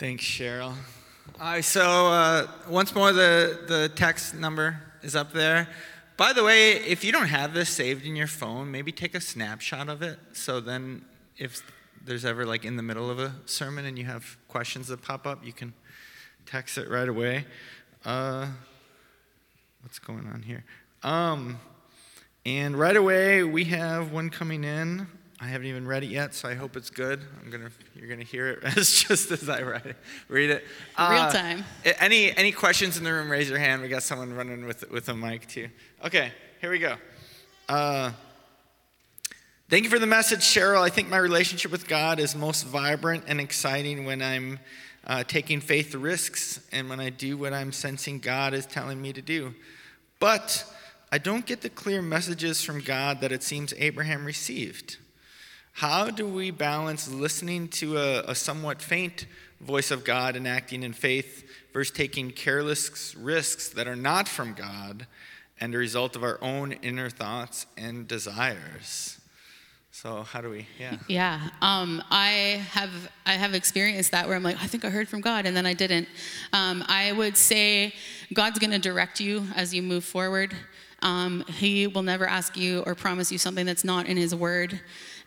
Thanks, 0.00 0.24
Cheryl. 0.24 0.72
All 1.38 1.52
right, 1.52 1.62
so 1.62 1.82
uh, 1.82 2.46
once 2.66 2.94
more, 2.94 3.12
the, 3.12 3.60
the 3.68 3.90
text 3.94 4.34
number 4.34 4.80
is 5.02 5.14
up 5.14 5.30
there. 5.34 5.68
By 6.16 6.32
the 6.32 6.42
way, 6.42 6.72
if 6.72 7.04
you 7.04 7.12
don't 7.12 7.26
have 7.26 7.52
this 7.52 7.68
saved 7.68 8.06
in 8.06 8.16
your 8.16 8.26
phone, 8.26 8.70
maybe 8.70 8.92
take 8.92 9.14
a 9.14 9.20
snapshot 9.20 9.90
of 9.90 10.00
it. 10.00 10.18
So 10.32 10.58
then, 10.58 11.04
if 11.36 11.60
there's 12.02 12.24
ever 12.24 12.46
like 12.46 12.64
in 12.64 12.78
the 12.78 12.82
middle 12.82 13.10
of 13.10 13.18
a 13.18 13.34
sermon 13.44 13.84
and 13.84 13.98
you 13.98 14.06
have 14.06 14.38
questions 14.48 14.88
that 14.88 15.02
pop 15.02 15.26
up, 15.26 15.44
you 15.44 15.52
can 15.52 15.74
text 16.46 16.78
it 16.78 16.88
right 16.88 17.06
away. 17.06 17.44
Uh, 18.02 18.46
what's 19.82 19.98
going 19.98 20.26
on 20.28 20.40
here? 20.40 20.64
Um, 21.02 21.60
and 22.46 22.74
right 22.74 22.96
away, 22.96 23.42
we 23.42 23.64
have 23.64 24.12
one 24.12 24.30
coming 24.30 24.64
in. 24.64 25.08
I 25.42 25.46
haven't 25.46 25.68
even 25.68 25.86
read 25.88 26.04
it 26.04 26.10
yet, 26.10 26.34
so 26.34 26.50
I 26.50 26.54
hope 26.54 26.76
it's 26.76 26.90
good. 26.90 27.20
I'm 27.42 27.50
gonna, 27.50 27.70
you're 27.96 28.08
gonna 28.08 28.24
hear 28.24 28.48
it 28.48 28.58
as 28.76 28.90
just 29.02 29.30
as 29.30 29.48
I 29.48 29.62
write 29.62 29.86
it, 29.86 29.96
read 30.28 30.50
it. 30.50 30.64
Real 30.98 31.08
Uh, 31.22 31.32
time. 31.32 31.64
Any 31.98 32.36
any 32.36 32.52
questions 32.52 32.98
in 32.98 33.04
the 33.04 33.12
room? 33.12 33.30
Raise 33.30 33.48
your 33.48 33.58
hand. 33.58 33.80
We 33.80 33.88
got 33.88 34.02
someone 34.02 34.34
running 34.34 34.66
with 34.66 34.90
with 34.90 35.08
a 35.08 35.14
mic 35.14 35.48
too. 35.48 35.68
Okay, 36.04 36.32
here 36.60 36.70
we 36.70 36.78
go. 36.78 36.96
Uh, 37.70 38.12
thank 39.70 39.84
you 39.84 39.90
for 39.90 39.98
the 39.98 40.06
message, 40.06 40.40
Cheryl. 40.40 40.82
I 40.82 40.90
think 40.90 41.08
my 41.08 41.16
relationship 41.16 41.70
with 41.70 41.88
God 41.88 42.20
is 42.20 42.34
most 42.36 42.66
vibrant 42.66 43.24
and 43.26 43.40
exciting 43.40 44.04
when 44.04 44.20
I'm 44.20 44.58
uh, 45.06 45.24
taking 45.24 45.60
faith 45.60 45.94
risks 45.94 46.60
and 46.70 46.90
when 46.90 47.00
I 47.00 47.08
do 47.08 47.38
what 47.38 47.54
I'm 47.54 47.72
sensing 47.72 48.18
God 48.18 48.52
is 48.52 48.66
telling 48.66 49.00
me 49.00 49.14
to 49.14 49.22
do. 49.22 49.54
But 50.18 50.66
I 51.10 51.16
don't 51.16 51.46
get 51.46 51.62
the 51.62 51.70
clear 51.70 52.02
messages 52.02 52.62
from 52.62 52.80
God 52.80 53.22
that 53.22 53.32
it 53.32 53.42
seems 53.42 53.72
Abraham 53.78 54.26
received. 54.26 54.98
How 55.72 56.10
do 56.10 56.26
we 56.26 56.50
balance 56.50 57.08
listening 57.08 57.68
to 57.68 57.98
a, 57.98 58.20
a 58.22 58.34
somewhat 58.34 58.82
faint 58.82 59.26
voice 59.60 59.90
of 59.90 60.04
God 60.04 60.36
and 60.36 60.46
acting 60.46 60.82
in 60.82 60.92
faith 60.92 61.44
versus 61.72 61.94
taking 61.94 62.30
careless 62.30 63.14
risks 63.14 63.68
that 63.70 63.86
are 63.86 63.96
not 63.96 64.28
from 64.28 64.54
God 64.54 65.06
and 65.60 65.74
a 65.74 65.78
result 65.78 66.16
of 66.16 66.22
our 66.22 66.38
own 66.42 66.72
inner 66.72 67.10
thoughts 67.10 67.66
and 67.76 68.08
desires? 68.08 69.20
So, 69.92 70.22
how 70.22 70.40
do 70.40 70.48
we, 70.48 70.66
yeah. 70.78 70.96
Yeah, 71.08 71.40
um, 71.60 72.02
I 72.10 72.64
have 72.70 72.90
I 73.26 73.32
have 73.32 73.54
experienced 73.54 74.12
that 74.12 74.26
where 74.26 74.36
I'm 74.36 74.42
like, 74.42 74.56
I 74.62 74.66
think 74.66 74.84
I 74.84 74.88
heard 74.88 75.08
from 75.08 75.20
God, 75.20 75.46
and 75.46 75.56
then 75.56 75.66
I 75.66 75.74
didn't. 75.74 76.08
Um, 76.52 76.84
I 76.88 77.12
would 77.12 77.36
say 77.36 77.92
God's 78.32 78.58
going 78.58 78.70
to 78.70 78.78
direct 78.78 79.20
you 79.20 79.46
as 79.54 79.74
you 79.74 79.82
move 79.82 80.04
forward. 80.04 80.54
Um, 81.02 81.44
he 81.48 81.86
will 81.86 82.02
never 82.02 82.26
ask 82.26 82.56
you 82.56 82.82
or 82.86 82.94
promise 82.94 83.32
you 83.32 83.38
something 83.38 83.66
that's 83.66 83.84
not 83.84 84.06
in 84.06 84.16
His 84.16 84.34
Word, 84.34 84.80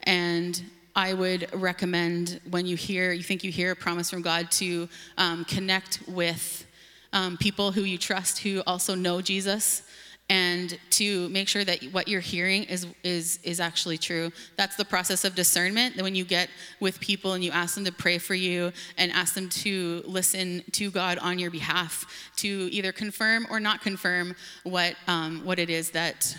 and 0.03 0.61
I 0.95 1.13
would 1.13 1.49
recommend 1.53 2.39
when 2.49 2.65
you 2.65 2.75
hear 2.75 3.11
you 3.11 3.23
think 3.23 3.43
you 3.43 3.51
hear 3.51 3.71
a 3.71 3.75
promise 3.75 4.09
from 4.09 4.21
God 4.21 4.51
to 4.51 4.87
um, 5.17 5.43
connect 5.45 5.99
with 6.07 6.65
um, 7.13 7.37
people 7.37 7.71
who 7.71 7.81
you 7.81 7.97
trust 7.97 8.39
who 8.39 8.61
also 8.67 8.95
know 8.95 9.21
Jesus. 9.21 9.83
And 10.29 10.79
to 10.91 11.27
make 11.29 11.49
sure 11.49 11.65
that 11.65 11.83
what 11.91 12.07
you're 12.07 12.21
hearing 12.21 12.63
is 12.63 12.87
is 13.03 13.39
is 13.43 13.59
actually 13.59 13.97
true. 13.97 14.31
That's 14.55 14.77
the 14.77 14.85
process 14.85 15.25
of 15.25 15.35
discernment. 15.35 16.01
When 16.01 16.15
you 16.15 16.23
get 16.23 16.49
with 16.79 16.99
people 17.01 17.33
and 17.33 17.43
you 17.43 17.51
ask 17.51 17.75
them 17.75 17.83
to 17.85 17.91
pray 17.91 18.19
for 18.19 18.33
you 18.33 18.71
and 18.97 19.11
ask 19.11 19.33
them 19.33 19.49
to 19.49 20.01
listen 20.05 20.63
to 20.71 20.89
god 20.91 21.17
on 21.17 21.39
your 21.39 21.51
behalf 21.51 22.05
to 22.37 22.69
either 22.71 22.93
confirm 22.93 23.45
or 23.49 23.59
not 23.59 23.81
confirm 23.81 24.33
what 24.63 24.95
um, 25.07 25.43
what 25.43 25.59
it 25.59 25.69
is 25.69 25.91
that 25.91 26.35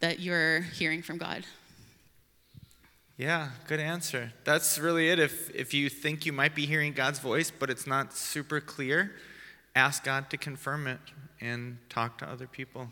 that 0.00 0.20
you're 0.20 0.60
hearing 0.60 1.02
from 1.02 1.16
god 1.16 1.44
Yeah, 3.16 3.50
good 3.68 3.78
answer. 3.78 4.32
That's 4.42 4.78
really 4.78 5.08
it. 5.08 5.20
If, 5.20 5.54
if 5.54 5.72
you 5.72 5.88
think 5.88 6.26
you 6.26 6.32
might 6.32 6.54
be 6.54 6.66
hearing 6.66 6.92
God's 6.92 7.20
voice, 7.20 7.50
but 7.50 7.70
it's 7.70 7.86
not 7.86 8.12
super 8.12 8.60
clear, 8.60 9.12
ask 9.76 10.02
God 10.02 10.30
to 10.30 10.36
confirm 10.36 10.88
it 10.88 10.98
and 11.40 11.78
talk 11.88 12.18
to 12.18 12.28
other 12.28 12.48
people. 12.48 12.90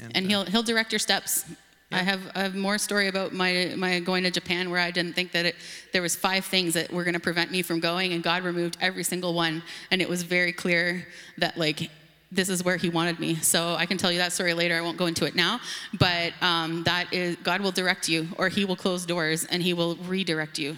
and 0.00 0.16
uh, 0.16 0.28
he'll 0.28 0.44
he'll 0.46 0.62
direct 0.62 0.92
your 0.92 0.98
steps. 0.98 1.44
I 1.92 1.98
have 1.98 2.20
I 2.34 2.40
have 2.40 2.56
more 2.56 2.78
story 2.78 3.06
about 3.06 3.32
my 3.32 3.74
my 3.76 4.00
going 4.00 4.24
to 4.24 4.30
Japan 4.30 4.70
where 4.70 4.80
I 4.80 4.90
didn't 4.90 5.12
think 5.12 5.30
that 5.32 5.46
it 5.46 5.54
there 5.92 6.02
was 6.02 6.16
five 6.16 6.44
things 6.44 6.74
that 6.74 6.92
were 6.92 7.04
going 7.04 7.14
to 7.14 7.20
prevent 7.20 7.52
me 7.52 7.62
from 7.62 7.78
going, 7.78 8.12
and 8.12 8.22
God 8.22 8.42
removed 8.42 8.76
every 8.80 9.04
single 9.04 9.34
one, 9.34 9.62
and 9.92 10.02
it 10.02 10.08
was 10.08 10.24
very 10.24 10.52
clear 10.52 11.06
that 11.38 11.56
like 11.56 11.90
this 12.34 12.48
is 12.48 12.64
where 12.64 12.76
He 12.76 12.88
wanted 12.90 13.18
me. 13.20 13.36
So 13.36 13.74
I 13.74 13.86
can 13.86 13.96
tell 13.98 14.10
you 14.12 14.18
that 14.18 14.32
story 14.32 14.54
later. 14.54 14.76
I 14.76 14.80
won't 14.80 14.96
go 14.98 15.06
into 15.06 15.24
it 15.24 15.34
now, 15.34 15.60
but 15.98 16.32
um, 16.42 16.82
that 16.84 17.12
is 17.12 17.36
God 17.36 17.60
will 17.60 17.70
direct 17.72 18.08
you, 18.08 18.28
or 18.38 18.48
He 18.48 18.64
will 18.64 18.76
close 18.76 19.06
doors 19.06 19.44
and 19.44 19.62
He 19.62 19.72
will 19.74 19.96
redirect 19.96 20.58
you. 20.58 20.76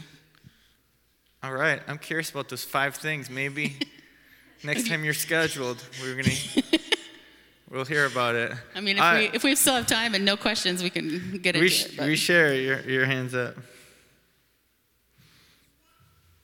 All 1.43 1.53
right, 1.53 1.81
I'm 1.87 1.99
curious 1.99 2.31
about 2.31 2.49
those 2.49 2.65
five 2.65 2.97
things. 2.97 3.31
Maybe 3.31 3.77
next 4.65 4.89
time 4.89 5.05
you're 5.05 5.15
scheduled, 5.15 5.83
we're 6.03 6.17
gonna 6.23 6.35
we'll 7.71 7.85
hear 7.85 8.07
about 8.07 8.35
it. 8.35 8.53
I 8.75 8.81
mean, 8.81 8.97
if 8.97 9.03
All 9.03 9.15
we 9.15 9.31
if 9.33 9.45
we 9.45 9.55
still 9.55 9.75
have 9.75 9.87
time 9.87 10.15
and 10.15 10.25
no 10.25 10.37
questions, 10.37 10.83
we 10.83 10.91
can 10.91 11.39
get 11.43 11.55
into 11.57 11.61
we, 11.61 11.67
it. 11.69 11.95
but- 11.97 12.07
we 12.07 12.17
share 12.17 12.55
your 12.55 12.81
your 12.81 13.05
hands 13.07 13.35
up. 13.35 13.55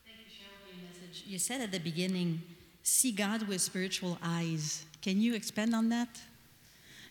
Thank 0.04 0.18
you, 0.18 0.30
Cheryl, 0.30 0.60
for 0.68 0.74
your 0.74 0.86
message. 0.88 1.24
You 1.26 1.38
said 1.38 1.60
at 1.60 1.72
the 1.72 1.80
beginning, 1.80 2.42
see 2.82 3.12
God 3.12 3.48
with 3.48 3.60
spiritual 3.60 4.18
eyes. 4.22 4.84
Can 5.02 5.20
you 5.20 5.34
expand 5.34 5.74
on 5.74 5.88
that? 5.88 6.08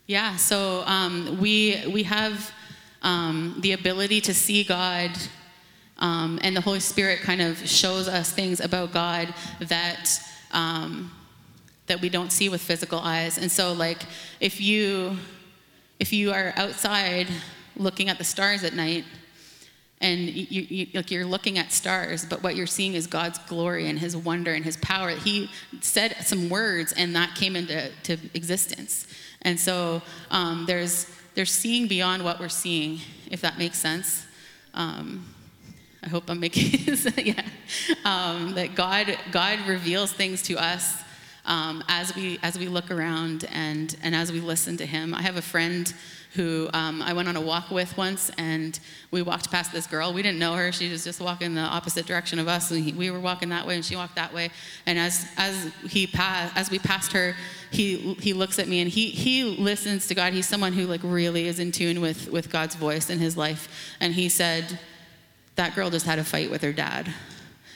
Yeah, 0.06 0.36
so 0.36 0.82
um, 0.86 1.38
we 1.38 1.84
we 1.92 2.02
have 2.04 2.50
um, 3.02 3.56
the 3.60 3.72
ability 3.72 4.22
to 4.22 4.32
see 4.32 4.64
God, 4.64 5.10
um, 5.98 6.38
and 6.42 6.56
the 6.56 6.62
Holy 6.62 6.80
Spirit 6.80 7.20
kind 7.20 7.42
of 7.42 7.58
shows 7.68 8.08
us 8.08 8.32
things 8.32 8.60
about 8.60 8.92
God 8.92 9.34
that 9.60 10.18
um, 10.52 11.12
that 11.86 12.00
we 12.00 12.08
don't 12.08 12.32
see 12.32 12.48
with 12.48 12.62
physical 12.62 12.98
eyes. 12.98 13.36
And 13.36 13.52
so, 13.52 13.74
like, 13.74 14.02
if 14.40 14.58
you 14.58 15.18
if 16.00 16.14
you 16.14 16.32
are 16.32 16.54
outside 16.56 17.28
looking 17.76 18.08
at 18.08 18.16
the 18.16 18.24
stars 18.24 18.64
at 18.64 18.72
night, 18.72 19.04
and 20.02 20.28
you, 20.28 20.66
you, 20.68 20.86
like 20.94 21.10
you're 21.10 21.24
looking 21.24 21.58
at 21.58 21.72
stars, 21.72 22.24
but 22.24 22.42
what 22.42 22.56
you're 22.56 22.66
seeing 22.66 22.94
is 22.94 23.06
God's 23.06 23.38
glory 23.38 23.88
and 23.88 23.98
His 23.98 24.16
wonder 24.16 24.52
and 24.52 24.64
His 24.64 24.76
power. 24.78 25.10
He 25.10 25.48
said 25.80 26.16
some 26.20 26.50
words, 26.50 26.92
and 26.92 27.14
that 27.16 27.34
came 27.36 27.56
into 27.56 27.90
to 28.02 28.18
existence. 28.34 29.06
And 29.42 29.58
so 29.58 30.02
um, 30.30 30.64
there's 30.66 31.06
there's 31.34 31.50
seeing 31.50 31.86
beyond 31.86 32.24
what 32.24 32.40
we're 32.40 32.48
seeing, 32.48 32.98
if 33.30 33.40
that 33.40 33.56
makes 33.56 33.78
sense. 33.78 34.26
Um, 34.74 35.26
I 36.02 36.08
hope 36.08 36.28
I'm 36.28 36.40
making 36.40 36.96
yeah. 37.16 37.42
Um, 38.04 38.54
that 38.54 38.74
God 38.74 39.16
God 39.30 39.60
reveals 39.68 40.12
things 40.12 40.42
to 40.42 40.56
us 40.56 41.02
um, 41.44 41.82
as 41.88 42.14
we 42.16 42.38
as 42.42 42.58
we 42.58 42.66
look 42.66 42.90
around 42.90 43.46
and 43.52 43.96
and 44.02 44.14
as 44.14 44.32
we 44.32 44.40
listen 44.40 44.76
to 44.78 44.86
Him. 44.86 45.14
I 45.14 45.22
have 45.22 45.36
a 45.36 45.42
friend 45.42 45.92
who 46.34 46.68
um, 46.72 47.02
I 47.02 47.12
went 47.12 47.28
on 47.28 47.36
a 47.36 47.40
walk 47.40 47.70
with 47.70 47.96
once, 47.96 48.30
and 48.38 48.78
we 49.10 49.20
walked 49.22 49.50
past 49.50 49.72
this 49.72 49.86
girl. 49.86 50.12
We 50.12 50.22
didn't 50.22 50.38
know 50.38 50.54
her; 50.54 50.72
she 50.72 50.90
was 50.90 51.04
just 51.04 51.20
walking 51.20 51.54
the 51.54 51.60
opposite 51.60 52.06
direction 52.06 52.38
of 52.38 52.48
us, 52.48 52.70
and 52.70 52.82
he, 52.82 52.92
we 52.92 53.10
were 53.10 53.20
walking 53.20 53.50
that 53.50 53.66
way, 53.66 53.74
and 53.74 53.84
she 53.84 53.96
walked 53.96 54.16
that 54.16 54.32
way. 54.32 54.50
And 54.86 54.98
as 54.98 55.26
as 55.36 55.70
he 55.88 56.06
passed, 56.06 56.56
as 56.56 56.70
we 56.70 56.78
passed 56.78 57.12
her, 57.12 57.34
he 57.70 58.14
he 58.14 58.32
looks 58.32 58.58
at 58.58 58.68
me, 58.68 58.80
and 58.80 58.90
he 58.90 59.10
he 59.10 59.44
listens 59.44 60.06
to 60.08 60.14
God. 60.14 60.32
He's 60.32 60.48
someone 60.48 60.72
who 60.72 60.86
like 60.86 61.02
really 61.02 61.46
is 61.46 61.58
in 61.58 61.72
tune 61.72 62.00
with 62.00 62.30
with 62.30 62.50
God's 62.50 62.74
voice 62.74 63.10
in 63.10 63.18
his 63.18 63.36
life, 63.36 63.68
and 64.00 64.14
he 64.14 64.28
said 64.28 64.78
that 65.56 65.74
girl 65.74 65.90
just 65.90 66.06
had 66.06 66.18
a 66.18 66.24
fight 66.24 66.50
with 66.50 66.62
her 66.62 66.72
dad 66.72 67.12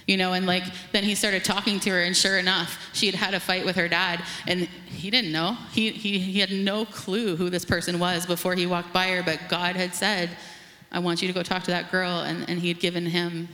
you 0.06 0.16
know 0.16 0.32
and 0.32 0.46
like 0.46 0.64
then 0.92 1.04
he 1.04 1.14
started 1.14 1.44
talking 1.44 1.80
to 1.80 1.90
her 1.90 2.02
and 2.02 2.16
sure 2.16 2.38
enough 2.38 2.78
she 2.92 3.06
had 3.06 3.14
had 3.14 3.34
a 3.34 3.40
fight 3.40 3.64
with 3.64 3.76
her 3.76 3.88
dad 3.88 4.22
and 4.46 4.60
he 4.86 5.10
didn't 5.10 5.32
know 5.32 5.56
he, 5.72 5.90
he, 5.90 6.18
he 6.18 6.40
had 6.40 6.50
no 6.50 6.84
clue 6.84 7.36
who 7.36 7.50
this 7.50 7.64
person 7.64 7.98
was 7.98 8.26
before 8.26 8.54
he 8.54 8.66
walked 8.66 8.92
by 8.92 9.08
her 9.08 9.22
but 9.22 9.38
god 9.48 9.76
had 9.76 9.94
said 9.94 10.30
i 10.92 10.98
want 10.98 11.20
you 11.22 11.28
to 11.28 11.34
go 11.34 11.42
talk 11.42 11.62
to 11.62 11.70
that 11.70 11.90
girl 11.90 12.20
and, 12.20 12.48
and 12.48 12.60
he 12.60 12.68
had 12.68 12.80
given 12.80 13.06
him 13.06 13.48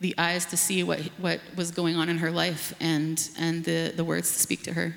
the 0.00 0.14
eyes 0.18 0.46
to 0.46 0.56
see 0.56 0.82
what, 0.82 0.98
what 1.18 1.40
was 1.54 1.70
going 1.70 1.94
on 1.94 2.08
in 2.08 2.18
her 2.18 2.30
life 2.32 2.74
and, 2.80 3.30
and 3.38 3.64
the, 3.64 3.92
the 3.94 4.02
words 4.02 4.32
to 4.32 4.38
speak 4.40 4.62
to 4.64 4.72
her 4.72 4.96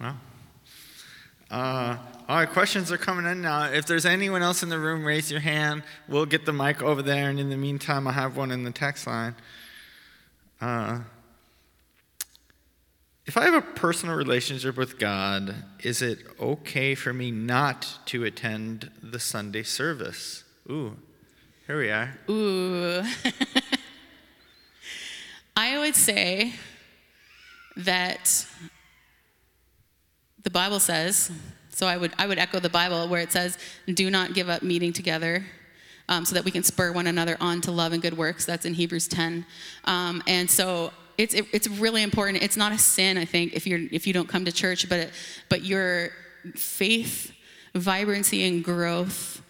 Wow. 0.00 0.16
Uh, 1.50 1.96
all 2.30 2.36
right, 2.36 2.48
questions 2.48 2.92
are 2.92 2.96
coming 2.96 3.26
in 3.26 3.42
now. 3.42 3.64
If 3.64 3.86
there's 3.86 4.06
anyone 4.06 4.40
else 4.40 4.62
in 4.62 4.68
the 4.68 4.78
room, 4.78 5.04
raise 5.04 5.32
your 5.32 5.40
hand. 5.40 5.82
We'll 6.06 6.26
get 6.26 6.46
the 6.46 6.52
mic 6.52 6.80
over 6.80 7.02
there, 7.02 7.28
and 7.28 7.40
in 7.40 7.50
the 7.50 7.56
meantime, 7.56 8.06
I 8.06 8.12
have 8.12 8.36
one 8.36 8.52
in 8.52 8.62
the 8.62 8.70
text 8.70 9.08
line. 9.08 9.34
Uh, 10.60 11.00
if 13.26 13.36
I 13.36 13.46
have 13.46 13.54
a 13.54 13.60
personal 13.60 14.14
relationship 14.14 14.76
with 14.76 14.96
God, 14.96 15.56
is 15.82 16.02
it 16.02 16.20
okay 16.38 16.94
for 16.94 17.12
me 17.12 17.32
not 17.32 17.98
to 18.06 18.22
attend 18.22 18.92
the 19.02 19.18
Sunday 19.18 19.64
service? 19.64 20.44
Ooh, 20.70 20.96
here 21.66 21.78
we 21.78 21.90
are. 21.90 22.16
Ooh. 22.30 23.02
I 25.56 25.78
would 25.78 25.96
say 25.96 26.52
that 27.74 28.46
the 30.44 30.50
Bible 30.50 30.78
says, 30.78 31.32
so 31.80 31.86
I 31.86 31.96
would, 31.96 32.12
I 32.18 32.26
would 32.26 32.38
echo 32.38 32.60
the 32.60 32.68
Bible 32.68 33.08
where 33.08 33.22
it 33.22 33.32
says, 33.32 33.56
do 33.86 34.10
not 34.10 34.34
give 34.34 34.50
up 34.50 34.62
meeting 34.62 34.92
together 34.92 35.46
um, 36.10 36.26
so 36.26 36.34
that 36.34 36.44
we 36.44 36.50
can 36.50 36.62
spur 36.62 36.92
one 36.92 37.06
another 37.06 37.38
on 37.40 37.62
to 37.62 37.70
love 37.70 37.94
and 37.94 38.02
good 38.02 38.18
works. 38.18 38.44
That's 38.44 38.66
in 38.66 38.74
Hebrews 38.74 39.08
10. 39.08 39.46
Um, 39.86 40.22
and 40.26 40.50
so 40.50 40.92
it's 41.16 41.32
it, 41.32 41.46
it's 41.54 41.68
really 41.68 42.02
important. 42.02 42.42
It's 42.42 42.58
not 42.58 42.72
a 42.72 42.76
sin, 42.76 43.16
I 43.16 43.24
think, 43.24 43.54
if 43.54 43.66
you're 43.66 43.80
if 43.90 44.06
you 44.06 44.12
don't 44.12 44.28
come 44.28 44.44
to 44.44 44.52
church, 44.52 44.90
but 44.90 45.08
but 45.48 45.64
your 45.64 46.10
faith, 46.54 47.32
vibrancy, 47.74 48.46
and 48.46 48.62
growth 48.62 49.40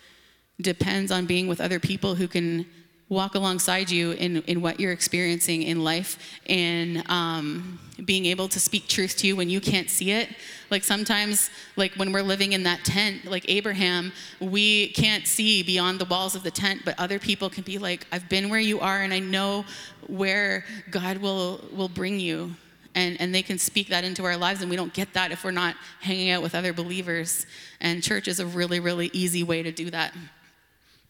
depends 0.61 1.11
on 1.11 1.27
being 1.27 1.49
with 1.49 1.61
other 1.61 1.81
people 1.81 2.15
who 2.15 2.29
can 2.29 2.65
walk 3.11 3.35
alongside 3.35 3.91
you 3.91 4.13
in, 4.13 4.39
in 4.43 4.63
what 4.63 4.81
you're 4.81 4.93
experiencing 4.93 5.65
in 5.65 5.85
life 5.85 6.39
and 6.47 7.05
um, 7.11 7.79
being 8.05 8.25
able 8.25 8.49
to 8.49 8.59
speak 8.59 8.89
truth 8.89 9.17
to 9.19 9.27
you 9.27 9.37
when 9.37 9.51
you 9.51 9.61
can't 9.61 9.91
see 9.91 10.13
it. 10.13 10.31
Like 10.71 10.85
sometimes 10.85 11.51
like 11.77 11.93
when 11.97 12.13
we're 12.13 12.23
living 12.23 12.53
in 12.53 12.63
that 12.63 12.85
tent 12.85 13.25
like 13.25 13.45
abraham 13.49 14.13
we 14.41 14.89
can't 14.93 15.27
see 15.27 15.65
beyond 15.65 15.99
the 15.99 16.05
walls 16.05 16.37
of 16.37 16.45
the 16.45 16.51
tent 16.51 16.83
but 16.85 16.97
other 16.99 17.19
people 17.19 17.51
can 17.51 17.65
be 17.65 17.77
like 17.79 18.07
i've 18.13 18.29
been 18.29 18.49
where 18.49 18.61
you 18.61 18.79
are 18.79 19.03
and 19.03 19.13
i 19.13 19.19
know 19.19 19.65
where 20.07 20.65
god 20.91 21.19
will 21.19 21.61
will 21.73 21.89
bring 21.89 22.19
you. 22.21 22.55
And, 22.93 23.21
and 23.21 23.33
they 23.33 23.43
can 23.43 23.57
speak 23.57 23.89
that 23.91 24.03
into 24.03 24.25
our 24.25 24.37
lives 24.37 24.63
and 24.63 24.69
we 24.71 24.75
don't 24.75 24.93
get 24.93 25.13
that 25.15 25.31
if 25.31 25.45
we're 25.45 25.53
not 25.53 25.77
hanging 26.01 26.31
out 26.31 26.43
with 26.43 26.57
other 26.57 26.73
believers. 26.73 27.47
And 27.81 28.03
church 28.03 28.27
is 28.27 28.41
a 28.41 28.47
really 28.47 28.81
really 28.81 29.11
easy 29.13 29.45
way 29.45 29.63
to 29.63 29.71
do 29.71 29.91
that. 29.91 30.13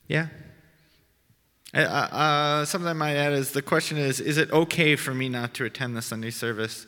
Yeah. 0.06 0.26
Uh, 1.72 1.78
uh, 1.78 2.64
something 2.64 2.88
I 2.88 2.94
might 2.94 3.14
add 3.14 3.32
is 3.32 3.52
the 3.52 3.62
question 3.62 3.96
is 3.96 4.18
Is 4.20 4.38
it 4.38 4.50
okay 4.50 4.96
for 4.96 5.14
me 5.14 5.28
not 5.28 5.54
to 5.54 5.64
attend 5.64 5.96
the 5.96 6.02
Sunday 6.02 6.30
service? 6.30 6.86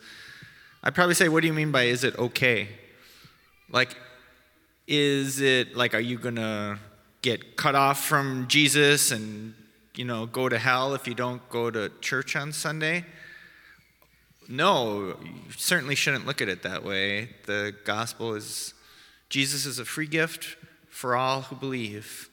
I'd 0.82 0.94
probably 0.94 1.14
say, 1.14 1.28
What 1.28 1.42
do 1.42 1.46
you 1.46 1.52
mean 1.52 1.70
by 1.70 1.84
is 1.84 2.02
it 2.02 2.18
okay? 2.18 2.68
Like, 3.70 3.96
is 4.88 5.40
it 5.40 5.76
like, 5.76 5.94
are 5.94 6.00
you 6.00 6.18
going 6.18 6.34
to 6.36 6.78
get 7.22 7.56
cut 7.56 7.76
off 7.76 8.04
from 8.04 8.48
Jesus 8.48 9.12
and, 9.12 9.54
you 9.94 10.04
know, 10.04 10.26
go 10.26 10.48
to 10.48 10.58
hell 10.58 10.94
if 10.94 11.06
you 11.06 11.14
don't 11.14 11.48
go 11.48 11.70
to 11.70 11.90
church 12.00 12.34
on 12.34 12.52
Sunday? 12.52 13.04
No, 14.48 15.16
you 15.22 15.52
certainly 15.56 15.94
shouldn't 15.94 16.26
look 16.26 16.42
at 16.42 16.48
it 16.48 16.64
that 16.64 16.84
way. 16.84 17.30
The 17.46 17.72
gospel 17.84 18.34
is 18.34 18.74
Jesus 19.28 19.64
is 19.64 19.78
a 19.78 19.84
free 19.84 20.08
gift 20.08 20.56
for 20.90 21.14
all 21.14 21.42
who 21.42 21.54
believe. 21.54 22.28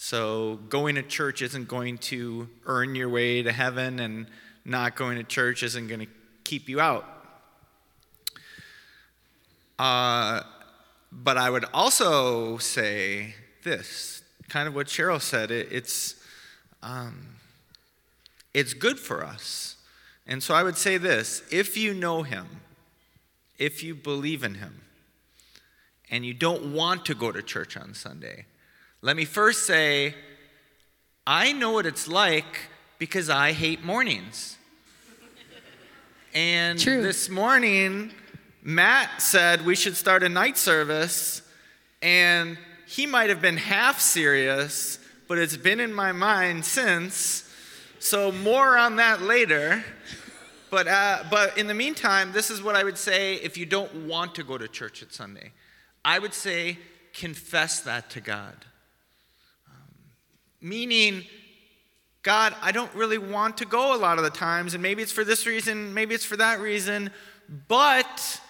So 0.00 0.60
going 0.68 0.94
to 0.94 1.02
church 1.02 1.42
isn't 1.42 1.66
going 1.66 1.98
to 1.98 2.48
earn 2.66 2.94
your 2.94 3.08
way 3.08 3.42
to 3.42 3.50
heaven, 3.50 3.98
and 3.98 4.28
not 4.64 4.94
going 4.94 5.16
to 5.16 5.24
church 5.24 5.64
isn't 5.64 5.88
going 5.88 5.98
to 5.98 6.06
keep 6.44 6.68
you 6.68 6.80
out. 6.80 7.04
Uh, 9.76 10.42
but 11.10 11.36
I 11.36 11.50
would 11.50 11.64
also 11.74 12.58
say 12.58 13.34
this, 13.64 14.22
kind 14.48 14.68
of 14.68 14.74
what 14.76 14.86
Cheryl 14.86 15.20
said. 15.20 15.50
It, 15.50 15.66
it's 15.72 16.14
um, 16.80 17.34
it's 18.54 18.74
good 18.74 19.00
for 19.00 19.24
us, 19.24 19.78
and 20.28 20.40
so 20.40 20.54
I 20.54 20.62
would 20.62 20.76
say 20.76 20.96
this: 20.96 21.42
if 21.50 21.76
you 21.76 21.92
know 21.92 22.22
Him, 22.22 22.60
if 23.58 23.82
you 23.82 23.96
believe 23.96 24.44
in 24.44 24.54
Him, 24.54 24.80
and 26.08 26.24
you 26.24 26.34
don't 26.34 26.72
want 26.72 27.04
to 27.06 27.16
go 27.16 27.32
to 27.32 27.42
church 27.42 27.76
on 27.76 27.94
Sunday 27.94 28.46
let 29.00 29.16
me 29.16 29.24
first 29.24 29.66
say, 29.66 30.14
I 31.26 31.52
know 31.52 31.72
what 31.72 31.86
it's 31.86 32.08
like 32.08 32.68
because 32.98 33.30
I 33.30 33.52
hate 33.52 33.84
mornings. 33.84 34.56
And 36.34 36.78
True. 36.78 37.02
this 37.02 37.28
morning, 37.28 38.10
Matt 38.62 39.22
said 39.22 39.64
we 39.64 39.76
should 39.76 39.96
start 39.96 40.22
a 40.22 40.28
night 40.28 40.58
service, 40.58 41.42
and 42.02 42.58
he 42.86 43.06
might 43.06 43.30
have 43.30 43.40
been 43.40 43.56
half 43.56 44.00
serious, 44.00 44.98
but 45.26 45.38
it's 45.38 45.56
been 45.56 45.80
in 45.80 45.92
my 45.92 46.12
mind 46.12 46.64
since. 46.64 47.44
So, 48.00 48.30
more 48.30 48.76
on 48.76 48.96
that 48.96 49.22
later. 49.22 49.84
But, 50.70 50.86
uh, 50.86 51.24
but 51.30 51.56
in 51.56 51.66
the 51.66 51.74
meantime, 51.74 52.32
this 52.32 52.50
is 52.50 52.62
what 52.62 52.76
I 52.76 52.84
would 52.84 52.98
say 52.98 53.36
if 53.36 53.56
you 53.56 53.64
don't 53.64 54.06
want 54.06 54.34
to 54.34 54.44
go 54.44 54.58
to 54.58 54.68
church 54.68 55.02
at 55.02 55.14
Sunday. 55.14 55.52
I 56.04 56.18
would 56.18 56.34
say 56.34 56.78
confess 57.14 57.80
that 57.80 58.10
to 58.10 58.20
God. 58.20 58.66
Meaning, 60.60 61.24
God, 62.22 62.54
I 62.60 62.72
don't 62.72 62.92
really 62.94 63.18
want 63.18 63.58
to 63.58 63.64
go 63.64 63.94
a 63.94 63.96
lot 63.96 64.18
of 64.18 64.24
the 64.24 64.30
times, 64.30 64.74
and 64.74 64.82
maybe 64.82 65.02
it's 65.02 65.12
for 65.12 65.24
this 65.24 65.46
reason, 65.46 65.94
maybe 65.94 66.14
it's 66.14 66.24
for 66.24 66.36
that 66.36 66.60
reason, 66.60 67.10
but 67.68 68.40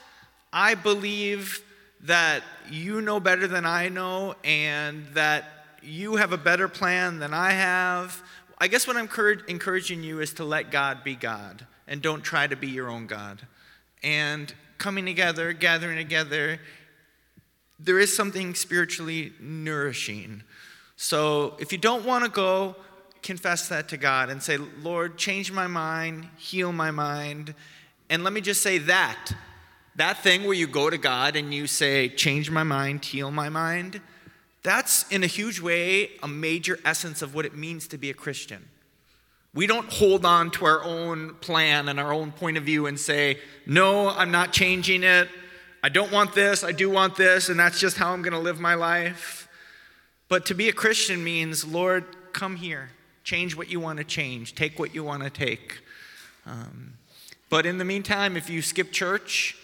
I 0.53 0.75
believe 0.75 1.63
that 2.01 2.43
you 2.71 3.01
know 3.01 3.21
better 3.21 3.47
than 3.47 3.67
I 3.67 3.89
know, 3.89 4.35
and 4.43 5.07
that 5.15 5.45
you 5.83 6.17
have 6.17 6.33
a 6.33 6.39
better 6.39 6.67
plan 6.67 7.19
than 7.19 7.35
I 7.35 7.51
have. 7.51 8.23
I 8.59 8.69
guess 8.69 8.87
what 8.87 8.97
I'm 8.97 9.09
encouraging 9.49 10.03
you 10.03 10.21
is 10.21 10.33
to 10.35 10.45
let 10.45 10.71
God 10.71 11.05
be 11.05 11.15
God, 11.15 11.67
and 11.87 12.01
don't 12.01 12.23
try 12.23 12.47
to 12.47 12.57
be 12.57 12.69
your 12.69 12.89
own 12.89 13.07
God. 13.07 13.47
And 14.03 14.53
coming 14.79 15.05
together, 15.05 15.53
gathering 15.53 15.97
together, 15.97 16.59
there 17.79 17.99
is 17.99 18.17
something 18.17 18.55
spiritually 18.55 19.33
nourishing 19.41 20.43
so 21.01 21.55
if 21.61 21.71
you 21.71 21.79
don't 21.79 22.05
want 22.05 22.25
to 22.25 22.31
go, 22.31 22.75
confess 23.23 23.69
that 23.69 23.89
to 23.91 23.97
God 23.97 24.31
and 24.31 24.43
say, 24.43 24.57
Lord, 24.57 25.17
change 25.17 25.53
my 25.53 25.69
mind, 25.69 26.27
heal 26.37 26.73
my 26.73 26.91
mind. 26.91 27.55
And 28.11 28.25
let 28.25 28.33
me 28.33 28.41
just 28.41 28.63
say 28.63 28.79
that 28.79 29.33
that 29.95 30.23
thing 30.25 30.43
where 30.43 30.55
you 30.55 30.67
go 30.67 30.91
to 30.91 30.99
God 30.99 31.37
and 31.37 31.55
you 31.55 31.69
say, 31.69 32.09
change 32.09 32.51
my 32.51 32.65
mind, 32.65 33.05
heal 33.05 33.31
my 33.31 33.49
mind, 33.49 34.01
that's 34.65 35.09
in 35.09 35.23
a 35.23 35.27
huge 35.29 35.61
way 35.61 36.11
a 36.23 36.29
major 36.29 36.81
essence 36.85 37.23
of 37.23 37.33
what 37.33 37.45
it 37.45 37.57
means 37.57 37.87
to 37.89 37.99
be 37.99 38.11
a 38.11 38.15
Christian. 38.15 38.69
We 39.55 39.69
don't 39.69 39.93
hold 39.93 40.25
on 40.25 40.51
to 40.53 40.65
our 40.67 40.83
own 40.83 41.35
plan 41.37 41.89
and 41.89 42.01
our 42.01 42.13
own 42.13 42.33
point 42.33 42.57
of 42.57 42.65
view 42.65 42.87
and 42.87 42.99
say, 42.99 43.39
no, 43.67 44.09
I'm 44.09 44.33
not 44.33 44.53
changing 44.53 45.05
it. 45.05 45.29
I 45.83 45.89
don't 45.89 46.11
want 46.11 46.35
this, 46.35 46.65
I 46.65 46.73
do 46.73 46.91
want 46.91 47.17
this, 47.17 47.49
and 47.49 47.59
that's 47.59 47.79
just 47.79 47.97
how 47.97 48.13
I'm 48.13 48.23
going 48.23 48.33
to 48.33 48.39
live 48.39 48.59
my 48.59 48.75
life. 48.75 49.48
But 50.29 50.47
to 50.47 50.55
be 50.55 50.69
a 50.69 50.73
Christian 50.73 51.25
means, 51.25 51.65
Lord, 51.65 52.05
come 52.33 52.57
here, 52.57 52.91
change 53.25 53.57
what 53.57 53.71
you 53.71 53.81
want 53.81 53.99
to 53.99 54.05
change, 54.05 54.55
take 54.55 54.79
what 54.79 54.95
you 54.95 55.03
want 55.03 55.23
to 55.23 55.31
take. 55.31 55.81
Um, 56.47 56.95
but 57.51 57.65
in 57.65 57.79
the 57.79 57.85
meantime, 57.85 58.37
if 58.37 58.51
you 58.51 58.61
skip 58.63 58.93
church, 58.93 59.57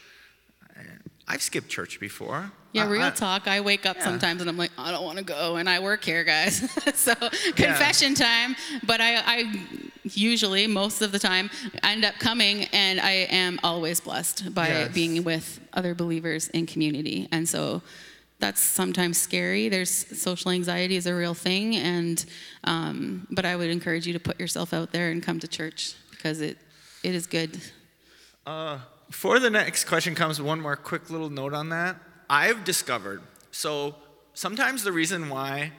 I've 1.27 1.43
skipped 1.43 1.69
church 1.69 2.01
before. 2.01 2.53
Yeah, 2.73 2.89
real 2.89 3.03
I, 3.03 3.11
talk. 3.11 3.47
I 3.47 3.61
wake 3.61 3.87
up 3.87 3.97
yeah. 3.97 4.05
sometimes 4.05 4.41
and 4.41 4.51
I'm 4.51 4.59
like, 4.59 4.73
I 4.77 4.91
don't 4.91 5.05
want 5.05 5.19
to 5.19 5.25
go, 5.25 5.57
and 5.57 5.69
I 5.69 5.79
work 5.79 6.05
here, 6.05 6.25
guys. 6.25 6.69
so 6.95 7.15
confession 7.55 8.15
time. 8.15 8.57
But 8.85 9.01
I, 9.01 9.17
I 9.25 9.67
usually, 10.03 10.67
most 10.67 11.01
of 11.01 11.12
the 11.12 11.19
time, 11.19 11.51
end 11.83 12.05
up 12.05 12.17
coming, 12.19 12.65
and 12.73 13.01
I 13.01 13.29
am 13.31 13.61
always 13.62 14.01
blessed 14.01 14.55
by 14.55 14.69
Yes. 14.69 14.93
being 14.93 15.25
with 15.25 15.61
other 15.73 15.95
believers 15.95 16.49
in 16.49 16.67
community. 16.67 17.29
And 17.31 17.49
so 17.49 17.83
that's 18.41 18.61
sometimes 18.61 19.18
scary. 19.18 19.68
There's 19.68 19.91
social 19.91 20.51
anxiety 20.51 20.97
is 20.97 21.07
a 21.07 21.14
real 21.14 21.35
thing, 21.35 21.76
and 21.76 22.24
um, 22.64 23.26
but 23.30 23.45
I 23.45 23.57
would 23.57 23.70
encourage 23.70 24.07
you 24.07 24.12
to 24.12 24.20
put 24.20 24.39
yourself 24.39 24.74
out 24.74 24.93
there 24.93 25.11
and 25.11 25.22
come 25.22 25.41
to 25.41 25.49
church 25.49 25.95
because 26.11 26.41
it 26.41 26.59
it 27.03 27.14
is 27.14 27.26
good. 27.26 27.61
Uh, 28.47 28.78
before 29.09 29.39
the 29.39 29.51
next 29.51 29.85
question 29.85 30.14
comes, 30.14 30.41
one 30.41 30.61
more 30.61 30.76
quick 30.76 31.11
little 31.11 31.30
note 31.30 31.55
on 31.55 31.68
that. 31.70 31.97
I've 32.28 32.64
discovered, 32.64 33.22
so 33.51 33.95
sometimes 34.35 34.82
the 34.82 34.93
reason 34.93 35.28
why, 35.28 35.72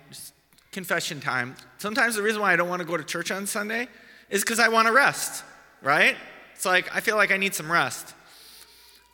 confession 0.72 1.20
time, 1.20 1.56
sometimes 1.78 2.16
the 2.16 2.22
reason 2.22 2.42
why 2.42 2.54
I 2.54 2.56
don't 2.56 2.70
want 2.70 2.82
to 2.82 2.88
go 2.88 2.98
to 2.98 3.04
church 3.04 3.32
on 3.32 3.48
Sunday 3.48 3.88
is 4.30 4.42
because 4.42 4.60
I 4.60 4.70
want 4.70 4.88
to 4.88 4.94
rest, 4.94 5.44
right? 5.82 6.16
It's 6.54 6.66
like 6.66 6.94
I 6.96 7.02
feel 7.02 7.16
like 7.16 7.32
I 7.32 7.38
need 7.38 7.54
some 7.54 7.72
rest. 7.72 8.14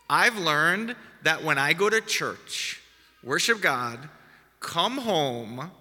I've 0.09 0.37
learned 0.37 0.95
that 1.23 1.43
when 1.43 1.57
I 1.57 1.73
go 1.73 1.89
to 1.89 2.01
church, 2.01 2.80
worship 3.23 3.61
God, 3.61 4.09
come 4.59 4.97
home, 4.99 5.71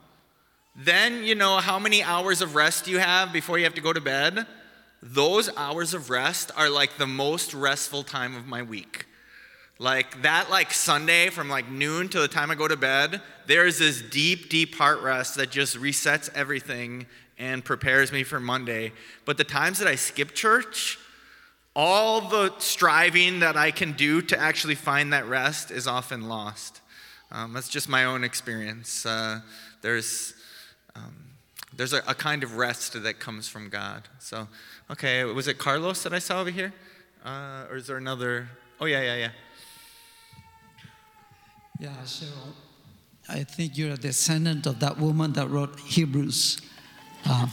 then 0.76 1.24
you 1.24 1.34
know 1.34 1.58
how 1.58 1.78
many 1.78 2.02
hours 2.02 2.40
of 2.40 2.54
rest 2.54 2.86
you 2.86 2.98
have 2.98 3.32
before 3.32 3.58
you 3.58 3.64
have 3.64 3.74
to 3.74 3.80
go 3.80 3.92
to 3.92 4.00
bed? 4.00 4.46
Those 5.02 5.54
hours 5.56 5.94
of 5.94 6.10
rest 6.10 6.50
are 6.56 6.68
like 6.68 6.96
the 6.96 7.06
most 7.06 7.54
restful 7.54 8.02
time 8.02 8.36
of 8.36 8.46
my 8.46 8.62
week. 8.62 9.06
Like 9.78 10.22
that 10.22 10.50
like 10.50 10.72
Sunday 10.72 11.30
from 11.30 11.48
like 11.48 11.70
noon 11.70 12.10
to 12.10 12.20
the 12.20 12.28
time 12.28 12.50
I 12.50 12.54
go 12.54 12.68
to 12.68 12.76
bed, 12.76 13.22
there 13.46 13.66
is 13.66 13.78
this 13.78 14.02
deep 14.02 14.50
deep 14.50 14.74
heart 14.74 15.00
rest 15.00 15.36
that 15.36 15.50
just 15.50 15.76
resets 15.78 16.28
everything 16.34 17.06
and 17.38 17.64
prepares 17.64 18.12
me 18.12 18.22
for 18.22 18.38
Monday. 18.38 18.92
But 19.24 19.38
the 19.38 19.44
times 19.44 19.78
that 19.78 19.88
I 19.88 19.94
skip 19.94 20.34
church, 20.34 20.98
all 21.74 22.20
the 22.20 22.52
striving 22.58 23.40
that 23.40 23.56
I 23.56 23.70
can 23.70 23.92
do 23.92 24.20
to 24.20 24.38
actually 24.38 24.74
find 24.74 25.14
that 25.14 25.26
rest 25.26 25.70
is 25.70 25.86
often 25.86 26.28
lost. 26.28 26.79
Um, 27.32 27.52
that's 27.52 27.68
just 27.68 27.88
my 27.88 28.04
own 28.04 28.24
experience. 28.24 29.06
Uh, 29.06 29.40
there's 29.82 30.34
um, 30.96 31.30
there's 31.76 31.92
a, 31.92 31.98
a, 32.08 32.14
kind 32.14 32.42
of 32.42 32.56
rest 32.56 33.00
that 33.00 33.20
comes 33.20 33.48
from 33.48 33.68
God. 33.68 34.08
So, 34.18 34.48
okay, 34.90 35.22
was 35.24 35.46
it 35.46 35.58
Carlos 35.58 36.02
that 36.02 36.12
I 36.12 36.18
saw 36.18 36.40
over 36.40 36.50
here? 36.50 36.72
Uh, 37.24 37.66
or 37.70 37.76
is 37.76 37.86
there 37.86 37.96
another? 37.96 38.48
Oh, 38.80 38.86
yeah, 38.86 39.02
yeah, 39.02 39.16
yeah. 39.16 39.30
Yeah, 41.78 42.04
so 42.04 42.26
I 43.28 43.44
think 43.44 43.78
you're 43.78 43.92
a 43.92 43.96
descendant 43.96 44.66
of 44.66 44.80
that 44.80 44.98
woman 44.98 45.32
that 45.34 45.48
wrote 45.48 45.78
Hebrews. 45.80 46.60
Uh, 47.24 47.46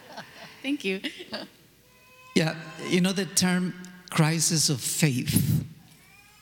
Thank 0.62 0.84
you. 0.84 1.00
Yeah, 2.34 2.56
you 2.88 3.00
know 3.00 3.12
the 3.12 3.26
term 3.26 3.74
crisis 4.10 4.70
of 4.70 4.80
faith. 4.80 5.64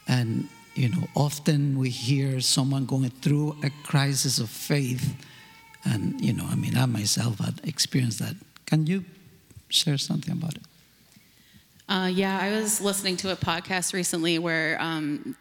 And, 0.08 0.48
you 0.76 0.90
know, 0.90 1.08
often 1.14 1.78
we 1.78 1.88
hear 1.88 2.40
someone 2.40 2.84
going 2.84 3.08
through 3.08 3.56
a 3.62 3.70
crisis 3.82 4.38
of 4.38 4.50
faith. 4.50 5.16
And, 5.84 6.20
you 6.20 6.32
know, 6.32 6.44
I 6.44 6.54
mean, 6.54 6.76
I 6.76 6.84
myself 6.86 7.38
had 7.38 7.60
experienced 7.64 8.18
that. 8.18 8.34
Can 8.66 8.86
you 8.86 9.04
share 9.68 9.96
something 9.96 10.32
about 10.32 10.54
it? 10.54 10.62
Uh, 11.88 12.10
yeah, 12.12 12.38
I 12.40 12.50
was 12.50 12.80
listening 12.80 13.16
to 13.18 13.32
a 13.32 13.36
podcast 13.36 13.94
recently 13.94 14.38
where 14.38 14.76
um, 14.80 15.36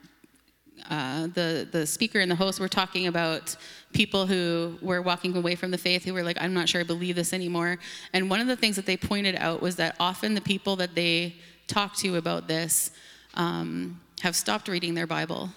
uh, 0.89 1.27
the 1.27 1.67
the 1.71 1.87
speaker 1.87 2.19
and 2.19 2.29
the 2.29 2.35
host 2.35 2.59
were 2.59 2.67
talking 2.67 3.07
about 3.07 3.55
people 3.93 4.27
who 4.27 4.77
were 4.81 5.01
walking 5.01 5.35
away 5.35 5.55
from 5.55 5.71
the 5.71 5.77
faith 5.77 6.03
who 6.05 6.13
were 6.13 6.21
like, 6.21 6.37
I'm 6.39 6.53
not 6.53 6.69
sure 6.69 6.81
I 6.81 6.83
believe 6.83 7.15
this 7.15 7.33
anymore. 7.33 7.79
And 8.13 8.29
one 8.29 8.39
of 8.39 8.47
the 8.47 8.55
things 8.55 8.75
that 8.75 8.85
they 8.85 8.95
pointed 8.95 9.35
out 9.37 9.61
was 9.61 9.75
that 9.77 9.95
often 9.99 10.35
the 10.35 10.41
people 10.41 10.75
that 10.75 10.93
they 10.93 11.35
talk 11.67 11.95
to 11.97 12.17
about 12.17 12.47
this 12.47 12.91
um, 13.33 13.99
have 14.21 14.35
stopped 14.35 14.67
reading 14.67 14.93
their 14.93 15.07
Bible 15.07 15.49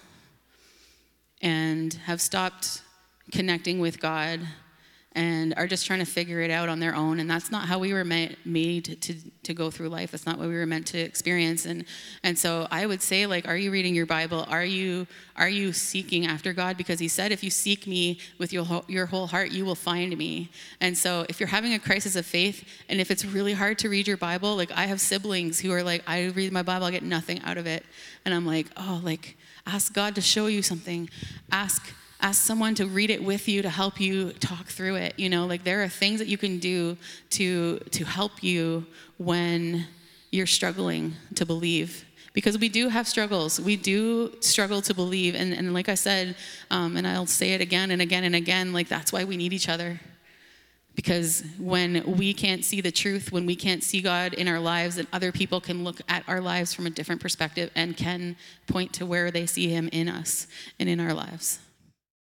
and 1.40 1.94
have 1.94 2.20
stopped 2.20 2.82
connecting 3.32 3.78
with 3.78 4.00
God 4.00 4.40
and 5.18 5.52
are 5.56 5.66
just 5.66 5.84
trying 5.84 5.98
to 5.98 6.04
figure 6.04 6.40
it 6.42 6.50
out 6.50 6.68
on 6.68 6.78
their 6.78 6.94
own. 6.94 7.18
And 7.18 7.28
that's 7.28 7.50
not 7.50 7.66
how 7.66 7.80
we 7.80 7.92
were 7.92 8.04
ma- 8.04 8.28
made 8.44 9.02
to, 9.02 9.14
to 9.42 9.52
go 9.52 9.68
through 9.68 9.88
life. 9.88 10.12
That's 10.12 10.26
not 10.26 10.38
what 10.38 10.46
we 10.46 10.54
were 10.54 10.64
meant 10.64 10.86
to 10.88 10.98
experience. 10.98 11.66
And, 11.66 11.84
and 12.22 12.38
so 12.38 12.68
I 12.70 12.86
would 12.86 13.02
say, 13.02 13.26
like, 13.26 13.48
are 13.48 13.56
you 13.56 13.72
reading 13.72 13.96
your 13.96 14.06
Bible? 14.06 14.46
Are 14.48 14.64
you, 14.64 15.08
are 15.34 15.48
you 15.48 15.72
seeking 15.72 16.24
after 16.24 16.52
God? 16.52 16.76
Because 16.76 17.00
he 17.00 17.08
said, 17.08 17.32
if 17.32 17.42
you 17.42 17.50
seek 17.50 17.88
me 17.88 18.20
with 18.38 18.52
your, 18.52 18.64
whole- 18.64 18.84
your 18.86 19.06
whole 19.06 19.26
heart, 19.26 19.50
you 19.50 19.64
will 19.64 19.74
find 19.74 20.16
me. 20.16 20.50
And 20.80 20.96
so 20.96 21.26
if 21.28 21.40
you're 21.40 21.48
having 21.48 21.74
a 21.74 21.80
crisis 21.80 22.14
of 22.14 22.24
faith, 22.24 22.62
and 22.88 23.00
if 23.00 23.10
it's 23.10 23.24
really 23.24 23.54
hard 23.54 23.76
to 23.80 23.88
read 23.88 24.06
your 24.06 24.18
Bible, 24.18 24.54
like 24.54 24.70
I 24.70 24.86
have 24.86 25.00
siblings 25.00 25.58
who 25.58 25.72
are 25.72 25.82
like, 25.82 26.04
I 26.06 26.26
read 26.26 26.52
my 26.52 26.62
Bible, 26.62 26.86
I 26.86 26.92
get 26.92 27.02
nothing 27.02 27.42
out 27.42 27.58
of 27.58 27.66
it. 27.66 27.84
And 28.24 28.32
I'm 28.32 28.46
like, 28.46 28.68
oh, 28.76 29.00
like, 29.02 29.36
ask 29.66 29.92
God 29.92 30.14
to 30.14 30.20
show 30.20 30.46
you 30.46 30.62
something. 30.62 31.10
Ask 31.50 31.92
ask 32.20 32.42
someone 32.42 32.74
to 32.74 32.86
read 32.86 33.10
it 33.10 33.22
with 33.22 33.48
you 33.48 33.62
to 33.62 33.70
help 33.70 34.00
you 34.00 34.32
talk 34.32 34.66
through 34.66 34.96
it 34.96 35.14
you 35.16 35.28
know 35.28 35.46
like 35.46 35.64
there 35.64 35.82
are 35.82 35.88
things 35.88 36.18
that 36.18 36.28
you 36.28 36.36
can 36.36 36.58
do 36.58 36.96
to 37.30 37.78
to 37.90 38.04
help 38.04 38.42
you 38.42 38.84
when 39.18 39.86
you're 40.30 40.46
struggling 40.46 41.14
to 41.34 41.46
believe. 41.46 42.04
Because 42.32 42.58
we 42.58 42.68
do 42.68 42.88
have 42.88 43.08
struggles. 43.08 43.60
We 43.60 43.76
do 43.76 44.32
struggle 44.40 44.82
to 44.82 44.94
believe. 44.94 45.34
And, 45.34 45.52
and 45.52 45.74
like 45.74 45.88
i 45.88 45.94
said 45.94 46.36
um, 46.70 46.96
and 46.96 47.06
i'll 47.06 47.26
say 47.26 47.52
it 47.52 47.60
again 47.60 47.90
and 47.90 48.02
again 48.02 48.24
and 48.24 48.34
again 48.34 48.72
like 48.72 48.88
that's 48.88 49.12
why 49.12 49.24
we 49.24 49.36
need 49.36 49.52
each 49.52 49.68
other. 49.68 50.00
Because 50.94 51.44
when 51.58 52.16
we 52.16 52.34
can't 52.34 52.64
see 52.64 52.80
the 52.80 52.90
truth, 52.90 53.30
when 53.30 53.46
we 53.46 53.54
can't 53.54 53.84
see 53.84 54.00
God 54.00 54.34
in 54.34 54.48
our 54.48 54.58
lives, 54.58 54.96
then 54.96 55.06
other 55.12 55.30
people 55.30 55.60
can 55.60 55.84
look 55.84 56.00
at 56.08 56.24
our 56.26 56.40
lives 56.40 56.74
from 56.74 56.86
a 56.86 56.90
different 56.90 57.20
perspective 57.20 57.70
and 57.76 57.96
can 57.96 58.34
point 58.66 58.92
to 58.94 59.06
where 59.06 59.30
they 59.30 59.46
see 59.46 59.68
Him 59.68 59.88
in 59.92 60.08
us 60.08 60.48
and 60.80 60.88
in 60.88 60.98
our 60.98 61.14
lives. 61.14 61.60